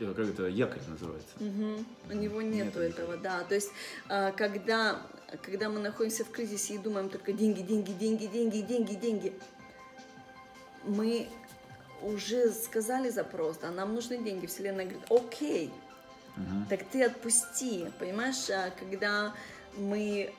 Э, 0.00 0.14
Как 0.14 0.28
это 0.28 0.46
якорь 0.48 0.82
называется? 0.88 1.28
Мгм. 1.40 1.86
У 2.10 2.12
него 2.14 2.42
нету 2.42 2.66
Нету 2.66 2.80
этого, 2.80 3.16
да. 3.16 3.44
То 3.44 3.54
есть, 3.54 3.70
а, 4.08 4.32
когда, 4.32 5.00
когда 5.42 5.68
мы 5.68 5.80
находимся 5.80 6.24
в 6.24 6.30
кризисе 6.30 6.74
и 6.74 6.78
думаем 6.78 7.08
только 7.08 7.32
деньги, 7.32 7.62
деньги, 7.62 7.92
деньги, 7.92 8.26
деньги, 8.26 8.60
деньги, 8.60 8.94
деньги, 8.94 9.32
мы 10.84 11.28
уже 12.02 12.50
сказали 12.52 13.10
запрос, 13.10 13.58
а 13.62 13.70
нам 13.70 13.94
нужны 13.94 14.18
деньги. 14.18 14.46
Вселенная 14.46 14.84
говорит, 14.86 15.04
окей, 15.10 15.72
Мгм. 16.36 16.66
так 16.68 16.84
ты 16.84 17.04
отпусти. 17.04 17.86
Понимаешь, 17.98 18.50
а, 18.50 18.70
когда 18.78 19.34
мы 19.76 20.32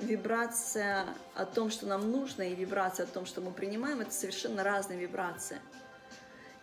вибрация 0.00 1.06
о 1.34 1.44
том, 1.44 1.70
что 1.70 1.86
нам 1.86 2.10
нужно, 2.10 2.42
и 2.42 2.54
вибрация 2.54 3.04
о 3.04 3.08
том, 3.08 3.26
что 3.26 3.40
мы 3.40 3.52
принимаем, 3.52 4.00
это 4.00 4.10
совершенно 4.12 4.62
разные 4.62 4.98
вибрации. 4.98 5.60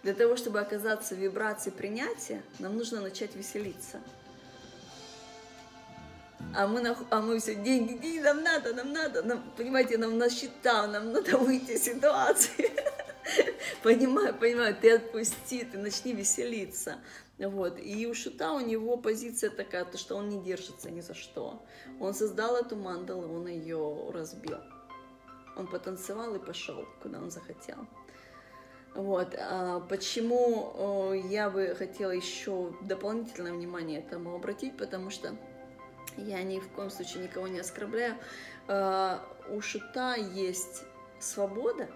Для 0.04 0.14
того, 0.14 0.38
чтобы 0.38 0.60
оказаться 0.60 1.14
в 1.14 1.18
вибрации 1.18 1.72
принятия, 1.72 2.42
нам 2.60 2.78
нужно 2.78 3.02
начать 3.02 3.36
веселиться. 3.36 4.00
А 6.56 6.68
мы, 6.68 6.82
нах- 6.82 7.06
а 7.10 7.22
мы 7.22 7.40
все, 7.40 7.56
деньги, 7.56 7.94
деньги, 7.94 8.20
нам 8.20 8.42
надо, 8.42 8.74
нам 8.74 8.94
надо, 8.94 9.24
нам, 9.24 9.44
понимаете, 9.58 9.98
нам 9.98 10.18
на 10.18 10.30
счета, 10.30 10.88
нам 10.88 11.12
надо 11.12 11.38
выйти 11.38 11.72
из 11.72 11.84
ситуации. 11.84 12.72
Понимаю, 13.84 14.34
понимаю, 14.34 14.76
ты 14.76 14.96
отпусти, 14.96 15.64
ты 15.64 15.78
начни 15.78 16.14
веселиться. 16.14 16.98
Вот. 17.38 17.78
И 17.80 18.08
у 18.08 18.14
Шута 18.16 18.54
у 18.54 18.60
него 18.60 18.98
позиция 18.98 19.50
такая, 19.50 19.86
то, 19.86 19.98
что 19.98 20.16
он 20.16 20.30
не 20.30 20.42
держится 20.42 20.90
ни 20.90 21.02
за 21.02 21.14
что. 21.14 21.64
Он 22.00 22.14
создал 22.14 22.56
эту 22.56 22.76
мандалу, 22.76 23.34
он 23.36 23.48
ее 23.48 24.12
разбил. 24.12 24.58
Он 25.56 25.68
потанцевал 25.68 26.36
и 26.36 26.40
пошел, 26.40 26.86
куда 27.02 27.20
он 27.20 27.30
захотел. 27.30 27.88
Вот. 28.96 29.36
а 29.38 29.80
почему 29.82 31.14
я 31.30 31.50
бы 31.50 31.76
хотела 31.78 32.12
еще 32.12 32.74
дополнительное 32.82 33.54
внимание 33.54 34.00
этому 34.00 34.36
обратить, 34.36 34.76
потому 34.78 35.10
что 35.10 35.36
я 36.18 36.42
ни 36.44 36.60
в 36.60 36.68
коем 36.70 36.90
случае 36.90 37.24
никого 37.24 37.48
не 37.48 37.60
оскорбляю. 37.60 38.16
А, 38.68 39.24
У 39.52 39.62
шута 39.62 40.16
есть 40.16 40.84
свобода, 41.20 41.88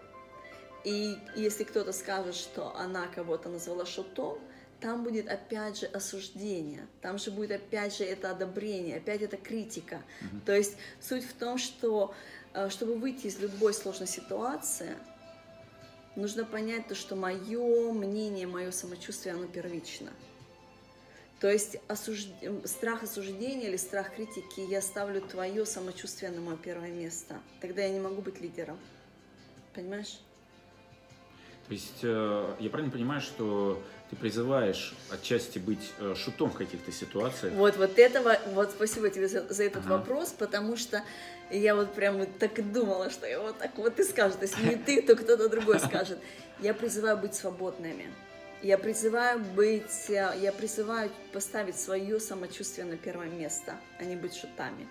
и 0.83 1.17
если 1.35 1.63
кто-то 1.63 1.93
скажет, 1.93 2.35
что 2.35 2.75
она 2.75 3.07
кого-то 3.07 3.49
назвала 3.49 3.85
шутом, 3.85 4.37
там 4.81 5.03
будет 5.03 5.29
опять 5.29 5.79
же 5.79 5.85
осуждение, 5.85 6.87
там 7.01 7.17
же 7.17 7.31
будет 7.31 7.51
опять 7.51 7.95
же 7.97 8.03
это 8.03 8.31
одобрение, 8.31 8.97
опять 8.97 9.21
это 9.21 9.37
критика. 9.37 10.03
То 10.45 10.53
есть 10.53 10.75
суть 10.99 11.23
в 11.23 11.33
том, 11.33 11.57
что 11.57 12.13
э, 12.53 12.69
чтобы 12.69 12.95
выйти 12.95 13.27
из 13.27 13.39
любой 13.39 13.73
сложной 13.73 14.07
ситуации, 14.07 14.97
нужно 16.15 16.45
понять 16.45 16.87
то, 16.87 16.95
что 16.95 17.15
мое 17.15 17.91
мнение, 17.91 18.47
мое 18.47 18.71
самочувствие, 18.71 19.35
оно 19.35 19.47
первично. 19.47 20.11
То 21.39 21.51
есть 21.51 21.77
осуж... 21.89 22.27
страх 22.63 23.03
осуждения 23.03 23.67
или 23.67 23.75
страх 23.75 24.15
критики, 24.15 24.61
я 24.61 24.81
ставлю 24.81 25.21
твое 25.21 25.65
самочувствие 25.65 26.31
на 26.31 26.39
мое 26.39 26.55
первое 26.55 26.91
место. 26.91 27.35
Тогда 27.59 27.81
я 27.81 27.89
не 27.89 27.99
могу 27.99 28.21
быть 28.21 28.39
лидером. 28.39 28.79
Понимаешь? 29.73 30.19
То 31.67 31.73
есть 31.73 31.99
э, 32.03 32.55
я 32.59 32.69
правильно 32.69 32.91
понимаю, 32.91 33.21
что 33.21 33.81
ты 34.09 34.15
призываешь 34.15 34.93
отчасти 35.09 35.59
быть 35.59 35.91
э, 35.99 36.13
шутом 36.15 36.51
в 36.51 36.55
каких-то 36.55 36.91
ситуациях. 36.91 37.53
Вот, 37.53 37.77
вот 37.77 37.97
этого, 37.97 38.37
вот 38.53 38.71
спасибо 38.71 39.09
тебе 39.09 39.27
за, 39.27 39.47
за 39.51 39.63
этот 39.63 39.85
Ага. 39.85 39.97
вопрос, 39.97 40.31
потому 40.37 40.77
что 40.77 41.03
я 41.57 41.75
вот 41.75 41.93
прям 41.93 42.25
так 42.25 42.59
и 42.59 42.61
думала, 42.61 43.09
что 43.09 43.27
я 43.27 43.39
вот 43.39 43.57
так 43.57 43.77
вот 43.77 43.99
и 43.99 44.03
скажет. 44.03 44.41
Если 44.41 44.69
не 44.69 44.75
ты, 44.75 45.01
то 45.01 45.15
кто-то 45.15 45.49
другой 45.49 45.79
скажет. 45.79 46.19
Я 46.59 46.73
призываю 46.73 47.17
быть 47.17 47.35
свободными. 47.35 48.07
Я 48.61 48.77
призываю 48.77 49.39
быть, 49.39 50.09
э, 50.09 50.33
я 50.41 50.53
призываю 50.53 51.11
поставить 51.33 51.77
свое 51.77 52.19
самочувствие 52.19 52.85
на 52.85 52.95
первое 52.95 53.27
место, 53.27 53.75
а 53.99 54.05
не 54.05 54.15
быть 54.15 54.35
шутами. 54.35 54.87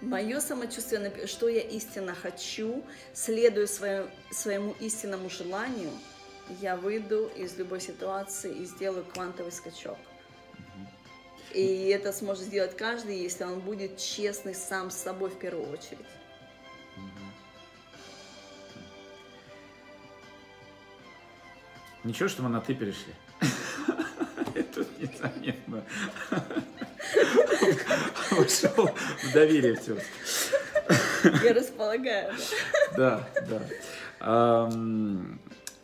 Мое 0.00 0.40
самочувствие, 0.40 1.26
что 1.26 1.48
я 1.48 1.60
истинно 1.60 2.14
хочу, 2.14 2.84
следуя 3.12 3.66
своему, 3.66 4.08
своему 4.30 4.74
истинному 4.80 5.28
желанию, 5.28 5.90
я 6.60 6.76
выйду 6.76 7.30
из 7.36 7.58
любой 7.58 7.80
ситуации 7.80 8.54
и 8.54 8.64
сделаю 8.64 9.04
квантовый 9.04 9.52
скачок. 9.52 9.98
И 11.52 11.88
это 11.88 12.12
сможет 12.12 12.44
сделать 12.44 12.76
каждый, 12.76 13.18
если 13.18 13.44
он 13.44 13.60
будет 13.60 13.98
честный 13.98 14.54
сам 14.54 14.90
с 14.90 14.96
собой 14.96 15.30
в 15.30 15.38
первую 15.38 15.68
очередь. 15.70 15.98
Ничего, 22.04 22.28
что 22.28 22.42
мы 22.42 22.48
на 22.48 22.60
ты 22.60 22.74
перешли. 22.74 23.14
Это 24.54 24.86
незаметно. 24.98 25.84
Ушел 28.30 28.90
в 29.22 29.32
доверие 29.34 29.76
все. 29.76 29.98
Я 31.42 31.52
располагаю. 31.52 32.34
да. 32.96 33.28
Да, 33.48 34.70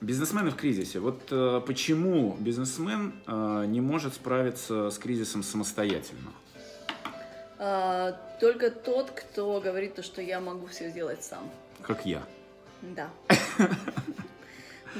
Бизнесмены 0.00 0.50
в 0.50 0.56
кризисе. 0.56 1.00
Вот 1.00 1.20
э, 1.30 1.60
почему 1.66 2.36
бизнесмен 2.38 3.14
э, 3.26 3.64
не 3.66 3.80
может 3.80 4.14
справиться 4.14 4.90
с 4.90 4.98
кризисом 4.98 5.42
самостоятельно? 5.42 6.32
А, 7.58 8.12
Только 8.38 8.70
тот, 8.70 9.10
кто 9.10 9.60
говорит 9.60 9.94
то, 9.94 10.02
что 10.02 10.20
я 10.20 10.40
могу 10.40 10.66
все 10.66 10.90
сделать 10.90 11.24
сам. 11.24 11.50
Как 11.82 12.04
я. 12.04 12.22
Да. 12.82 13.10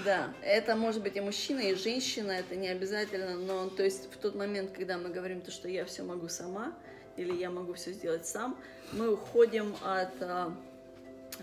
Да, 0.05 0.29
это 0.43 0.77
может 0.77 1.03
быть 1.03 1.17
и 1.17 1.23
мужчина, 1.23 1.61
и 1.61 1.75
женщина, 1.75 2.33
это 2.33 2.55
не 2.55 2.69
обязательно, 2.69 3.35
но 3.37 3.71
то 3.71 3.83
есть 3.83 4.13
в 4.13 4.19
тот 4.19 4.35
момент, 4.35 4.73
когда 4.73 4.99
мы 4.99 5.09
говорим 5.09 5.41
то, 5.41 5.51
что 5.51 5.69
я 5.69 5.87
все 5.87 6.03
могу 6.03 6.29
сама, 6.29 6.75
или 7.17 7.35
я 7.35 7.49
могу 7.49 7.73
все 7.73 7.93
сделать 7.93 8.27
сам, 8.27 8.59
мы 8.93 9.11
уходим 9.11 9.75
от 9.83 10.13
а, 10.21 10.55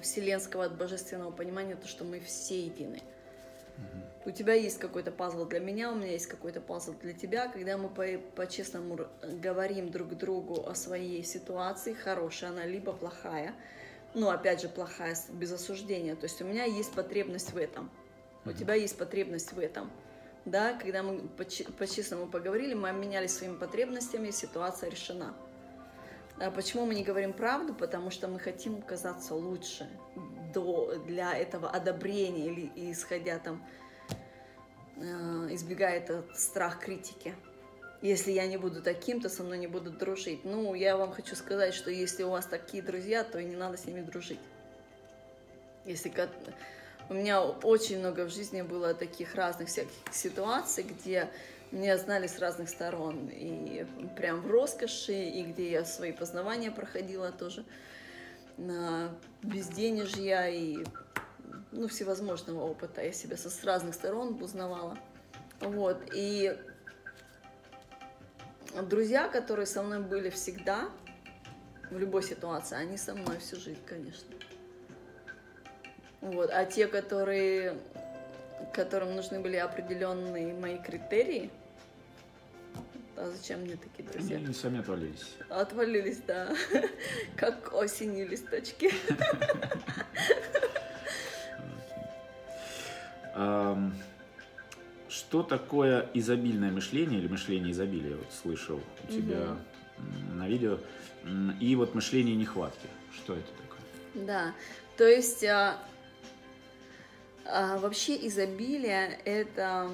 вселенского, 0.01 0.65
от 0.65 0.77
божественного 0.77 1.31
понимания, 1.31 1.75
то, 1.75 1.87
что 1.87 2.03
мы 2.03 2.19
все 2.19 2.65
едины. 2.65 3.01
У 4.25 4.31
тебя 4.31 4.53
есть 4.53 4.79
какой-то 4.79 5.11
пазл 5.11 5.45
для 5.45 5.59
меня, 5.59 5.91
у 5.91 5.95
меня 5.95 6.11
есть 6.11 6.27
какой-то 6.27 6.61
пазл 6.61 6.93
для 7.01 7.13
тебя. 7.13 7.49
Когда 7.49 7.77
мы 7.77 7.89
по- 7.89 8.19
по-честному 8.35 9.07
говорим 9.21 9.91
друг 9.91 10.15
другу 10.15 10.65
о 10.65 10.75
своей 10.75 11.23
ситуации, 11.23 11.93
хорошая 11.93 12.51
она, 12.51 12.65
либо 12.65 12.93
плохая, 12.93 13.53
ну, 14.13 14.29
опять 14.29 14.61
же, 14.61 14.69
плохая, 14.69 15.17
без 15.29 15.51
осуждения. 15.51 16.15
То 16.15 16.23
есть 16.23 16.41
у 16.41 16.45
меня 16.45 16.63
есть 16.63 16.93
потребность 16.93 17.51
в 17.51 17.57
этом, 17.57 17.89
у 18.45 18.53
тебя 18.53 18.75
есть 18.75 18.97
потребность 18.97 19.51
в 19.51 19.59
этом. 19.59 19.91
Да, 20.45 20.73
когда 20.73 21.03
мы 21.03 21.19
по- 21.19 21.45
по-честному 21.77 22.27
поговорили, 22.27 22.73
мы 22.73 22.89
обменялись 22.89 23.33
своими 23.33 23.55
потребностями, 23.55 24.31
ситуация 24.31 24.89
решена. 24.89 25.33
А 26.39 26.49
почему 26.51 26.85
мы 26.85 26.95
не 26.95 27.03
говорим 27.03 27.33
правду? 27.33 27.73
Потому 27.73 28.09
что 28.09 28.27
мы 28.27 28.39
хотим 28.39 28.81
казаться 28.81 29.35
лучше 29.35 29.89
до, 30.53 30.95
для 31.05 31.35
этого 31.35 31.69
одобрения 31.69 32.47
или 32.47 32.91
исходя 32.91 33.39
там, 33.39 33.63
э, 34.97 35.47
избегая 35.51 35.97
этот 35.97 36.37
страх 36.37 36.79
критики. 36.79 37.33
Если 38.01 38.31
я 38.31 38.47
не 38.47 38.57
буду 38.57 38.81
таким, 38.81 39.21
то 39.21 39.29
со 39.29 39.43
мной 39.43 39.57
не 39.57 39.67
будут 39.67 39.97
дружить. 39.97 40.43
Ну, 40.43 40.73
я 40.73 40.97
вам 40.97 41.11
хочу 41.13 41.35
сказать, 41.35 41.73
что 41.73 41.89
если 41.89 42.23
у 42.23 42.29
вас 42.29 42.45
такие 42.45 42.83
друзья, 42.83 43.23
то 43.23 43.39
и 43.39 43.45
не 43.45 43.55
надо 43.55 43.77
с 43.77 43.85
ними 43.85 44.01
дружить. 44.01 44.39
Если 45.85 46.11
у 47.09 47.13
меня 47.13 47.41
очень 47.41 47.99
много 47.99 48.25
в 48.25 48.29
жизни 48.29 48.61
было 48.61 48.93
таких 48.93 49.35
разных 49.35 49.67
всяких 49.67 49.91
ситуаций, 50.11 50.83
где 50.83 51.29
меня 51.71 51.97
знали 51.97 52.27
с 52.27 52.39
разных 52.39 52.69
сторон. 52.69 53.29
И 53.31 53.85
прям 54.15 54.41
в 54.41 54.51
роскоши, 54.51 55.13
и 55.13 55.43
где 55.43 55.71
я 55.71 55.85
свои 55.85 56.11
познавания 56.11 56.71
проходила 56.71 57.31
тоже 57.31 57.65
безденежья 59.41 60.47
и 60.47 60.83
ну, 61.71 61.87
всевозможного 61.87 62.63
опыта. 62.63 63.03
Я 63.03 63.11
себя 63.11 63.37
со, 63.37 63.49
с 63.49 63.63
разных 63.63 63.95
сторон 63.95 64.41
узнавала. 64.41 64.97
Вот. 65.59 65.97
И 66.13 66.57
друзья, 68.89 69.27
которые 69.27 69.65
со 69.65 69.81
мной 69.83 69.99
были 69.99 70.29
всегда, 70.29 70.89
в 71.89 71.97
любой 71.99 72.23
ситуации, 72.23 72.75
они 72.75 72.97
со 72.97 73.13
мной 73.13 73.37
всю 73.37 73.57
жизнь, 73.57 73.81
конечно. 73.85 74.35
Вот. 76.21 76.49
А 76.51 76.65
те, 76.65 76.87
которые, 76.87 77.77
которым 78.73 79.15
нужны 79.15 79.39
были 79.39 79.57
определенные 79.57 80.53
мои 80.53 80.79
критерии, 80.79 81.51
а 83.15 83.31
зачем 83.31 83.61
мне 83.61 83.75
такие 83.75 84.09
друзья? 84.09 84.37
Они 84.37 84.53
сами 84.53 84.79
отвалились. 84.79 85.35
Отвалились, 85.49 86.21
да, 86.27 86.55
как 87.35 87.73
осенью 87.73 88.27
листочки. 88.27 88.91
Что 95.33 95.41
такое 95.41 96.09
изобильное 96.13 96.71
мышление 96.71 97.19
или 97.19 97.27
мышление 97.27 97.71
изобилия? 97.71 98.17
Вот 98.17 98.31
слышал 98.31 98.79
у 99.03 99.11
тебя 99.11 99.57
на 100.31 100.47
видео. 100.47 100.77
И 101.59 101.75
вот 101.75 101.95
мышление 101.95 102.35
нехватки. 102.35 102.87
Что 103.15 103.33
это 103.33 103.47
такое? 103.47 104.25
Да, 104.27 104.53
то 104.95 105.07
есть 105.07 105.43
а, 105.43 105.79
а, 107.45 107.79
вообще 107.79 108.27
изобилие 108.27 109.19
это 109.25 109.89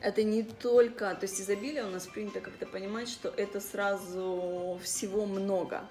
это 0.00 0.22
не 0.22 0.42
только, 0.42 1.14
то 1.14 1.22
есть 1.22 1.40
изобилие 1.40 1.84
у 1.84 1.90
нас 1.90 2.06
принято 2.06 2.40
как-то 2.40 2.66
понимать, 2.66 3.08
что 3.08 3.28
это 3.28 3.60
сразу 3.60 4.80
всего 4.82 5.26
много, 5.26 5.84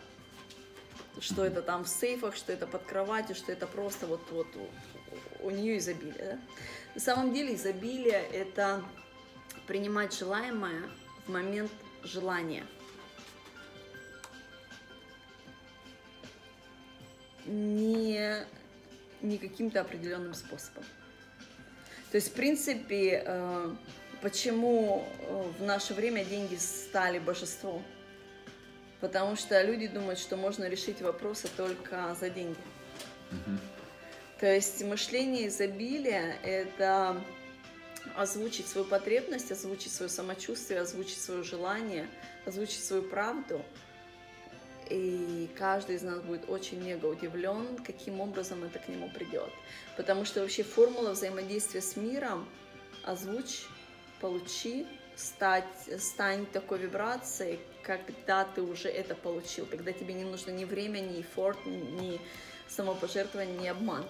что 1.19 1.45
это 1.45 1.61
там 1.61 1.83
в 1.83 1.89
сейфах, 1.89 2.35
что 2.35 2.51
это 2.51 2.65
под 2.65 2.83
кроватью, 2.83 3.35
что 3.35 3.51
это 3.51 3.67
просто 3.67 4.07
вот 4.07 4.21
вот 4.31 4.47
у- 5.41 5.49
нее 5.51 5.77
изобилие. 5.77 6.17
да. 6.17 6.39
На 6.95 7.01
самом 7.01 7.33
деле 7.33 7.55
изобилие 7.55 8.21
это 8.33 8.83
принимать 9.67 10.17
желаемое 10.17 10.89
в 11.25 11.31
момент 11.31 11.71
желания. 12.03 12.65
не, 17.45 18.45
не 19.21 19.37
каким-то 19.39 19.81
определенным 19.81 20.35
способом. 20.35 20.83
То 22.11 22.17
есть, 22.17 22.29
в 22.29 22.33
принципе, 22.33 23.23
э, 23.25 23.75
почему 24.21 25.05
э, 25.21 25.43
в 25.59 25.63
наше 25.63 25.93
время 25.93 26.23
деньги 26.25 26.55
стали 26.55 27.19
божеством? 27.19 27.83
Потому 29.01 29.35
что 29.35 29.61
люди 29.61 29.87
думают, 29.87 30.19
что 30.19 30.35
можно 30.35 30.65
решить 30.65 31.01
вопросы 31.01 31.47
только 31.55 32.15
за 32.19 32.29
деньги. 32.29 32.57
То 34.39 34.53
есть 34.53 34.83
мышление 34.83 35.47
изобилия– 35.47 36.37
это 36.43 37.21
озвучить 38.15 38.67
свою 38.67 38.87
потребность, 38.87 39.51
озвучить 39.51 39.93
свое 39.93 40.09
самочувствие, 40.09 40.81
озвучить 40.81 41.21
свое 41.21 41.43
желание, 41.43 42.07
озвучить 42.45 42.83
свою 42.83 43.03
правду. 43.03 43.61
И 44.89 45.49
каждый 45.57 45.97
из 45.97 46.01
нас 46.01 46.19
будет 46.21 46.49
очень 46.49 46.83
мега 46.83 47.05
удивлен, 47.05 47.77
каким 47.85 48.19
образом 48.21 48.63
это 48.63 48.79
к 48.79 48.87
нему 48.87 49.09
придет. 49.09 49.51
Потому 49.97 50.25
что 50.25 50.41
вообще 50.41 50.63
формула 50.63 51.11
взаимодействия 51.11 51.81
с 51.81 51.95
миром 51.95 52.47
озвучь, 53.03 53.65
получи, 54.19 54.85
стать, 55.15 55.65
стань 55.97 56.45
такой 56.45 56.79
вибрацией, 56.79 57.59
когда 57.83 58.45
ты 58.45 58.61
уже 58.61 58.89
это 58.89 59.15
получил, 59.15 59.65
когда 59.65 59.91
тебе 59.91 60.13
не 60.13 60.23
нужно 60.23 60.51
ни 60.51 60.65
время, 60.65 60.99
ни 60.99 61.21
эфорт, 61.21 61.57
ни 61.65 62.19
самопожертвование, 62.67 63.57
ни 63.57 63.67
обман. 63.67 64.05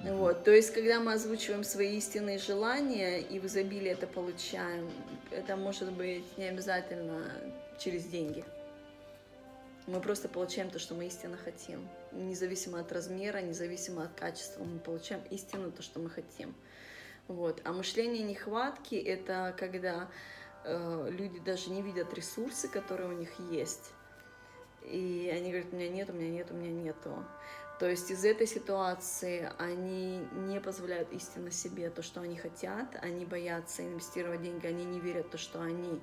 Вот, 0.00 0.42
то 0.42 0.50
есть, 0.50 0.72
когда 0.72 0.98
мы 0.98 1.12
озвучиваем 1.12 1.62
свои 1.62 1.96
истинные 1.96 2.38
желания 2.38 3.20
и 3.20 3.38
в 3.38 3.46
изобилии 3.46 3.90
это 3.90 4.08
получаем, 4.08 4.90
это 5.30 5.56
может 5.56 5.92
быть 5.92 6.24
не 6.36 6.46
обязательно 6.46 7.24
через 7.78 8.04
деньги. 8.06 8.44
Мы 9.86 10.00
просто 10.00 10.28
получаем 10.28 10.70
то, 10.70 10.80
что 10.80 10.94
мы 10.94 11.06
истинно 11.06 11.36
хотим. 11.36 11.88
Независимо 12.12 12.80
от 12.80 12.92
размера, 12.92 13.38
независимо 13.38 14.04
от 14.04 14.14
качества, 14.14 14.64
мы 14.64 14.78
получаем 14.78 15.22
истинно 15.30 15.70
то, 15.70 15.82
что 15.82 15.98
мы 16.00 16.10
хотим. 16.10 16.54
Вот. 17.28 17.60
А 17.64 17.72
мышление 17.72 18.22
нехватки– 18.22 18.94
это 18.96 19.54
когда 19.58 20.10
э, 20.64 21.08
люди 21.10 21.38
даже 21.40 21.70
не 21.70 21.82
видят 21.82 22.12
ресурсы, 22.14 22.68
которые 22.68 23.08
у 23.08 23.12
них 23.12 23.30
есть, 23.50 23.92
И 24.82 25.30
они 25.32 25.50
говорят, 25.50 25.72
у 25.72 25.76
меня 25.76 25.88
нет, 25.88 26.10
у 26.10 26.12
меня 26.12 26.30
нет, 26.30 26.50
у 26.50 26.54
меня 26.54 26.70
нету. 26.70 27.24
То 27.78 27.88
есть 27.88 28.10
из 28.10 28.24
этой 28.24 28.46
ситуации 28.46 29.50
они 29.58 30.24
не 30.32 30.60
позволяют 30.60 31.12
истинно 31.12 31.50
себе 31.50 31.90
то, 31.90 32.02
что 32.02 32.20
они 32.20 32.36
хотят, 32.36 32.96
они 33.02 33.24
боятся 33.24 33.82
инвестировать 33.82 34.42
деньги, 34.42 34.66
они 34.66 34.84
не 34.84 35.00
верят 35.00 35.26
в 35.26 35.30
то, 35.30 35.38
что 35.38 35.60
они 35.60 36.00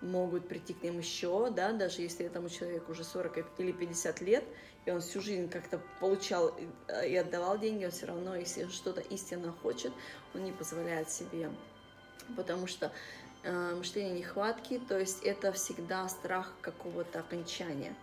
могут 0.00 0.48
прийти 0.48 0.72
к 0.74 0.82
ним 0.82 0.98
еще, 0.98 1.50
да, 1.50 1.72
даже 1.72 2.02
если 2.02 2.24
этому 2.24 2.48
человеку 2.48 2.92
уже 2.92 3.04
40 3.04 3.44
или 3.58 3.72
50 3.72 4.20
лет, 4.22 4.44
и 4.86 4.90
он 4.90 5.00
всю 5.00 5.20
жизнь 5.20 5.48
как-то 5.48 5.80
получал 6.00 6.54
и 7.06 7.14
отдавал 7.16 7.58
деньги, 7.58 7.84
он 7.84 7.90
все 7.90 8.06
равно, 8.06 8.36
если 8.36 8.66
что-то 8.68 9.00
истинно 9.00 9.52
хочет, 9.62 9.92
он 10.34 10.44
не 10.44 10.52
позволяет 10.52 11.10
себе. 11.10 11.50
Потому 12.36 12.66
что 12.66 12.90
э, 13.42 13.74
мышление 13.74 14.18
нехватки, 14.18 14.80
то 14.88 14.98
есть 14.98 15.22
это 15.22 15.52
всегда 15.52 16.08
страх 16.08 16.52
какого-то 16.60 17.20
окончания. 17.20 17.94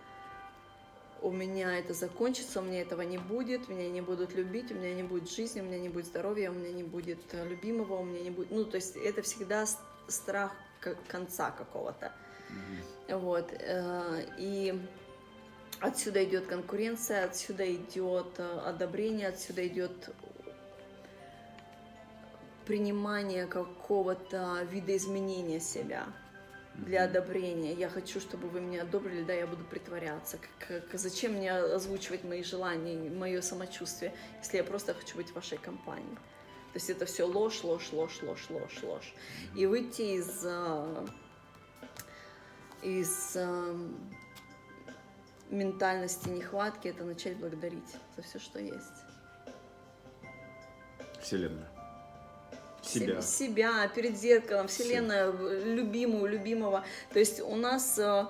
У 1.22 1.30
меня 1.30 1.76
это 1.78 1.94
закончится, 1.94 2.60
у 2.60 2.62
меня 2.62 2.82
этого 2.82 3.02
не 3.02 3.18
будет, 3.18 3.68
меня 3.68 3.88
не 3.88 4.00
будут 4.00 4.34
любить, 4.34 4.70
у 4.70 4.74
меня 4.74 4.94
не 4.94 5.02
будет 5.02 5.30
жизни, 5.30 5.60
у 5.60 5.64
меня 5.64 5.78
не 5.78 5.88
будет 5.88 6.06
здоровья, 6.06 6.50
у 6.50 6.54
меня 6.54 6.72
не 6.72 6.84
будет 6.84 7.18
э, 7.32 7.48
любимого, 7.48 7.94
у 7.94 8.04
меня 8.04 8.20
не 8.20 8.30
будет... 8.30 8.50
Ну, 8.50 8.64
то 8.64 8.76
есть 8.76 8.96
это 8.96 9.22
всегда 9.22 9.64
страх 10.08 10.52
конца 11.08 11.50
какого-то. 11.50 12.12
Mm-hmm. 12.50 13.18
Вот. 13.18 13.52
Э, 13.52 14.24
и 14.38 14.80
отсюда 15.80 16.24
идет 16.24 16.46
конкуренция, 16.46 17.24
отсюда 17.24 17.72
идет 17.74 18.34
э, 18.38 18.60
одобрение, 18.64 19.28
отсюда 19.28 19.66
идет 19.66 20.10
принимание 22.66 23.46
какого-то 23.46 24.62
вида 24.70 24.96
изменения 24.96 25.60
себя 25.60 26.06
для 26.74 27.04
одобрения. 27.04 27.72
Я 27.72 27.88
хочу, 27.88 28.20
чтобы 28.20 28.48
вы 28.48 28.60
меня 28.60 28.82
одобрили, 28.82 29.22
да, 29.22 29.32
я 29.32 29.46
буду 29.46 29.64
притворяться. 29.64 30.38
Как, 30.58 30.88
как, 30.88 31.00
зачем 31.00 31.32
мне 31.32 31.52
озвучивать 31.52 32.24
мои 32.24 32.42
желания, 32.42 33.08
мое 33.10 33.40
самочувствие, 33.40 34.12
если 34.40 34.58
я 34.58 34.64
просто 34.64 34.94
хочу 34.94 35.16
быть 35.16 35.30
в 35.30 35.34
вашей 35.34 35.58
компании? 35.58 36.16
То 36.72 36.78
есть 36.78 36.90
это 36.90 37.06
все 37.06 37.24
ложь, 37.24 37.64
ложь, 37.64 37.90
ложь, 37.92 38.18
ложь, 38.22 38.46
ложь, 38.50 38.82
ложь. 38.82 39.14
И 39.54 39.64
выйти 39.64 40.18
из, 40.18 40.42
э, 40.44 41.06
из 42.82 43.32
э, 43.36 43.88
ментальности 45.50 46.28
нехватки, 46.28 46.88
это 46.88 47.04
начать 47.04 47.36
благодарить 47.36 47.88
за 48.16 48.22
все, 48.22 48.38
что 48.38 48.58
есть. 48.58 49.06
Вселенная. 51.20 51.68
Себя. 52.82 53.20
Себя, 53.20 53.88
перед 53.88 54.16
зеркалом, 54.16 54.68
Вселенная, 54.68 55.32
Все. 55.32 55.74
любимую, 55.74 56.30
любимого. 56.30 56.84
То 57.12 57.18
есть 57.18 57.40
у 57.40 57.56
нас 57.56 57.98
э, 57.98 58.26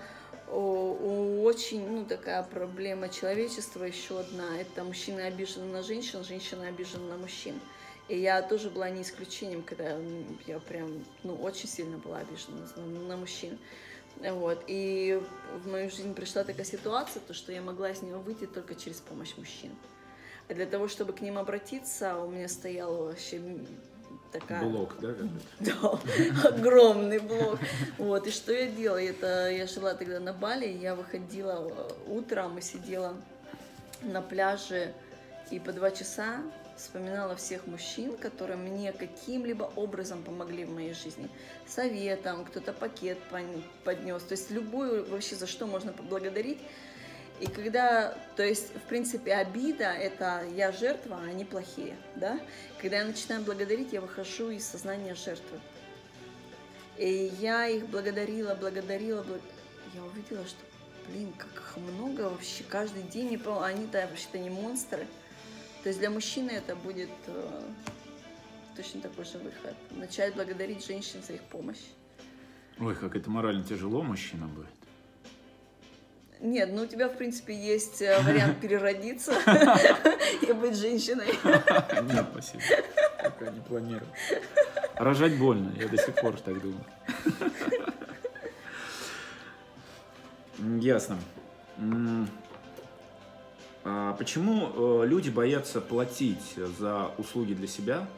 очень, 0.49 1.87
ну, 1.87 2.05
такая 2.07 2.43
проблема 2.43 3.11
человечества 3.11 3.85
еще 3.85 4.21
одна. 4.21 4.59
Это 4.59 4.83
мужчины 4.85 5.21
обижены 5.21 5.67
на 5.67 5.83
женщин, 5.83 6.25
женщины 6.25 6.65
обижены 6.65 7.09
на 7.09 7.19
мужчин. 7.19 7.61
И 8.09 8.19
я 8.19 8.41
тоже 8.41 8.71
была 8.71 8.89
не 8.89 9.03
исключением, 9.03 9.63
когда 9.63 9.99
я 10.47 10.59
прям, 10.61 11.05
ну, 11.25 11.35
очень 11.35 11.69
сильно 11.69 11.99
была 11.99 12.19
обижена 12.19 12.59
на, 12.77 12.87
на 13.09 13.17
мужчин. 13.17 13.59
Вот. 14.21 14.63
И 14.67 15.21
в 15.63 15.69
мою 15.69 15.91
жизнь 15.91 16.15
пришла 16.15 16.45
такая 16.45 16.65
ситуация, 16.65 17.21
то, 17.21 17.35
что 17.35 17.53
я 17.53 17.63
могла 17.63 17.91
из 17.91 18.03
нее 18.03 18.17
выйти 18.17 18.47
только 18.47 18.75
через 18.75 19.01
помощь 19.01 19.37
мужчин. 19.37 19.73
А 20.49 20.55
для 20.55 20.67
того, 20.67 20.89
чтобы 20.89 21.13
к 21.13 21.21
ним 21.21 21.39
обратиться, 21.39 22.17
у 22.19 22.31
меня 22.31 22.49
стоял 22.49 23.07
вообще 23.07 23.41
такая... 24.33 24.63
Блок, 24.63 24.97
да? 25.01 25.15
Да, 25.61 26.49
огромный 26.49 27.19
блок. 27.19 27.59
Вот, 27.99 28.27
и 28.27 28.31
что 28.31 28.53
я 28.53 28.67
делала? 28.67 29.03
Это, 29.03 29.51
я 29.51 29.67
жила 29.67 29.95
тогда 29.95 30.21
на 30.21 30.33
Бали, 30.33 30.67
я 30.67 30.95
выходила 30.95 31.73
утром 32.07 32.59
и 32.59 32.61
сидела 32.61 33.15
на 34.03 34.23
пляже, 34.23 34.93
и 35.51 35.59
по 35.59 35.73
два 35.73 35.91
часа 35.91 36.43
вспоминала 36.77 37.37
всех 37.37 37.67
мужчин, 37.67 38.17
которые 38.17 38.57
мне 38.57 38.93
каким-либо 38.93 39.65
образом 39.77 40.23
помогли 40.23 40.65
в 40.65 40.71
моей 40.71 40.93
жизни. 40.93 41.29
Советом, 41.67 42.45
кто-то 42.45 42.73
пакет 42.73 43.19
поднес. 43.85 44.23
То 44.23 44.33
есть 44.33 44.51
любую 44.51 45.09
вообще 45.09 45.35
за 45.35 45.47
что 45.47 45.67
можно 45.67 45.93
поблагодарить. 45.93 46.59
И 47.41 47.47
когда, 47.47 48.17
то 48.37 48.43
есть, 48.43 48.75
в 48.75 48.89
принципе, 48.89 49.35
обида– 49.35 49.85
это 49.85 50.45
я 50.55 50.73
жертва, 50.73 51.19
а 51.21 51.29
они 51.29 51.45
плохие, 51.45 51.97
да? 52.15 52.41
Когда 52.81 52.99
я 52.99 53.05
начинаю 53.05 53.43
благодарить, 53.43 53.93
я 53.93 54.01
выхожу 54.01 54.49
из 54.49 54.67
сознания 54.67 55.15
жертвы. 55.15 55.61
И 56.97 57.31
я 57.39 57.67
их 57.69 57.89
благодарила, 57.89 58.55
благодарила, 58.55 59.23
благ... 59.23 59.43
я 59.95 60.03
увидела, 60.03 60.47
что, 60.47 60.59
блин, 61.09 61.31
как 61.37 61.51
их 61.51 61.77
много 61.77 62.23
вообще, 62.23 62.65
каждый 62.65 63.03
день, 63.03 63.39
они-то 63.45 64.09
вообще-то 64.11 64.39
не 64.39 64.49
монстры. 64.49 65.07
То 65.87 65.91
есть 65.91 66.01
для 66.01 66.11
мужчины 66.11 66.51
это 66.51 66.75
будет 66.75 67.11
э, 67.29 67.61
точно 68.75 69.01
такой 69.03 69.25
же 69.25 69.39
выход. 69.39 69.77
Начать 69.93 70.35
благодарить 70.35 70.85
женщин 70.85 71.23
за 71.25 71.35
их 71.35 71.43
помощь. 71.43 71.79
Ой, 72.81 72.97
как 72.97 73.15
это 73.15 73.31
морально 73.31 73.63
тяжело 73.63 74.03
мужчина 74.03 74.49
будет. 74.49 74.67
Нет, 76.41 76.71
ну 76.73 76.83
у 76.83 76.87
тебя, 76.87 77.09
в 77.09 77.17
принципе, 77.17 77.55
есть 77.55 78.03
э, 78.03 78.21
вариант 78.23 78.61
переродиться 78.61 79.33
и 80.43 80.53
быть 80.53 80.75
женщиной. 80.75 81.29
Нет, 82.13 82.27
спасибо. 82.33 82.63
Пока 83.23 83.49
не 83.53 83.61
планирую. 83.61 84.11
Рожать 84.97 85.39
больно, 85.39 85.73
я 85.79 85.87
до 85.87 85.99
сих 85.99 86.17
пор 86.17 86.37
так 86.41 86.61
думаю. 86.61 86.85
Ясно. 90.83 91.17
А 93.89 94.15
почему 94.15 95.05
э, 95.05 95.07
люди 95.07 95.31
боятся 95.31 95.81
платить 95.81 96.57
за 96.57 97.13
услуги 97.19 97.55
для 97.55 97.69
себя 97.69 98.09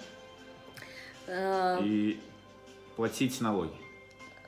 а... 1.27 1.79
и 1.83 2.19
платить 2.97 3.39
налоги? 3.43 3.75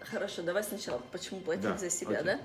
Хорошо, 0.00 0.40
давай 0.40 0.64
сначала, 0.64 0.98
почему 1.12 1.40
платить 1.40 1.64
да, 1.64 1.76
за 1.76 1.90
себя, 1.90 2.20
окей. 2.20 2.24
да? 2.24 2.40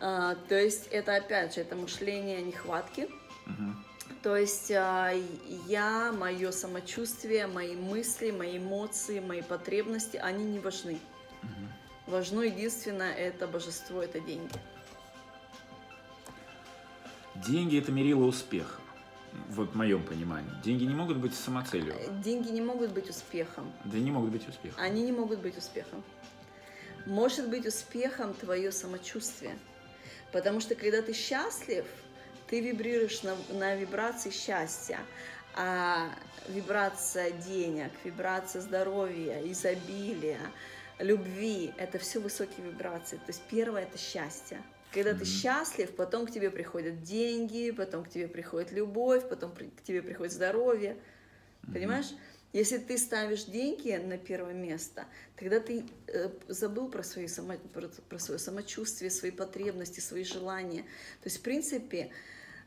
А, 0.00 0.34
то 0.46 0.60
есть 0.60 0.88
это 0.88 1.16
опять 1.16 1.54
же, 1.54 1.62
это 1.62 1.74
мышление 1.74 2.42
нехватки. 2.42 3.08
Угу. 3.46 4.12
То 4.22 4.36
есть 4.36 4.70
а, 4.72 5.10
я, 5.66 6.12
мое 6.12 6.50
самочувствие, 6.50 7.46
мои 7.46 7.76
мысли, 7.76 8.30
мои 8.30 8.58
эмоции, 8.58 9.20
мои 9.20 9.40
потребности, 9.40 10.18
они 10.18 10.44
не 10.44 10.58
важны. 10.58 10.98
Угу. 11.42 12.12
Важно 12.12 12.42
единственное, 12.42 13.14
это 13.14 13.46
божество, 13.46 14.02
это 14.02 14.20
деньги. 14.20 14.52
Деньги– 17.46 17.78
это 17.80 17.92
мерило 17.92 18.24
успеха. 18.24 18.80
Вот 19.50 19.72
в 19.72 19.74
моем 19.76 20.02
понимании. 20.02 20.50
Деньги 20.64 20.84
не 20.84 20.94
могут 20.94 21.18
быть 21.18 21.34
самоцелью. 21.34 21.94
Деньги 22.24 22.48
не 22.48 22.60
могут 22.60 22.92
быть 22.92 23.08
успехом. 23.10 23.72
Да 23.84 23.98
не 23.98 24.10
могут 24.10 24.30
быть 24.30 24.48
успехом. 24.48 24.82
Они 24.82 25.02
не 25.02 25.12
могут 25.12 25.40
быть 25.40 25.56
успехом. 25.56 26.02
Может 27.06 27.48
быть 27.48 27.66
успехом 27.66 28.34
твое 28.34 28.72
самочувствие. 28.72 29.56
Потому 30.32 30.60
что 30.60 30.74
когда 30.74 31.02
ты 31.02 31.12
счастлив, 31.12 31.84
ты 32.48 32.60
вибрируешь 32.60 33.22
на, 33.22 33.36
на 33.52 33.76
вибрации 33.76 34.30
счастья. 34.30 34.98
А 35.54 36.10
вибрация 36.48 37.30
денег, 37.30 37.90
вибрация 38.04 38.62
здоровья, 38.62 39.40
изобилия, 39.44 40.40
любви– 40.98 41.72
это 41.76 41.98
все 41.98 42.20
высокие 42.20 42.66
вибрации. 42.66 43.16
То 43.16 43.28
есть 43.28 43.42
первое– 43.50 43.82
это 43.84 43.98
счастье. 43.98 44.62
Когда 44.92 45.10
mm-hmm. 45.10 45.18
ты 45.18 45.24
счастлив, 45.24 45.90
потом 45.94 46.26
к 46.26 46.30
тебе 46.30 46.50
приходят 46.50 47.02
деньги, 47.02 47.70
потом 47.70 48.04
к 48.04 48.08
тебе 48.08 48.26
приходит 48.26 48.72
любовь, 48.72 49.28
потом 49.28 49.52
к 49.52 49.82
тебе 49.82 50.02
приходит 50.02 50.32
здоровье. 50.32 50.96
Mm-hmm. 51.62 51.72
Понимаешь? 51.72 52.06
Если 52.54 52.78
ты 52.78 52.96
ставишь 52.96 53.44
деньги 53.44 53.92
на 53.92 54.16
первое 54.16 54.54
место, 54.54 55.04
тогда 55.36 55.60
ты 55.60 55.84
э, 56.06 56.30
забыл 56.48 56.90
про, 56.90 57.02
свои 57.02 57.28
само, 57.28 57.54
про, 57.74 57.88
про 57.88 58.18
свое 58.18 58.38
самочувствие, 58.38 59.10
свои 59.10 59.30
потребности, 59.30 60.00
свои 60.00 60.24
желания. 60.24 60.82
То 61.22 61.26
есть, 61.26 61.38
в 61.38 61.42
принципе, 61.42 62.10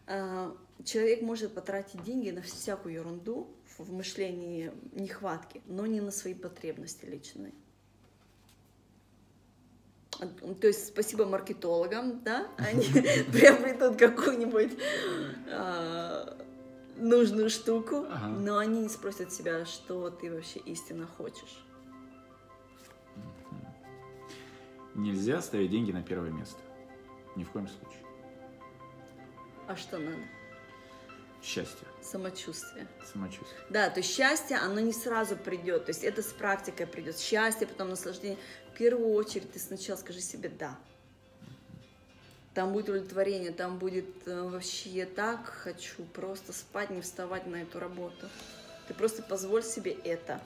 э, 0.06 0.52
человек 0.86 1.24
может 1.24 1.56
потратить 1.56 2.04
деньги 2.04 2.30
на 2.30 2.44
всякую 2.44 2.94
ерунду 2.94 3.50
в 3.80 3.92
мышлении 3.92 4.72
нехватки, 4.92 5.62
но 5.66 5.88
не 5.88 6.00
на 6.00 6.12
свои 6.12 6.36
потребности 6.36 7.06
личные. 7.06 7.54
То 10.60 10.68
есть 10.68 10.90
спасибо 10.90 11.26
маркетологам, 11.26 12.22
да, 12.24 12.48
они 12.58 12.84
приобретут 13.32 13.98
какую-нибудь 13.98 14.78
а, 15.50 16.38
нужную 16.98 17.50
штуку, 17.50 18.06
но 18.38 18.60
они 18.60 18.82
не 18.82 18.90
спросят 18.90 19.34
себя, 19.34 19.66
что 19.66 20.12
ты 20.12 20.32
вообще 20.32 20.60
истинно 20.60 21.08
хочешь. 21.08 21.66
Нельзя 24.94 25.42
ставить 25.42 25.72
деньги 25.72 25.92
на 25.92 26.04
первое 26.04 26.32
место. 26.32 26.60
Ни 27.36 27.44
в 27.44 27.50
коем 27.50 27.68
случае. 27.68 28.02
А 29.68 29.76
что 29.76 29.98
надо? 29.98 30.18
Счастье. 31.42 31.88
Самочувствие. 32.02 32.88
Самочувствие. 33.12 33.62
Да, 33.70 33.90
то 33.90 34.02
есть 34.02 34.16
счастье, 34.16 34.58
оно 34.58 34.80
не 34.80 34.94
сразу 34.94 35.36
придет. 35.36 35.86
То 35.86 35.92
есть 35.92 36.04
это 36.04 36.22
с 36.22 36.28
практикой 36.34 36.86
придет. 36.86 37.18
Счастье, 37.18 37.66
потом 37.66 37.90
наслаждение. 37.90 38.38
В 38.74 38.78
первую 38.78 39.14
очередь 39.14 39.52
ты 39.52 39.60
сначала 39.60 39.98
скажи 39.98 40.22
себе 40.22 40.50
«да». 40.50 40.78
там 42.54 42.74
будет 42.74 42.90
удовлетворение, 42.90 43.52
там 43.52 43.78
будет 43.78 44.06
э, 44.26 44.42
вообще 44.42 44.90
я 44.90 45.06
так 45.06 45.46
хочу 45.46 46.04
просто 46.14 46.52
спать, 46.52 46.90
не 46.90 47.02
вставать 47.02 47.48
на 47.48 47.62
эту 47.62 47.80
работу. 47.80 48.28
Ты 48.88 48.94
просто 48.94 49.24
позволь 49.24 49.64
себе 49.64 49.92
это. 50.04 50.42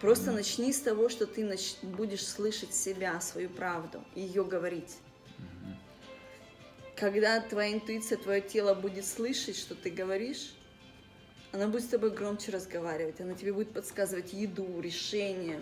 Просто 0.00 0.32
начни 0.32 0.72
с 0.72 0.80
того, 0.80 1.08
что 1.08 1.26
ты 1.26 1.44
нач... 1.44 1.76
будешь 1.82 2.26
слышать 2.26 2.74
себя, 2.74 3.20
свою 3.20 3.48
правду, 3.48 4.02
ее 4.14 4.44
говорить. 4.44 4.96
Когда 6.96 7.40
твоя 7.40 7.72
интуиция, 7.72 8.18
твое 8.18 8.40
тело 8.40 8.74
будет 8.74 9.06
слышать, 9.06 9.56
что 9.56 9.74
ты 9.74 9.90
говоришь, 9.90 10.54
она 11.52 11.68
будет 11.68 11.84
с 11.84 11.88
тобой 11.88 12.10
громче 12.10 12.50
разговаривать, 12.50 13.20
она 13.20 13.34
тебе 13.34 13.52
будет 13.52 13.72
подсказывать 13.72 14.32
еду, 14.32 14.80
решение. 14.80 15.60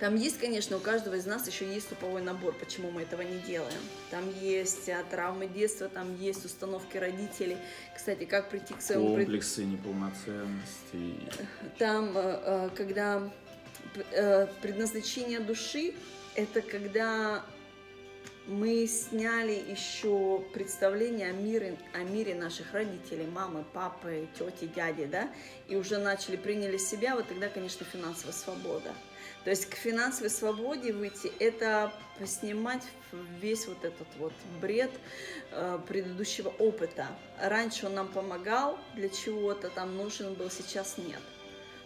Там 0.00 0.14
есть, 0.14 0.38
конечно, 0.38 0.76
у 0.76 0.80
каждого 0.80 1.14
из 1.16 1.26
нас 1.26 1.46
еще 1.48 1.66
есть 1.66 1.88
туповой 1.88 2.22
набор, 2.22 2.54
почему 2.54 2.90
мы 2.90 3.02
этого 3.02 3.22
не 3.22 3.38
делаем. 3.40 3.80
Там 4.10 4.24
есть 4.40 4.88
а, 4.88 5.02
травмы 5.10 5.48
детства, 5.48 5.88
там 5.88 6.16
есть 6.16 6.44
установки 6.44 6.96
родителей. 6.96 7.56
Кстати, 7.96 8.24
как 8.24 8.48
прийти 8.48 8.74
к 8.74 8.80
своему... 8.80 9.16
Комплексы 9.16 9.64
неполноценности. 9.64 11.14
Там, 11.78 12.16
э, 12.16 12.40
э, 12.44 12.70
когда 12.76 13.28
э, 14.12 14.46
предназначение 14.62 15.40
души, 15.40 15.94
это 16.36 16.62
когда 16.62 17.44
мы 18.46 18.86
сняли 18.86 19.62
еще 19.68 20.42
представление 20.54 21.30
о 21.30 21.32
мире, 21.32 21.76
о 21.92 21.98
мире 21.98 22.36
наших 22.36 22.72
родителей, 22.72 23.26
мамы, 23.26 23.64
папы, 23.74 24.28
тети, 24.38 24.70
дяди, 24.74 25.06
да, 25.06 25.28
и 25.66 25.74
уже 25.74 25.98
начали, 25.98 26.36
приняли 26.36 26.78
себя, 26.78 27.16
вот 27.16 27.26
тогда, 27.28 27.48
конечно, 27.48 27.84
финансовая 27.84 28.32
свобода. 28.32 28.94
То 29.44 29.50
есть 29.50 29.66
к 29.66 29.74
финансовой 29.74 30.30
свободе 30.30 30.92
выйти– 30.92 31.32
это 31.38 31.92
поснимать 32.18 32.82
весь 33.40 33.66
вот 33.66 33.84
этот 33.84 34.08
вот 34.18 34.32
бред 34.60 34.90
э, 35.52 35.78
предыдущего 35.86 36.48
опыта. 36.58 37.06
Раньше 37.40 37.86
он 37.86 37.94
нам 37.94 38.08
помогал, 38.08 38.78
для 38.94 39.08
чего-то 39.08 39.70
там 39.70 39.96
нужен 39.96 40.34
был, 40.34 40.50
сейчас 40.50 40.98
нет. 40.98 41.20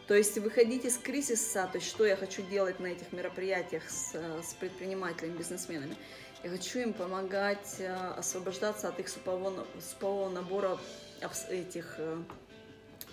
То 0.09 0.15
есть 0.15 0.37
выходить 0.39 0.85
из 0.85 0.99
кризиса, 0.99 1.69
то 1.71 1.79
есть 1.79 1.89
что 1.89 2.05
я 2.05 2.17
хочу 2.17 2.43
делать 2.43 2.81
на 2.81 2.87
этих 2.89 3.13
мероприятиях 3.13 3.89
с, 3.89 4.15
с 4.15 4.55
предпринимателями, 4.55 5.37
бизнесменами– 5.37 5.97
я 6.43 6.51
хочу 6.51 6.81
им 6.81 6.93
помогать 6.93 7.77
э, 7.79 7.95
освобождаться 8.17 8.89
от 8.89 8.99
их 8.99 9.09
супового, 9.09 9.65
супового 9.81 10.29
набора 10.29 10.77
этих 11.49 11.95
э, 11.99 12.17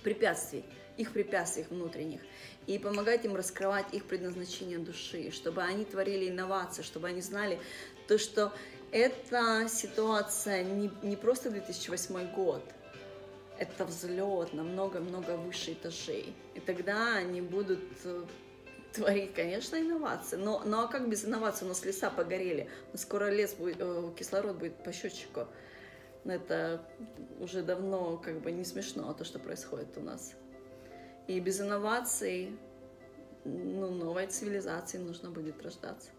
препятствий, 0.01 0.63
их 0.97 1.13
препятствий 1.13 1.65
внутренних, 1.69 2.21
и 2.67 2.77
помогать 2.77 3.25
им 3.25 3.35
раскрывать 3.35 3.93
их 3.93 4.05
предназначение 4.05 4.77
души, 4.77 5.31
чтобы 5.31 5.63
они 5.63 5.85
творили 5.85 6.29
инновации, 6.29 6.81
чтобы 6.81 7.07
они 7.07 7.21
знали 7.21 7.59
то, 8.07 8.17
что 8.17 8.51
эта 8.91 9.67
ситуация 9.69 10.63
не, 10.63 10.91
не 11.03 11.15
просто 11.15 11.51
2008 11.51 12.33
год, 12.33 12.63
это 13.59 13.85
взлет 13.85 14.53
на 14.53 14.63
много-много 14.63 15.35
выше 15.37 15.73
этажей. 15.73 16.33
И 16.55 16.59
тогда 16.59 17.15
они 17.15 17.41
будут 17.41 17.83
э, 18.05 18.23
творить, 18.93 19.33
конечно, 19.33 19.75
инновации. 19.75 20.37
Но, 20.37 20.63
ну 20.65 20.81
а 20.81 20.87
как 20.87 21.09
без 21.09 21.25
инноваций? 21.25 21.65
У 21.65 21.69
нас 21.69 21.83
леса 21.83 22.09
погорели. 22.09 22.69
Скоро 22.95 23.29
лес 23.29 23.53
будет, 23.53 23.77
э, 23.79 24.11
кислород 24.17 24.55
будет 24.55 24.81
по 24.83 24.93
счетчику. 24.93 25.45
Это 26.25 26.85
уже 27.39 27.61
давно 27.63 28.17
как 28.17 28.41
бы 28.41 28.51
не 28.51 28.63
смешно, 28.63 29.13
то, 29.13 29.23
что 29.23 29.39
происходит 29.39 29.97
у 29.97 30.01
нас. 30.01 30.33
И 31.27 31.39
без 31.39 31.61
инноваций 31.61 32.57
ну, 33.45 33.89
новой 33.91 34.27
цивилизации 34.27 34.97
нужно 34.97 35.31
будет 35.31 35.61
рождаться. 35.61 36.09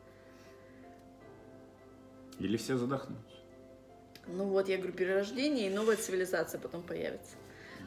Или 2.39 2.57
все 2.57 2.77
задохнутся. 2.77 3.37
Ну 4.27 4.47
вот, 4.47 4.69
я 4.69 4.79
говорю, 4.79 4.93
перерождение 4.93 5.67
и 5.67 5.75
новая 5.75 5.97
цивилизация 5.97 6.61
потом 6.61 6.83
появится. 6.83 7.37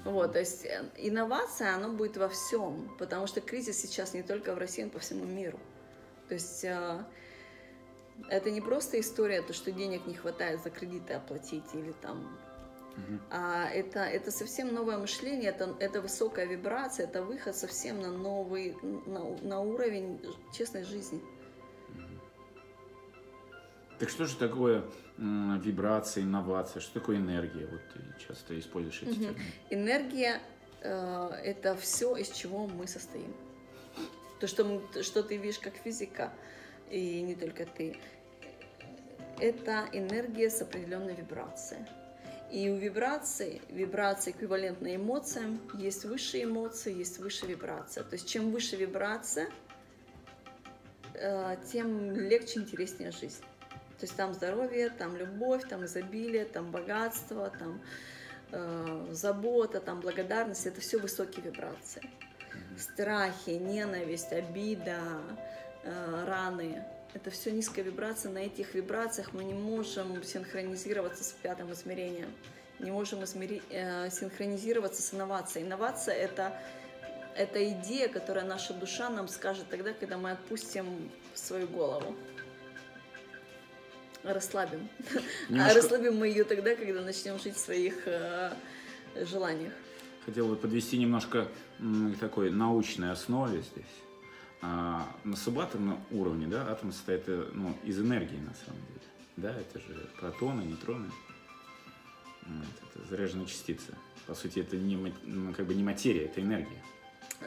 Вот, 0.06 0.34
то 0.34 0.40
есть 0.40 0.66
э, 0.66 0.84
инновация, 0.98 1.76
она 1.76 1.88
будет 1.88 2.18
во 2.18 2.28
всем, 2.28 2.94
потому 3.00 3.26
что 3.26 3.40
кризис 3.40 3.80
сейчас 3.80 4.14
не 4.14 4.22
только 4.22 4.54
в 4.54 4.58
России, 4.58 4.84
но 4.84 4.90
по 4.90 5.00
всему 5.00 5.24
миру. 5.24 5.60
То 6.28 6.34
есть 6.34 6.64
э, 6.66 7.06
это 8.30 8.52
не 8.52 8.62
просто 8.62 9.00
история, 9.00 9.42
то, 9.42 9.54
что 9.54 9.72
денег 9.72 10.06
не 10.08 10.14
хватает 10.14 10.64
за 10.64 10.70
кредиты 10.70 11.14
оплатить 11.14 11.74
или 11.74 11.94
там 12.02 12.38
Uh-huh. 12.96 13.20
А 13.32 13.70
это, 13.70 14.02
это 14.02 14.30
совсем 14.30 14.72
новое 14.72 15.00
мышление, 15.00 15.50
это, 15.50 15.76
это 15.80 16.00
высокая 16.00 16.46
вибрация, 16.46 17.08
это 17.08 17.24
выход 17.24 17.56
совсем 17.56 18.00
на 18.00 18.12
новый, 18.12 18.78
на, 19.08 19.36
на 19.42 19.62
уровень 19.62 20.22
честной 20.56 20.84
жизни. 20.84 21.20
Так 23.98 24.10
что 24.10 24.26
же 24.26 24.36
такое 24.36 24.84
вибрация, 25.18 26.24
инновация? 26.24 26.82
Что 26.82 27.00
такое 27.00 27.18
энергия? 27.18 27.66
Вот 27.66 27.82
ты 27.94 28.28
часто 28.28 28.60
используешь 28.60 29.02
эти 29.02 29.10
угу. 29.10 29.20
термины. 29.20 29.42
Энергия 29.70 30.42
э, 30.82 31.30
это 31.44 31.76
все, 31.76 32.16
из 32.16 32.30
чего 32.30 32.68
мы 32.68 32.88
состоим. 32.88 33.34
То, 34.40 34.48
что, 34.48 34.66
мы, 34.66 35.04
что 35.04 35.24
ты 35.24 35.38
видишь 35.38 35.60
как 35.60 35.74
физика, 35.76 36.32
и 36.90 37.22
не 37.22 37.36
только 37.36 37.66
ты, 37.66 37.98
это 39.40 39.88
энергия 39.92 40.50
с 40.50 40.62
определенной 40.62 41.16
вибрацией. 41.16 41.86
И 42.52 42.70
у 42.70 42.76
вибрации, 42.76 43.62
вибрация 43.70 44.32
эквивалентна 44.32 44.96
эмоциям, 44.96 45.60
есть 45.74 46.06
высшие 46.06 46.44
эмоции, 46.44 46.94
есть 46.94 47.18
высшая 47.18 47.48
вибрация. 47.48 48.04
То 48.04 48.14
есть 48.14 48.28
чем 48.28 48.52
выше 48.52 48.76
вибрация, 48.76 49.50
э, 51.16 51.56
тем 51.72 52.16
легче, 52.16 52.60
интереснее 52.60 53.12
жизнь. 53.12 53.42
То 54.00 54.06
есть 54.06 54.16
там 54.16 54.34
здоровье, 54.34 54.90
там 54.92 55.18
любовь, 55.18 55.68
там 55.68 55.86
изобилие, 55.86 56.46
там 56.46 56.70
богатство, 56.70 57.50
там 57.58 57.82
э, 58.52 59.08
забота, 59.12 59.80
там 59.80 60.02
благодарность. 60.02 60.68
Это 60.68 60.80
все 60.80 61.00
высокие 61.00 61.46
вибрации. 61.46 62.04
Страхи, 62.78 63.52
ненависть, 63.52 64.32
обида, 64.32 65.00
раны. 65.84 66.84
Это 67.14 67.30
все 67.30 67.52
низкая 67.52 67.86
вибрация. 67.86 68.32
На 68.32 68.40
этих 68.40 68.74
вибрациях 68.74 69.34
мы 69.34 69.44
не 69.44 69.54
можем 69.54 70.24
синхронизироваться 70.24 71.24
с 71.24 71.32
пятым 71.32 71.72
измерением. 71.72 72.30
Не 72.80 72.92
можем 72.92 73.24
измери, 73.24 73.62
э, 73.70 74.10
синхронизироваться 74.10 75.02
с 75.02 75.14
инновацией. 75.14 75.66
Инновация 75.66 76.16
это 76.16 76.60
это 77.36 77.68
идея, 77.72 78.10
которая 78.10 78.46
наша 78.46 78.74
душа 78.74 79.10
нам 79.10 79.28
скажет 79.28 79.68
тогда, 79.70 79.94
когда 79.94 80.18
мы 80.18 80.32
отпустим 80.32 81.10
свою 81.34 81.68
голову 81.68 82.16
расслабим. 84.24 84.88
Немножко... 85.50 85.72
А 85.72 85.74
расслабим 85.74 86.18
мы 86.18 86.28
ее 86.28 86.44
тогда, 86.44 86.76
когда 86.76 87.02
начнем 87.02 87.40
жить 87.40 87.56
в 87.56 87.60
своих 87.60 88.08
э, 88.08 88.54
желаниях. 89.16 89.74
Хотел 90.26 90.48
бы 90.48 90.56
подвести 90.56 90.98
немножко 90.98 91.48
к 91.80 92.20
такой 92.20 92.50
научной 92.50 93.12
основе 93.12 93.62
здесь. 93.62 93.86
А, 94.66 95.06
на 95.26 95.36
субатомном 95.36 96.02
уровне, 96.10 96.48
да, 96.48 96.72
атом 96.72 96.94
состоит 96.94 97.24
э, 97.28 97.50
ну, 97.54 97.76
из 97.84 98.00
энергии 98.00 98.38
на 98.38 98.54
самом 98.66 98.82
деле. 98.88 99.02
Да, 99.36 99.54
это 99.60 99.80
же 99.80 100.10
протоны, 100.18 100.62
нейтроны. 100.62 101.12
Это 102.44 103.08
заряженные 103.10 103.46
частицы. 103.46 103.94
По 104.26 104.34
сути, 104.36 104.60
это 104.60 104.78
не, 104.78 104.96
ну, 105.24 105.54
как 105.54 105.66
бы 105.66 105.74
не 105.74 105.84
материя, 105.84 106.26
это 106.26 106.40
энергия. 106.40 106.82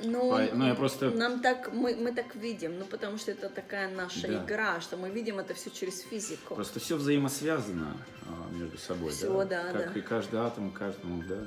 Ну, 0.02 0.30
По, 0.30 0.54
ну, 0.54 0.66
я 0.66 0.74
просто... 0.74 1.08
нам 1.10 1.40
так, 1.40 1.72
мы, 1.72 1.96
мы 1.96 2.12
так 2.12 2.34
видим, 2.34 2.78
ну, 2.78 2.84
потому 2.84 3.16
что 3.16 3.30
это 3.30 3.48
такая 3.48 3.88
наша 3.94 4.28
да. 4.28 4.44
игра, 4.44 4.80
что 4.82 4.98
мы 4.98 5.08
видим 5.08 5.38
это 5.38 5.54
все 5.54 5.70
через 5.70 6.02
физику. 6.02 6.54
Просто 6.54 6.80
все 6.80 6.96
взаимосвязано 6.96 7.96
а, 8.26 8.52
между 8.52 8.76
собой, 8.76 9.12
все, 9.12 9.32
да? 9.44 9.72
да, 9.72 9.72
как 9.72 9.94
да. 9.94 9.98
и 9.98 10.02
каждый 10.02 10.40
атом, 10.40 10.70
каждому, 10.70 11.22
да. 11.26 11.46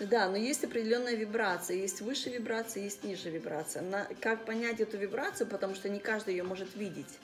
Да, 0.00 0.28
но 0.28 0.36
есть 0.36 0.64
определенная 0.64 1.14
вибрация, 1.14 1.76
есть 1.76 2.00
выше 2.00 2.28
вибрация, 2.28 2.82
есть 2.82 3.04
ниже 3.04 3.30
вибрация. 3.30 3.82
На, 3.82 4.08
как 4.20 4.44
понять 4.44 4.80
эту 4.80 4.96
вибрацию, 4.96 5.46
потому 5.46 5.74
что 5.74 5.88
не 5.88 6.00
каждый 6.00 6.34
ее 6.34 6.42
может 6.42 6.74
видеть. 6.74 7.18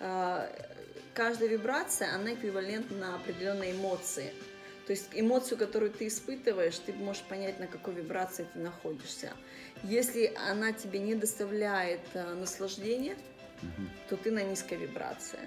А, 0.00 0.50
каждая 1.12 1.48
вибрация, 1.48 2.14
она 2.14 2.32
эквивалентна 2.32 3.16
определенной 3.16 3.72
эмоции. 3.72 4.32
То 4.86 4.92
есть 4.92 5.08
эмоцию, 5.12 5.58
которую 5.58 5.90
ты 5.90 6.06
испытываешь, 6.06 6.78
ты 6.78 6.92
можешь 6.92 7.22
понять, 7.24 7.58
на 7.58 7.66
какой 7.66 7.92
вибрации 7.94 8.46
ты 8.52 8.60
находишься. 8.60 9.32
Если 9.82 10.32
она 10.48 10.72
тебе 10.72 11.00
не 11.00 11.16
доставляет 11.16 12.00
э, 12.14 12.34
наслаждения, 12.34 13.16
угу. 13.62 13.88
то 14.08 14.16
ты 14.16 14.30
на 14.30 14.42
низкой 14.42 14.78
вибрации. 14.78 15.40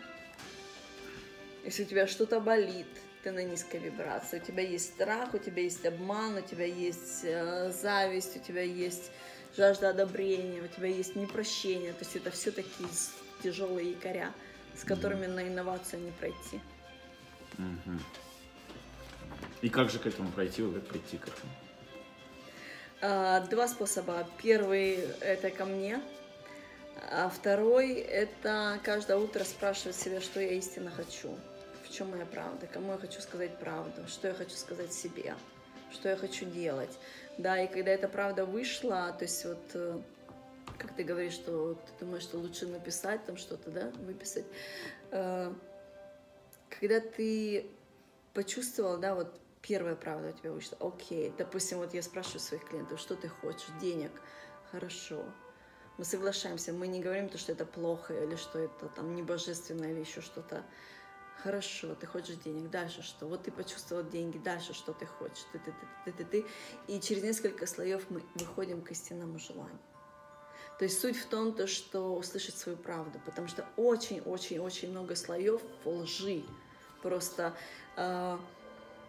Если 1.63 1.84
у 1.84 1.86
тебя 1.86 2.05
что-то 2.05 2.39
болит, 2.39 2.88
ты 3.24 3.32
на 3.32 3.43
низкой 3.43 3.80
вибрации. 3.80 4.39
У 4.39 4.45
тебя 4.45 4.63
есть 4.63 4.93
страх, 4.93 5.34
у 5.34 5.38
тебя 5.38 5.63
есть 5.63 5.86
обман, 5.86 6.38
у 6.38 6.41
тебя 6.41 6.65
есть 6.65 7.22
э, 7.24 7.72
зависть, 7.72 8.38
у 8.38 8.39
тебя 8.39 8.61
есть 8.61 9.11
жажда 9.57 9.89
одобрения, 9.89 10.61
у 10.61 10.67
тебя 10.67 10.88
есть 10.88 11.15
непрощение. 11.15 11.93
То 11.93 12.05
есть 12.05 12.15
это 12.15 12.32
все 12.32 12.51
такие 12.51 12.89
тяжелые 13.43 13.91
якоря, 13.91 14.32
с 14.76 14.84
которыми 14.84 15.26
на 15.26 15.47
инновацию 15.47 16.01
не 16.01 16.11
пройти. 16.11 16.61
Угу. 17.57 17.99
И 19.61 19.70
как 19.70 19.89
же 19.89 19.99
к 19.99 20.05
этому 20.05 20.32
пройти, 20.32 20.61
как 20.61 20.88
прийти 20.88 21.17
к 21.17 21.28
этому? 21.28 21.51
А, 23.01 23.41
два 23.47 23.67
способа. 23.67 24.28
Первый– 24.41 24.95
это 25.22 25.49
ко 25.49 25.65
мне, 25.65 26.01
а 27.11 27.30
второй– 27.30 27.93
это 27.93 28.80
каждое 28.84 29.17
утро 29.17 29.43
спрашивать 29.43 29.95
себя, 29.95 30.22
что 30.22 30.39
я 30.41 30.51
истинно 30.53 30.91
хочу. 30.91 31.38
В 31.89 31.93
чем 31.93 32.11
моя 32.11 32.25
правда, 32.25 32.67
кому 32.67 32.91
я 32.91 32.97
хочу 32.97 33.19
сказать 33.21 33.57
правду, 33.57 34.07
что 34.07 34.27
я 34.27 34.33
хочу 34.33 34.55
сказать 34.55 34.93
себе, 34.93 35.35
что 35.91 36.09
я 36.09 36.15
хочу 36.15 36.45
делать. 36.45 36.97
Да, 37.37 37.61
и 37.61 37.67
когда 37.67 37.91
эта 37.91 38.07
правда 38.07 38.45
вышла, 38.45 39.11
то 39.17 39.23
есть 39.23 39.43
вот 39.45 39.71
э, 39.73 39.99
как 40.77 40.95
ты 40.95 41.03
говоришь, 41.03 41.33
что 41.33 41.73
ты 41.73 42.05
думаешь, 42.05 42.23
что 42.23 42.37
лучше 42.37 42.67
написать 42.67 43.25
там 43.25 43.37
что-то, 43.37 43.71
да, 43.71 43.91
выписать. 44.05 44.45
Э, 45.11 45.51
когда 46.69 46.99
ты 46.99 47.69
почувствовал, 48.33 48.97
да, 48.97 49.15
вот 49.15 49.39
первая 49.61 49.95
правда 49.95 50.29
у 50.29 50.31
тебя 50.31 50.51
вышла, 50.51 50.77
окей, 50.79 51.33
допустим, 51.37 51.79
вот 51.79 51.93
я 51.93 52.03
спрашиваю 52.03 52.39
своих 52.39 52.65
клиентов, 52.65 52.99
что 52.99 53.15
ты 53.15 53.27
хочешь, 53.27 53.69
денег, 53.81 54.11
хорошо, 54.71 55.23
мы 55.97 56.05
соглашаемся, 56.05 56.71
мы 56.71 56.87
не 56.87 57.01
говорим 57.01 57.29
то, 57.29 57.37
что 57.37 57.51
это 57.51 57.65
плохо 57.65 58.13
или 58.13 58.35
что 58.35 58.59
это 58.59 58.87
там 58.95 59.15
небожественно 59.15 59.85
или 59.85 59.99
еще 59.99 60.21
что-то. 60.21 60.63
Хорошо, 61.43 61.95
ты 61.95 62.05
хочешь 62.05 62.35
денег, 62.35 62.69
дальше 62.69 63.01
что? 63.01 63.25
Вот 63.25 63.43
ты 63.43 63.51
почувствовал 63.51 64.03
деньги, 64.03 64.37
дальше 64.37 64.73
что 64.73 64.91
ты 64.91 65.05
хочешь? 65.05 65.45
Ты, 65.53 65.59
ты, 65.59 65.71
ты, 65.71 65.87
ты, 66.05 66.11
ты, 66.11 66.25
ты. 66.25 66.45
И 66.87 66.99
через 66.99 67.23
несколько 67.23 67.65
слоев 67.65 68.09
мы 68.09 68.21
выходим 68.35 68.81
к 68.81 68.91
истинному 68.91 69.39
желанию. 69.39 69.79
То 70.79 70.85
есть 70.85 70.99
суть 70.99 71.17
в 71.17 71.25
том, 71.27 71.53
то, 71.53 71.65
что 71.67 72.15
услышать 72.15 72.57
свою 72.57 72.77
правду, 72.77 73.19
потому 73.25 73.47
что 73.47 73.65
очень-очень-очень 73.77 74.91
много 74.91 75.15
слоев 75.15 75.61
лжи. 75.85 76.43
Просто 77.01 77.53
э, 77.95 78.37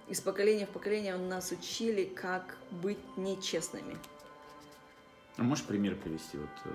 из 0.08 0.20
поколения 0.20 0.66
в 0.66 0.70
поколение 0.70 1.16
нас 1.16 1.50
учили, 1.50 2.04
как 2.04 2.56
быть 2.70 2.98
нечестными. 3.16 3.96
А 5.36 5.42
можешь 5.42 5.64
пример 5.64 5.96
привести? 5.96 6.38
Вот, 6.38 6.48
э, 6.64 6.70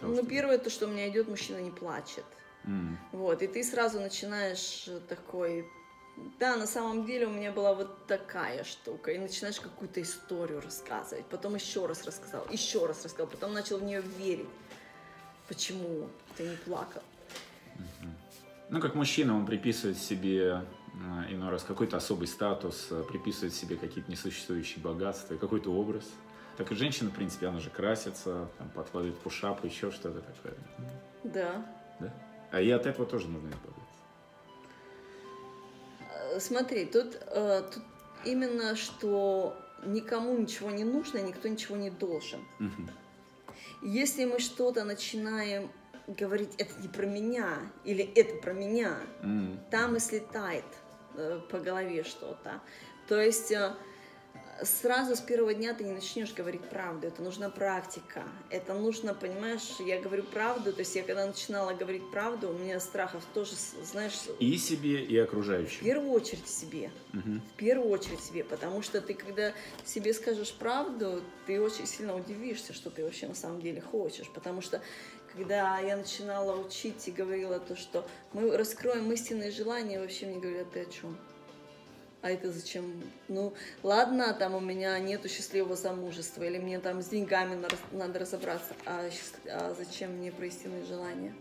того, 0.00 0.12
ну, 0.12 0.18
что... 0.18 0.26
первое, 0.26 0.58
то, 0.58 0.68
что 0.68 0.86
у 0.86 0.90
меня 0.90 1.08
идет, 1.08 1.28
мужчина 1.28 1.60
не 1.60 1.70
плачет. 1.70 2.24
Mm. 2.66 2.96
Вот, 3.12 3.42
и 3.42 3.46
ты 3.46 3.62
сразу 3.62 4.00
начинаешь 4.00 4.88
такой, 5.08 5.66
да, 6.38 6.56
на 6.56 6.66
самом 6.66 7.04
деле 7.06 7.26
у 7.26 7.30
меня 7.30 7.52
была 7.52 7.74
вот 7.74 8.06
такая 8.06 8.64
штука, 8.64 9.12
и 9.12 9.18
начинаешь 9.18 9.60
какую-то 9.60 10.02
историю 10.02 10.60
рассказывать, 10.60 11.26
потом 11.26 11.54
еще 11.54 11.86
раз 11.86 12.04
рассказал, 12.04 12.46
еще 12.50 12.86
раз 12.86 13.04
рассказал, 13.04 13.28
потом 13.28 13.52
начал 13.52 13.78
в 13.78 13.84
нее 13.84 14.02
верить. 14.18 14.48
Почему 15.48 16.08
ты 16.36 16.42
не 16.42 16.56
плакал? 16.56 17.02
Mm-hmm. 17.76 18.10
Ну, 18.70 18.80
как 18.80 18.96
мужчина, 18.96 19.36
он 19.36 19.46
приписывает 19.46 19.96
себе 19.96 20.40
э, 20.42 21.32
иной 21.32 21.50
раз 21.50 21.62
какой-то 21.62 21.96
особый 21.98 22.26
статус, 22.26 22.88
э, 22.90 23.04
приписывает 23.08 23.54
себе 23.54 23.76
какие-то 23.76 24.10
несуществующие 24.10 24.82
богатства, 24.82 25.36
какой-то 25.36 25.70
образ. 25.70 26.04
Так 26.56 26.72
и 26.72 26.74
женщина, 26.74 27.10
в 27.10 27.14
принципе, 27.14 27.46
она 27.46 27.60
же 27.60 27.70
красится, 27.70 28.48
там, 28.58 28.70
подкладывает 28.70 29.16
пушап, 29.18 29.64
еще 29.64 29.92
что-то 29.92 30.20
такое. 30.20 30.54
Да. 31.22 31.64
Да? 32.00 32.12
А 32.52 32.60
и 32.60 32.70
от 32.70 32.86
этого 32.86 33.06
тоже 33.06 33.28
нужно 33.28 33.48
избавиться. 33.48 33.76
Э, 36.12 36.40
смотри, 36.40 36.86
тут, 36.86 37.18
э, 37.26 37.62
тут 37.72 37.82
именно, 38.24 38.76
что 38.76 39.56
никому 39.84 40.36
ничего 40.36 40.70
не 40.70 40.84
нужно, 40.84 41.18
никто 41.18 41.48
ничего 41.48 41.76
не 41.76 41.90
должен. 41.90 42.40
Угу. 42.60 42.90
Если 43.82 44.24
мы 44.24 44.38
что-то 44.38 44.84
начинаем 44.84 45.70
говорить, 46.06 46.54
это 46.58 46.80
не 46.80 46.88
про 46.88 47.06
меня, 47.06 47.58
или 47.84 48.04
это 48.14 48.36
про 48.36 48.52
меня, 48.52 48.96
mm. 49.22 49.58
там 49.70 49.96
и 49.96 49.98
слетает 49.98 50.64
э, 51.14 51.40
по 51.50 51.58
голове 51.58 52.04
что-то. 52.04 52.60
То 53.08 53.20
есть 53.20 53.52
сразу 54.62 55.16
с 55.16 55.20
первого 55.20 55.54
дня 55.54 55.74
ты 55.74 55.84
не 55.84 55.92
начнешь 55.92 56.32
говорить 56.32 56.62
правду, 56.62 57.06
это 57.06 57.22
нужна 57.22 57.50
практика, 57.50 58.22
это 58.50 58.74
нужно, 58.74 59.14
понимаешь, 59.14 59.76
я 59.80 60.00
говорю 60.00 60.22
правду, 60.24 60.72
то 60.72 60.80
есть 60.80 60.94
я 60.96 61.02
когда 61.02 61.26
начинала 61.26 61.72
говорить 61.72 62.10
правду, 62.10 62.50
у 62.50 62.52
меня 62.52 62.80
страхов 62.80 63.22
тоже, 63.34 63.52
знаешь... 63.84 64.14
И 64.38 64.56
себе, 64.56 65.02
и 65.02 65.16
окружающим. 65.18 65.80
В 65.80 65.84
первую 65.84 66.10
очередь 66.10 66.48
себе, 66.48 66.90
угу. 67.12 67.40
в 67.54 67.56
первую 67.56 67.90
очередь 67.90 68.20
себе, 68.20 68.44
потому 68.44 68.82
что 68.82 69.00
ты, 69.00 69.14
когда 69.14 69.52
себе 69.84 70.14
скажешь 70.14 70.52
правду, 70.52 71.22
ты 71.46 71.60
очень 71.60 71.86
сильно 71.86 72.16
удивишься, 72.16 72.72
что 72.72 72.90
ты 72.90 73.04
вообще 73.04 73.28
на 73.28 73.34
самом 73.34 73.60
деле 73.60 73.80
хочешь, 73.80 74.28
потому 74.34 74.62
что 74.62 74.80
когда 75.32 75.78
я 75.80 75.96
начинала 75.96 76.58
учить 76.58 77.08
и 77.08 77.10
говорила 77.10 77.58
то, 77.58 77.76
что 77.76 78.06
мы 78.32 78.56
раскроем 78.56 79.12
истинные 79.12 79.50
желания, 79.50 80.00
вообще 80.00 80.26
мне 80.26 80.38
говорят, 80.38 80.70
ты 80.72 80.80
о 80.80 80.86
чем? 80.86 81.16
А 82.26 82.30
это 82.30 82.50
зачем? 82.50 82.92
Ну, 83.28 83.54
ладно, 83.84 84.34
там 84.34 84.56
у 84.56 84.60
меня 84.60 84.98
нету 84.98 85.28
счастливого 85.28 85.76
замужества, 85.76 86.42
или 86.42 86.58
мне 86.58 86.80
там 86.80 87.00
с 87.00 87.06
деньгами 87.06 87.56
надо 87.92 88.18
разобраться, 88.18 88.74
а, 88.84 89.08
а 89.48 89.74
зачем 89.78 90.10
мне 90.10 90.32
про 90.32 90.46
истинные 90.46 90.84
желания? 90.84 91.32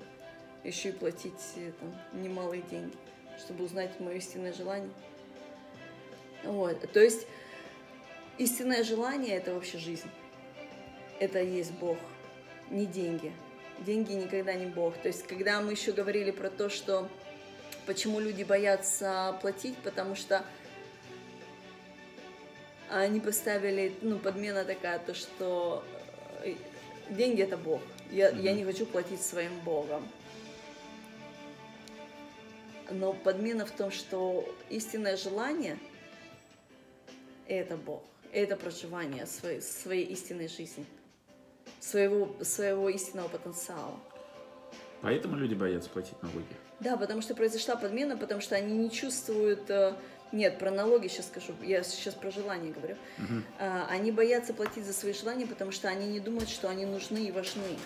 Еще 0.63 0.89
и 0.89 0.91
платить 0.91 1.33
э, 1.55 1.71
там 1.79 2.21
немалые 2.21 2.61
деньги, 2.69 2.95
чтобы 3.39 3.65
узнать 3.65 3.99
мое 3.99 4.17
истинное 4.17 4.53
желание. 4.53 4.91
Вот, 6.43 6.79
то 6.91 6.99
есть 6.99 7.25
истинное 8.37 8.83
желание– 8.83 9.35
это 9.37 9.55
вообще 9.55 9.79
жизнь. 9.79 10.09
Это 11.19 11.41
есть 11.41 11.71
Бог, 11.71 11.97
не 12.69 12.85
деньги. 12.85 13.33
Деньги 13.79 14.13
никогда 14.13 14.53
не 14.53 14.67
Бог. 14.67 14.95
То 14.97 15.07
есть, 15.07 15.25
когда 15.25 15.61
мы 15.61 15.71
еще 15.71 15.93
говорили 15.93 16.29
про 16.29 16.51
то, 16.51 16.69
что 16.69 17.09
почему 17.85 18.19
люди 18.19 18.43
боятся 18.43 19.37
платить, 19.41 19.77
потому 19.79 20.15
что 20.15 20.45
они 22.89 23.19
поставили, 23.19 23.95
ну, 24.01 24.19
подмена 24.19 24.63
такая, 24.65 24.99
то, 24.99 25.13
что 25.13 25.83
э, 26.43 26.55
деньги 27.09 27.41
это 27.41 27.57
Бог. 27.57 27.81
Я, 28.11 28.29
mm-hmm. 28.29 28.41
я 28.41 28.53
не 28.53 28.63
хочу 28.63 28.85
платить 28.85 29.21
своим 29.21 29.59
Богом. 29.61 30.07
Но 32.91 33.13
подмена 33.13 33.65
в 33.65 33.71
том, 33.71 33.91
что 33.91 34.47
истинное 34.69 35.17
желание– 35.17 35.79
это 37.47 37.77
Бог. 37.77 38.03
Это 38.31 38.57
проживание 38.57 39.25
своей, 39.25 39.61
своей 39.61 40.05
истинной 40.05 40.47
жизни, 40.47 40.85
своего, 41.79 42.35
своего 42.43 42.89
истинного 42.89 43.29
потенциала. 43.29 43.97
Поэтому 45.01 45.37
люди 45.37 45.53
боятся 45.53 45.89
платить 45.89 46.21
налоги? 46.21 46.45
Да, 46.79 46.97
потому 46.97 47.21
что 47.21 47.33
произошла 47.35 47.75
подмена, 47.75 48.17
потому 48.17 48.41
что 48.41 48.55
они 48.55 48.77
не 48.77 48.91
чувствуют 48.91 49.69
э, 49.69 49.93
нет, 50.35 50.59
про 50.59 50.69
налоги 50.69 51.07
сейчас 51.07 51.27
скажу. 51.27 51.53
Я 51.63 51.81
сейчас 51.83 52.13
про 52.13 52.29
желания 52.29 52.71
говорю. 52.71 52.95
Угу. 53.17 53.43
А, 53.59 53.87
они 53.89 54.11
боятся 54.11 54.53
платить 54.53 54.85
за 54.85 54.91
свои 54.91 55.13
желания, 55.13 55.47
потому 55.47 55.71
что 55.71 55.87
они 55.87 56.07
не 56.07 56.19
думают, 56.19 56.49
что 56.49 56.69
они 56.69 56.85
нужны 56.85 57.19
и 57.19 57.31
важны. 57.31 57.77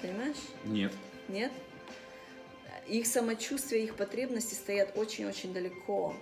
Понимаешь? 0.00 0.36
Нет. 0.64 0.92
Нет? 1.26 1.50
Их 2.86 3.06
самочувствие, 3.08 3.84
их 3.84 3.96
потребности 3.96 4.54
стоят 4.54 4.96
очень-очень 4.96 5.52
далеко 5.52 6.14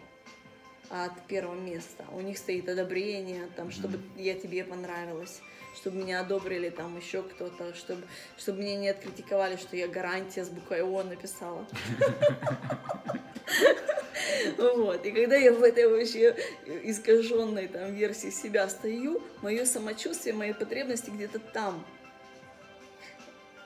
от 0.90 1.26
первого 1.26 1.54
места. 1.54 2.04
У 2.12 2.20
них 2.20 2.38
стоит 2.38 2.68
одобрение, 2.68 3.48
там, 3.56 3.70
чтобы 3.70 3.98
я 4.16 4.34
тебе 4.34 4.64
понравилась, 4.64 5.40
чтобы 5.74 5.98
меня 5.98 6.20
одобрили, 6.20 6.70
там 6.70 6.96
еще 6.96 7.22
кто-то, 7.22 7.74
чтобы, 7.74 8.02
чтобы 8.36 8.60
меня 8.60 8.76
не 8.76 8.88
откритиковали, 8.88 9.56
что 9.56 9.76
я 9.76 9.88
гарантия 9.88 10.44
с 10.44 10.48
буквой 10.48 10.82
О 10.82 11.02
написала. 11.02 11.66
Вот. 14.58 15.04
И 15.04 15.12
когда 15.12 15.36
я 15.36 15.52
в 15.52 15.62
этой 15.62 15.88
вообще 15.88 16.36
искаженной 16.84 17.68
там 17.68 17.94
версии 17.94 18.30
себя 18.30 18.68
стою, 18.68 19.22
мое 19.42 19.64
самочувствие, 19.64 20.34
мои 20.34 20.52
потребности 20.52 21.10
где-то 21.10 21.38
там. 21.38 21.84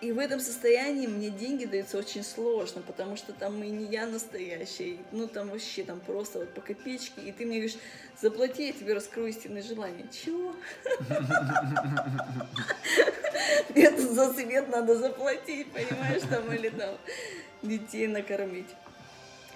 И 0.01 0.13
в 0.13 0.19
этом 0.19 0.41
состоянии 0.41 1.07
мне 1.07 1.29
деньги 1.29 1.67
даются 1.67 1.99
очень 1.99 2.25
сложно, 2.25 2.81
потому 2.81 3.17
что 3.17 3.35
там 3.35 3.63
и 3.63 3.69
не 3.69 3.85
я 3.85 4.07
настоящая, 4.07 4.97
ну 5.13 5.27
там 5.27 5.51
вообще 5.51 5.85
там 5.85 6.01
просто 6.01 6.39
вот 6.39 6.55
по 6.55 6.63
копеечке, 6.63 7.21
и 7.21 7.33
ты 7.33 7.45
мне 7.45 7.59
говоришь, 7.59 7.77
заплати, 8.19 8.69
я 8.69 8.73
тебе 8.73 8.95
раскрою 8.95 9.29
истинное 9.29 9.63
желание. 9.63 10.07
Чего? 10.11 10.55
Тут 13.75 14.11
за 14.11 14.33
свет 14.33 14.69
надо 14.69 14.97
заплатить, 14.97 15.71
понимаешь, 15.71 16.23
там, 16.31 16.51
или 16.53 16.71
там 16.71 16.97
детей 17.63 18.07
накормить. 18.07 18.69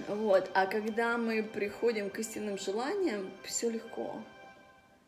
Вот. 0.09 0.51
А 0.55 0.67
когда 0.67 1.17
мы 1.17 1.43
приходим 1.43 2.11
к 2.11 2.19
истинным 2.19 2.59
желаниям, 2.59 3.31
все 3.45 3.71
легко. 3.71 4.23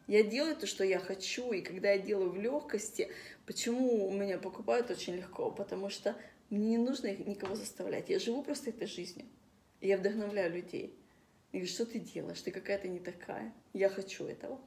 Я 0.07 0.23
делаю 0.23 0.55
то, 0.55 0.67
что 0.67 0.85
я 0.85 0.99
хочу, 0.99 1.53
и 1.53 1.61
когда 1.61 1.91
я 1.91 1.99
делаю 1.99 2.31
в 2.31 2.41
легкости, 2.41 3.11
почему 3.45 4.09
у 4.09 4.13
меня 4.13 4.39
покупают 4.39 4.91
очень 4.91 5.17
легко? 5.17 5.51
Потому 5.51 5.91
что 5.91 6.15
мне 6.49 6.71
не 6.71 6.79
нужно 6.79 7.09
их 7.09 7.27
никого 7.27 7.57
заставлять. 7.57 8.09
Я 8.09 8.19
живу 8.21 8.43
просто 8.43 8.71
этой 8.71 8.87
жизнью. 8.87 9.27
Я 9.81 9.97
вдохновляю 9.97 10.53
людей. 10.53 10.95
И 11.51 11.59
говорю, 11.59 11.73
что 11.73 11.87
ты 11.87 11.99
делаешь? 11.99 12.41
Ты 12.41 12.53
какая-то 12.53 12.87
не 12.87 13.01
такая. 13.01 13.53
Я 13.73 13.89
хочу 13.89 14.27
этого. 14.27 14.61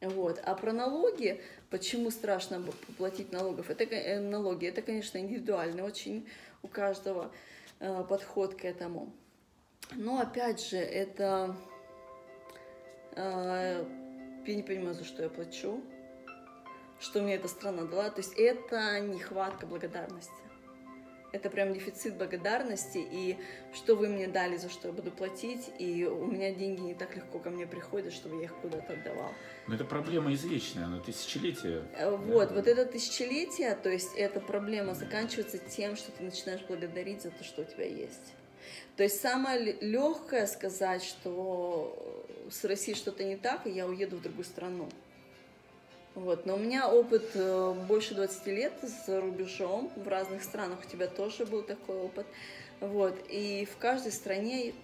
Вот. 0.00 0.40
А 0.44 0.54
про 0.54 0.72
налоги, 0.72 1.40
почему 1.68 2.10
страшно 2.10 2.64
платить 2.96 3.32
налогов? 3.32 3.70
Это 3.70 3.84
э, 3.84 4.18
налоги, 4.18 4.66
это, 4.66 4.82
конечно, 4.82 5.18
индивидуально, 5.18 5.84
очень 5.84 6.26
у 6.62 6.68
каждого 6.68 7.30
э, 7.80 8.04
подход 8.08 8.54
к 8.54 8.64
этому. 8.64 9.12
Но 9.94 10.18
опять 10.18 10.64
же, 10.64 10.78
это 10.78 11.54
э, 13.12 13.84
я 14.46 14.54
не 14.54 14.62
понимаю, 14.62 14.94
за 14.94 15.04
что 15.04 15.22
я 15.22 15.28
плачу, 15.28 15.82
что 17.00 17.22
мне 17.22 17.34
эта 17.34 17.48
страна 17.48 17.84
дала. 17.84 18.10
То 18.10 18.20
есть 18.20 18.34
это 18.36 19.00
нехватка 19.00 19.66
благодарности. 19.66 20.32
Это 21.32 21.48
прям 21.48 21.72
дефицит 21.72 22.16
благодарности, 22.16 22.98
и 22.98 23.38
что 23.72 23.94
вы 23.94 24.08
мне 24.08 24.26
дали, 24.26 24.56
за 24.56 24.68
что 24.68 24.88
я 24.88 24.92
буду 24.92 25.12
платить, 25.12 25.70
и 25.78 26.04
у 26.04 26.26
меня 26.26 26.52
деньги 26.52 26.80
не 26.80 26.94
так 26.94 27.14
легко 27.14 27.38
ко 27.38 27.50
мне 27.50 27.68
приходят, 27.68 28.12
чтобы 28.12 28.38
я 28.38 28.44
их 28.46 28.54
куда-то 28.56 28.94
отдавал. 28.94 29.30
Но 29.68 29.76
это 29.76 29.84
проблема 29.84 30.32
извечная, 30.32 30.86
она 30.86 30.98
тысячелетия. 30.98 31.84
Э, 31.96 32.10
Вот, 32.10 32.48
да. 32.48 32.54
вот 32.56 32.66
это 32.66 32.84
тысячелетие, 32.84 33.76
то 33.76 33.88
есть 33.88 34.16
эта 34.16 34.40
проблема 34.40 34.94
заканчивается 34.94 35.58
тем, 35.58 35.94
что 35.94 36.10
ты 36.10 36.24
начинаешь 36.24 36.62
благодарить 36.66 37.22
за 37.22 37.30
то, 37.30 37.44
что 37.44 37.62
у 37.62 37.64
тебя 37.64 37.86
есть. 37.86 38.34
То 38.96 39.02
есть 39.02 39.20
самое 39.20 39.76
легкое 39.80 40.46
сказать, 40.46 41.02
что 41.02 42.26
с 42.50 42.64
Россией 42.64 42.96
что-то 42.96 43.24
не 43.24 43.36
так, 43.36 43.66
и 43.66 43.70
я 43.70 43.86
уеду 43.86 44.16
в 44.16 44.22
другую 44.22 44.44
страну. 44.44 44.88
Вот. 46.14 46.44
Но 46.46 46.56
у 46.56 46.58
меня 46.58 46.88
опыт 46.88 47.30
э, 47.34 47.74
больше 47.86 48.14
20 48.14 48.46
лет 48.48 48.72
за 49.06 49.20
рубежом, 49.20 49.90
в 49.96 50.08
разных 50.08 50.42
странах 50.42 50.80
у 50.84 50.90
тебя 50.90 51.06
тоже 51.06 51.46
был 51.46 51.62
такой 51.62 51.96
опыт. 51.96 52.26
Вот. 52.80 53.16
И 53.28 53.68
в 53.70 53.76
каждой 53.78 54.12
стране 54.12 54.74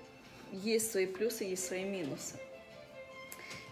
есть 0.53 0.93
свои 0.93 1.07
плюсы, 1.07 1.45
есть 1.45 1.67
свои 1.67 1.85
минусы. 1.85 2.37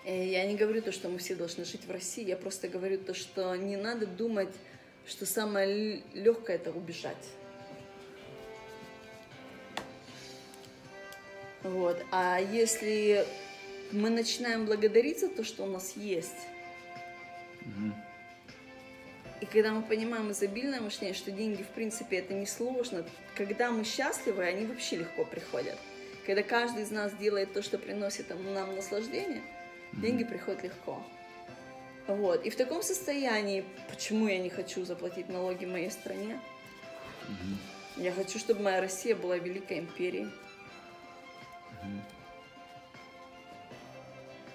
И 0.04 0.12
я 0.12 0.44
не 0.46 0.56
говорю 0.56 0.82
то, 0.82 0.92
что 0.92 1.08
мы 1.08 1.18
все 1.18 1.34
должны 1.34 1.64
жить 1.64 1.86
в 1.86 1.90
России, 1.90 2.24
я 2.24 2.36
просто 2.36 2.68
говорю 2.68 2.98
то, 2.98 3.14
что 3.14 3.54
не 3.54 3.76
надо 3.76 4.06
думать, 4.06 4.50
что 5.06 5.24
самое 5.24 6.02
легкое 6.12 6.56
это 6.56 6.72
убежать. 6.72 7.30
Вот. 11.64 12.00
А 12.12 12.38
если 12.38 13.26
мы 13.90 14.10
начинаем 14.10 14.66
благодарить 14.66 15.20
за 15.20 15.28
то, 15.28 15.42
что 15.42 15.64
у 15.64 15.66
нас 15.66 15.94
есть, 15.96 16.46
и 19.40 19.46
когда 19.46 19.72
мы 19.72 19.82
понимаем 19.82 20.30
изобильное 20.30 20.80
мышление, 20.80 21.14
что 21.14 21.30
деньги, 21.30 21.62
в 21.62 21.68
принципе, 21.68 22.18
это 22.18 22.34
не 22.34 22.46
сложно, 22.46 23.04
когда 23.34 23.70
мы 23.70 23.84
счастливы, 23.84 24.44
они 24.44 24.66
вообще 24.66 24.96
легко 24.96 25.24
приходят. 25.24 25.76
Когда 26.26 26.42
каждый 26.42 26.84
из 26.84 26.90
нас 26.90 27.12
делает 27.14 27.52
то, 27.52 27.62
что 27.62 27.78
приносит 27.78 28.30
нам 28.30 28.74
наслаждение, 28.74 29.42
mm-hmm. 29.42 30.00
деньги 30.00 30.24
приходят 30.24 30.62
легко. 30.62 31.02
Вот. 32.06 32.44
И 32.46 32.50
в 32.50 32.56
таком 32.56 32.82
состоянии, 32.82 33.64
почему 33.90 34.28
я 34.28 34.38
не 34.38 34.48
хочу 34.48 34.84
заплатить 34.84 35.28
налоги 35.28 35.66
моей 35.66 35.90
стране? 35.90 36.40
Mm-hmm. 37.28 38.02
Я 38.02 38.12
хочу, 38.12 38.38
чтобы 38.38 38.62
моя 38.62 38.80
Россия 38.80 39.14
была 39.14 39.36
великой 39.36 39.80
империей. 39.80 40.28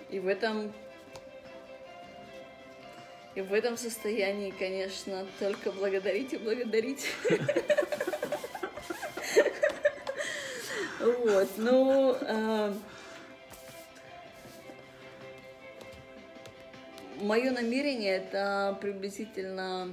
И 0.09 0.19
в 0.19 0.27
этом 0.27 0.73
и 3.35 3.41
в 3.41 3.53
этом 3.53 3.77
состоянии, 3.77 4.51
конечно, 4.51 5.25
только 5.39 5.71
благодарить 5.71 6.33
и 6.33 6.37
благодарить. 6.37 7.05
Вот, 10.99 11.47
ну, 11.55 12.17
э, 12.19 12.73
мое 17.21 17.51
намерение 17.51 18.17
это 18.17 18.77
приблизительно 18.81 19.89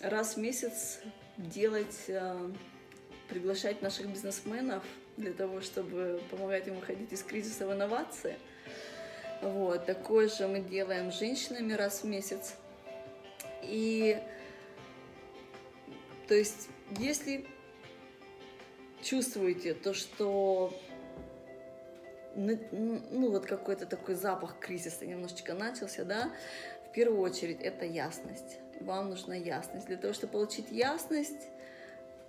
раз 0.00 0.36
в 0.36 0.38
месяц 0.38 1.00
делать, 1.36 2.04
э, 2.08 2.50
приглашать 3.28 3.82
наших 3.82 4.06
бизнесменов 4.06 4.82
для 5.16 5.32
того, 5.32 5.60
чтобы 5.60 6.20
помогать 6.30 6.66
им 6.68 6.76
выходить 6.76 7.12
из 7.12 7.22
кризиса 7.22 7.66
в 7.66 7.72
инновации– 7.72 8.36
вот, 9.42 9.86
такое 9.86 10.28
же 10.28 10.46
мы 10.46 10.60
делаем 10.60 11.10
с 11.10 11.18
женщинами 11.18 11.72
раз 11.72 12.04
в 12.04 12.06
месяц. 12.06 12.54
И, 13.62 14.16
то 16.28 16.34
есть, 16.34 16.68
если 16.96 17.44
чувствуете 19.02 19.74
то, 19.74 19.94
что 19.94 20.72
ну 22.36 23.30
вот 23.30 23.44
какой-то 23.44 23.84
такой 23.84 24.14
запах 24.14 24.58
кризиса 24.60 25.04
немножечко 25.04 25.54
начался, 25.54 26.04
да, 26.04 26.32
в 26.88 26.92
первую 26.92 27.20
очередь 27.20 27.60
это 27.60 27.84
ясность. 27.84 28.58
Вам 28.80 29.10
нужна 29.10 29.34
ясность. 29.34 29.86
Для 29.86 29.96
того, 29.96 30.14
чтобы 30.14 30.34
получить 30.34 30.70
ясность, 30.70 31.48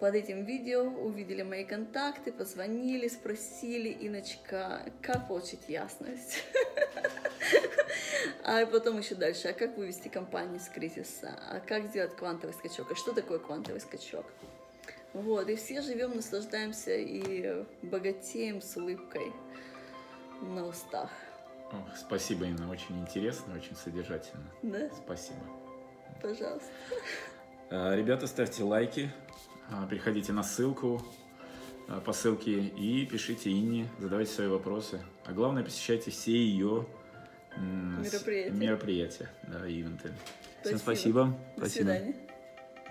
под 0.03 0.15
этим 0.15 0.43
видео 0.43 0.81
увидели 0.81 1.43
мои 1.43 1.63
контакты, 1.63 2.33
позвонили, 2.33 3.07
спросили, 3.07 3.87
Иночка, 3.87 4.81
как 5.01 5.29
получить 5.29 5.69
ясность? 5.69 6.43
А 8.43 8.65
потом 8.65 8.99
еще 8.99 9.15
дальше, 9.15 9.47
а 9.47 9.53
как 9.53 9.77
вывести 9.77 10.09
компанию 10.09 10.57
из 10.57 10.67
кризиса? 10.67 11.39
А 11.49 11.61
как 11.61 11.85
сделать 11.85 12.15
квантовый 12.17 12.53
скачок? 12.53 12.91
А 12.91 12.95
что 12.95 13.13
такое 13.13 13.39
квантовый 13.39 13.79
скачок? 13.79 14.25
Вот, 15.13 15.47
и 15.47 15.55
все 15.55 15.81
живем, 15.81 16.17
наслаждаемся 16.17 16.95
и 16.95 17.63
богатеем 17.81 18.61
с 18.61 18.75
улыбкой 18.75 19.31
на 20.41 20.67
устах. 20.67 21.09
О, 21.71 21.77
спасибо, 21.95 22.45
Инна, 22.45 22.69
очень 22.69 22.99
интересно, 22.99 23.55
очень 23.55 23.77
содержательно. 23.77 24.51
Да? 24.63 24.89
Спасибо. 25.05 25.39
Пожалуйста. 26.21 26.67
А, 27.69 27.95
ребята, 27.95 28.27
ставьте 28.27 28.63
лайки, 28.63 29.09
переходите 29.89 30.33
на 30.33 30.43
ссылку 30.43 31.01
а, 31.87 31.99
по 31.99 32.13
ссылке 32.13 32.59
и 32.59 33.05
пишите 33.05 33.51
Инне, 33.51 33.89
задавайте 33.99 34.31
свои 34.31 34.47
вопросы. 34.47 35.01
А 35.25 35.33
главное, 35.33 35.63
посещайте 35.63 36.11
все 36.11 36.31
ее 36.31 36.85
мероприятия, 37.57 38.51
мероприятия 38.51 39.29
да, 39.47 39.67
ивенты. 39.67 40.11
Спасибо. 40.61 40.63
Всем 40.63 40.77
спасибо. 40.79 41.25
До 41.25 41.65
спасибо. 41.65 41.85
свидания. 41.85 42.32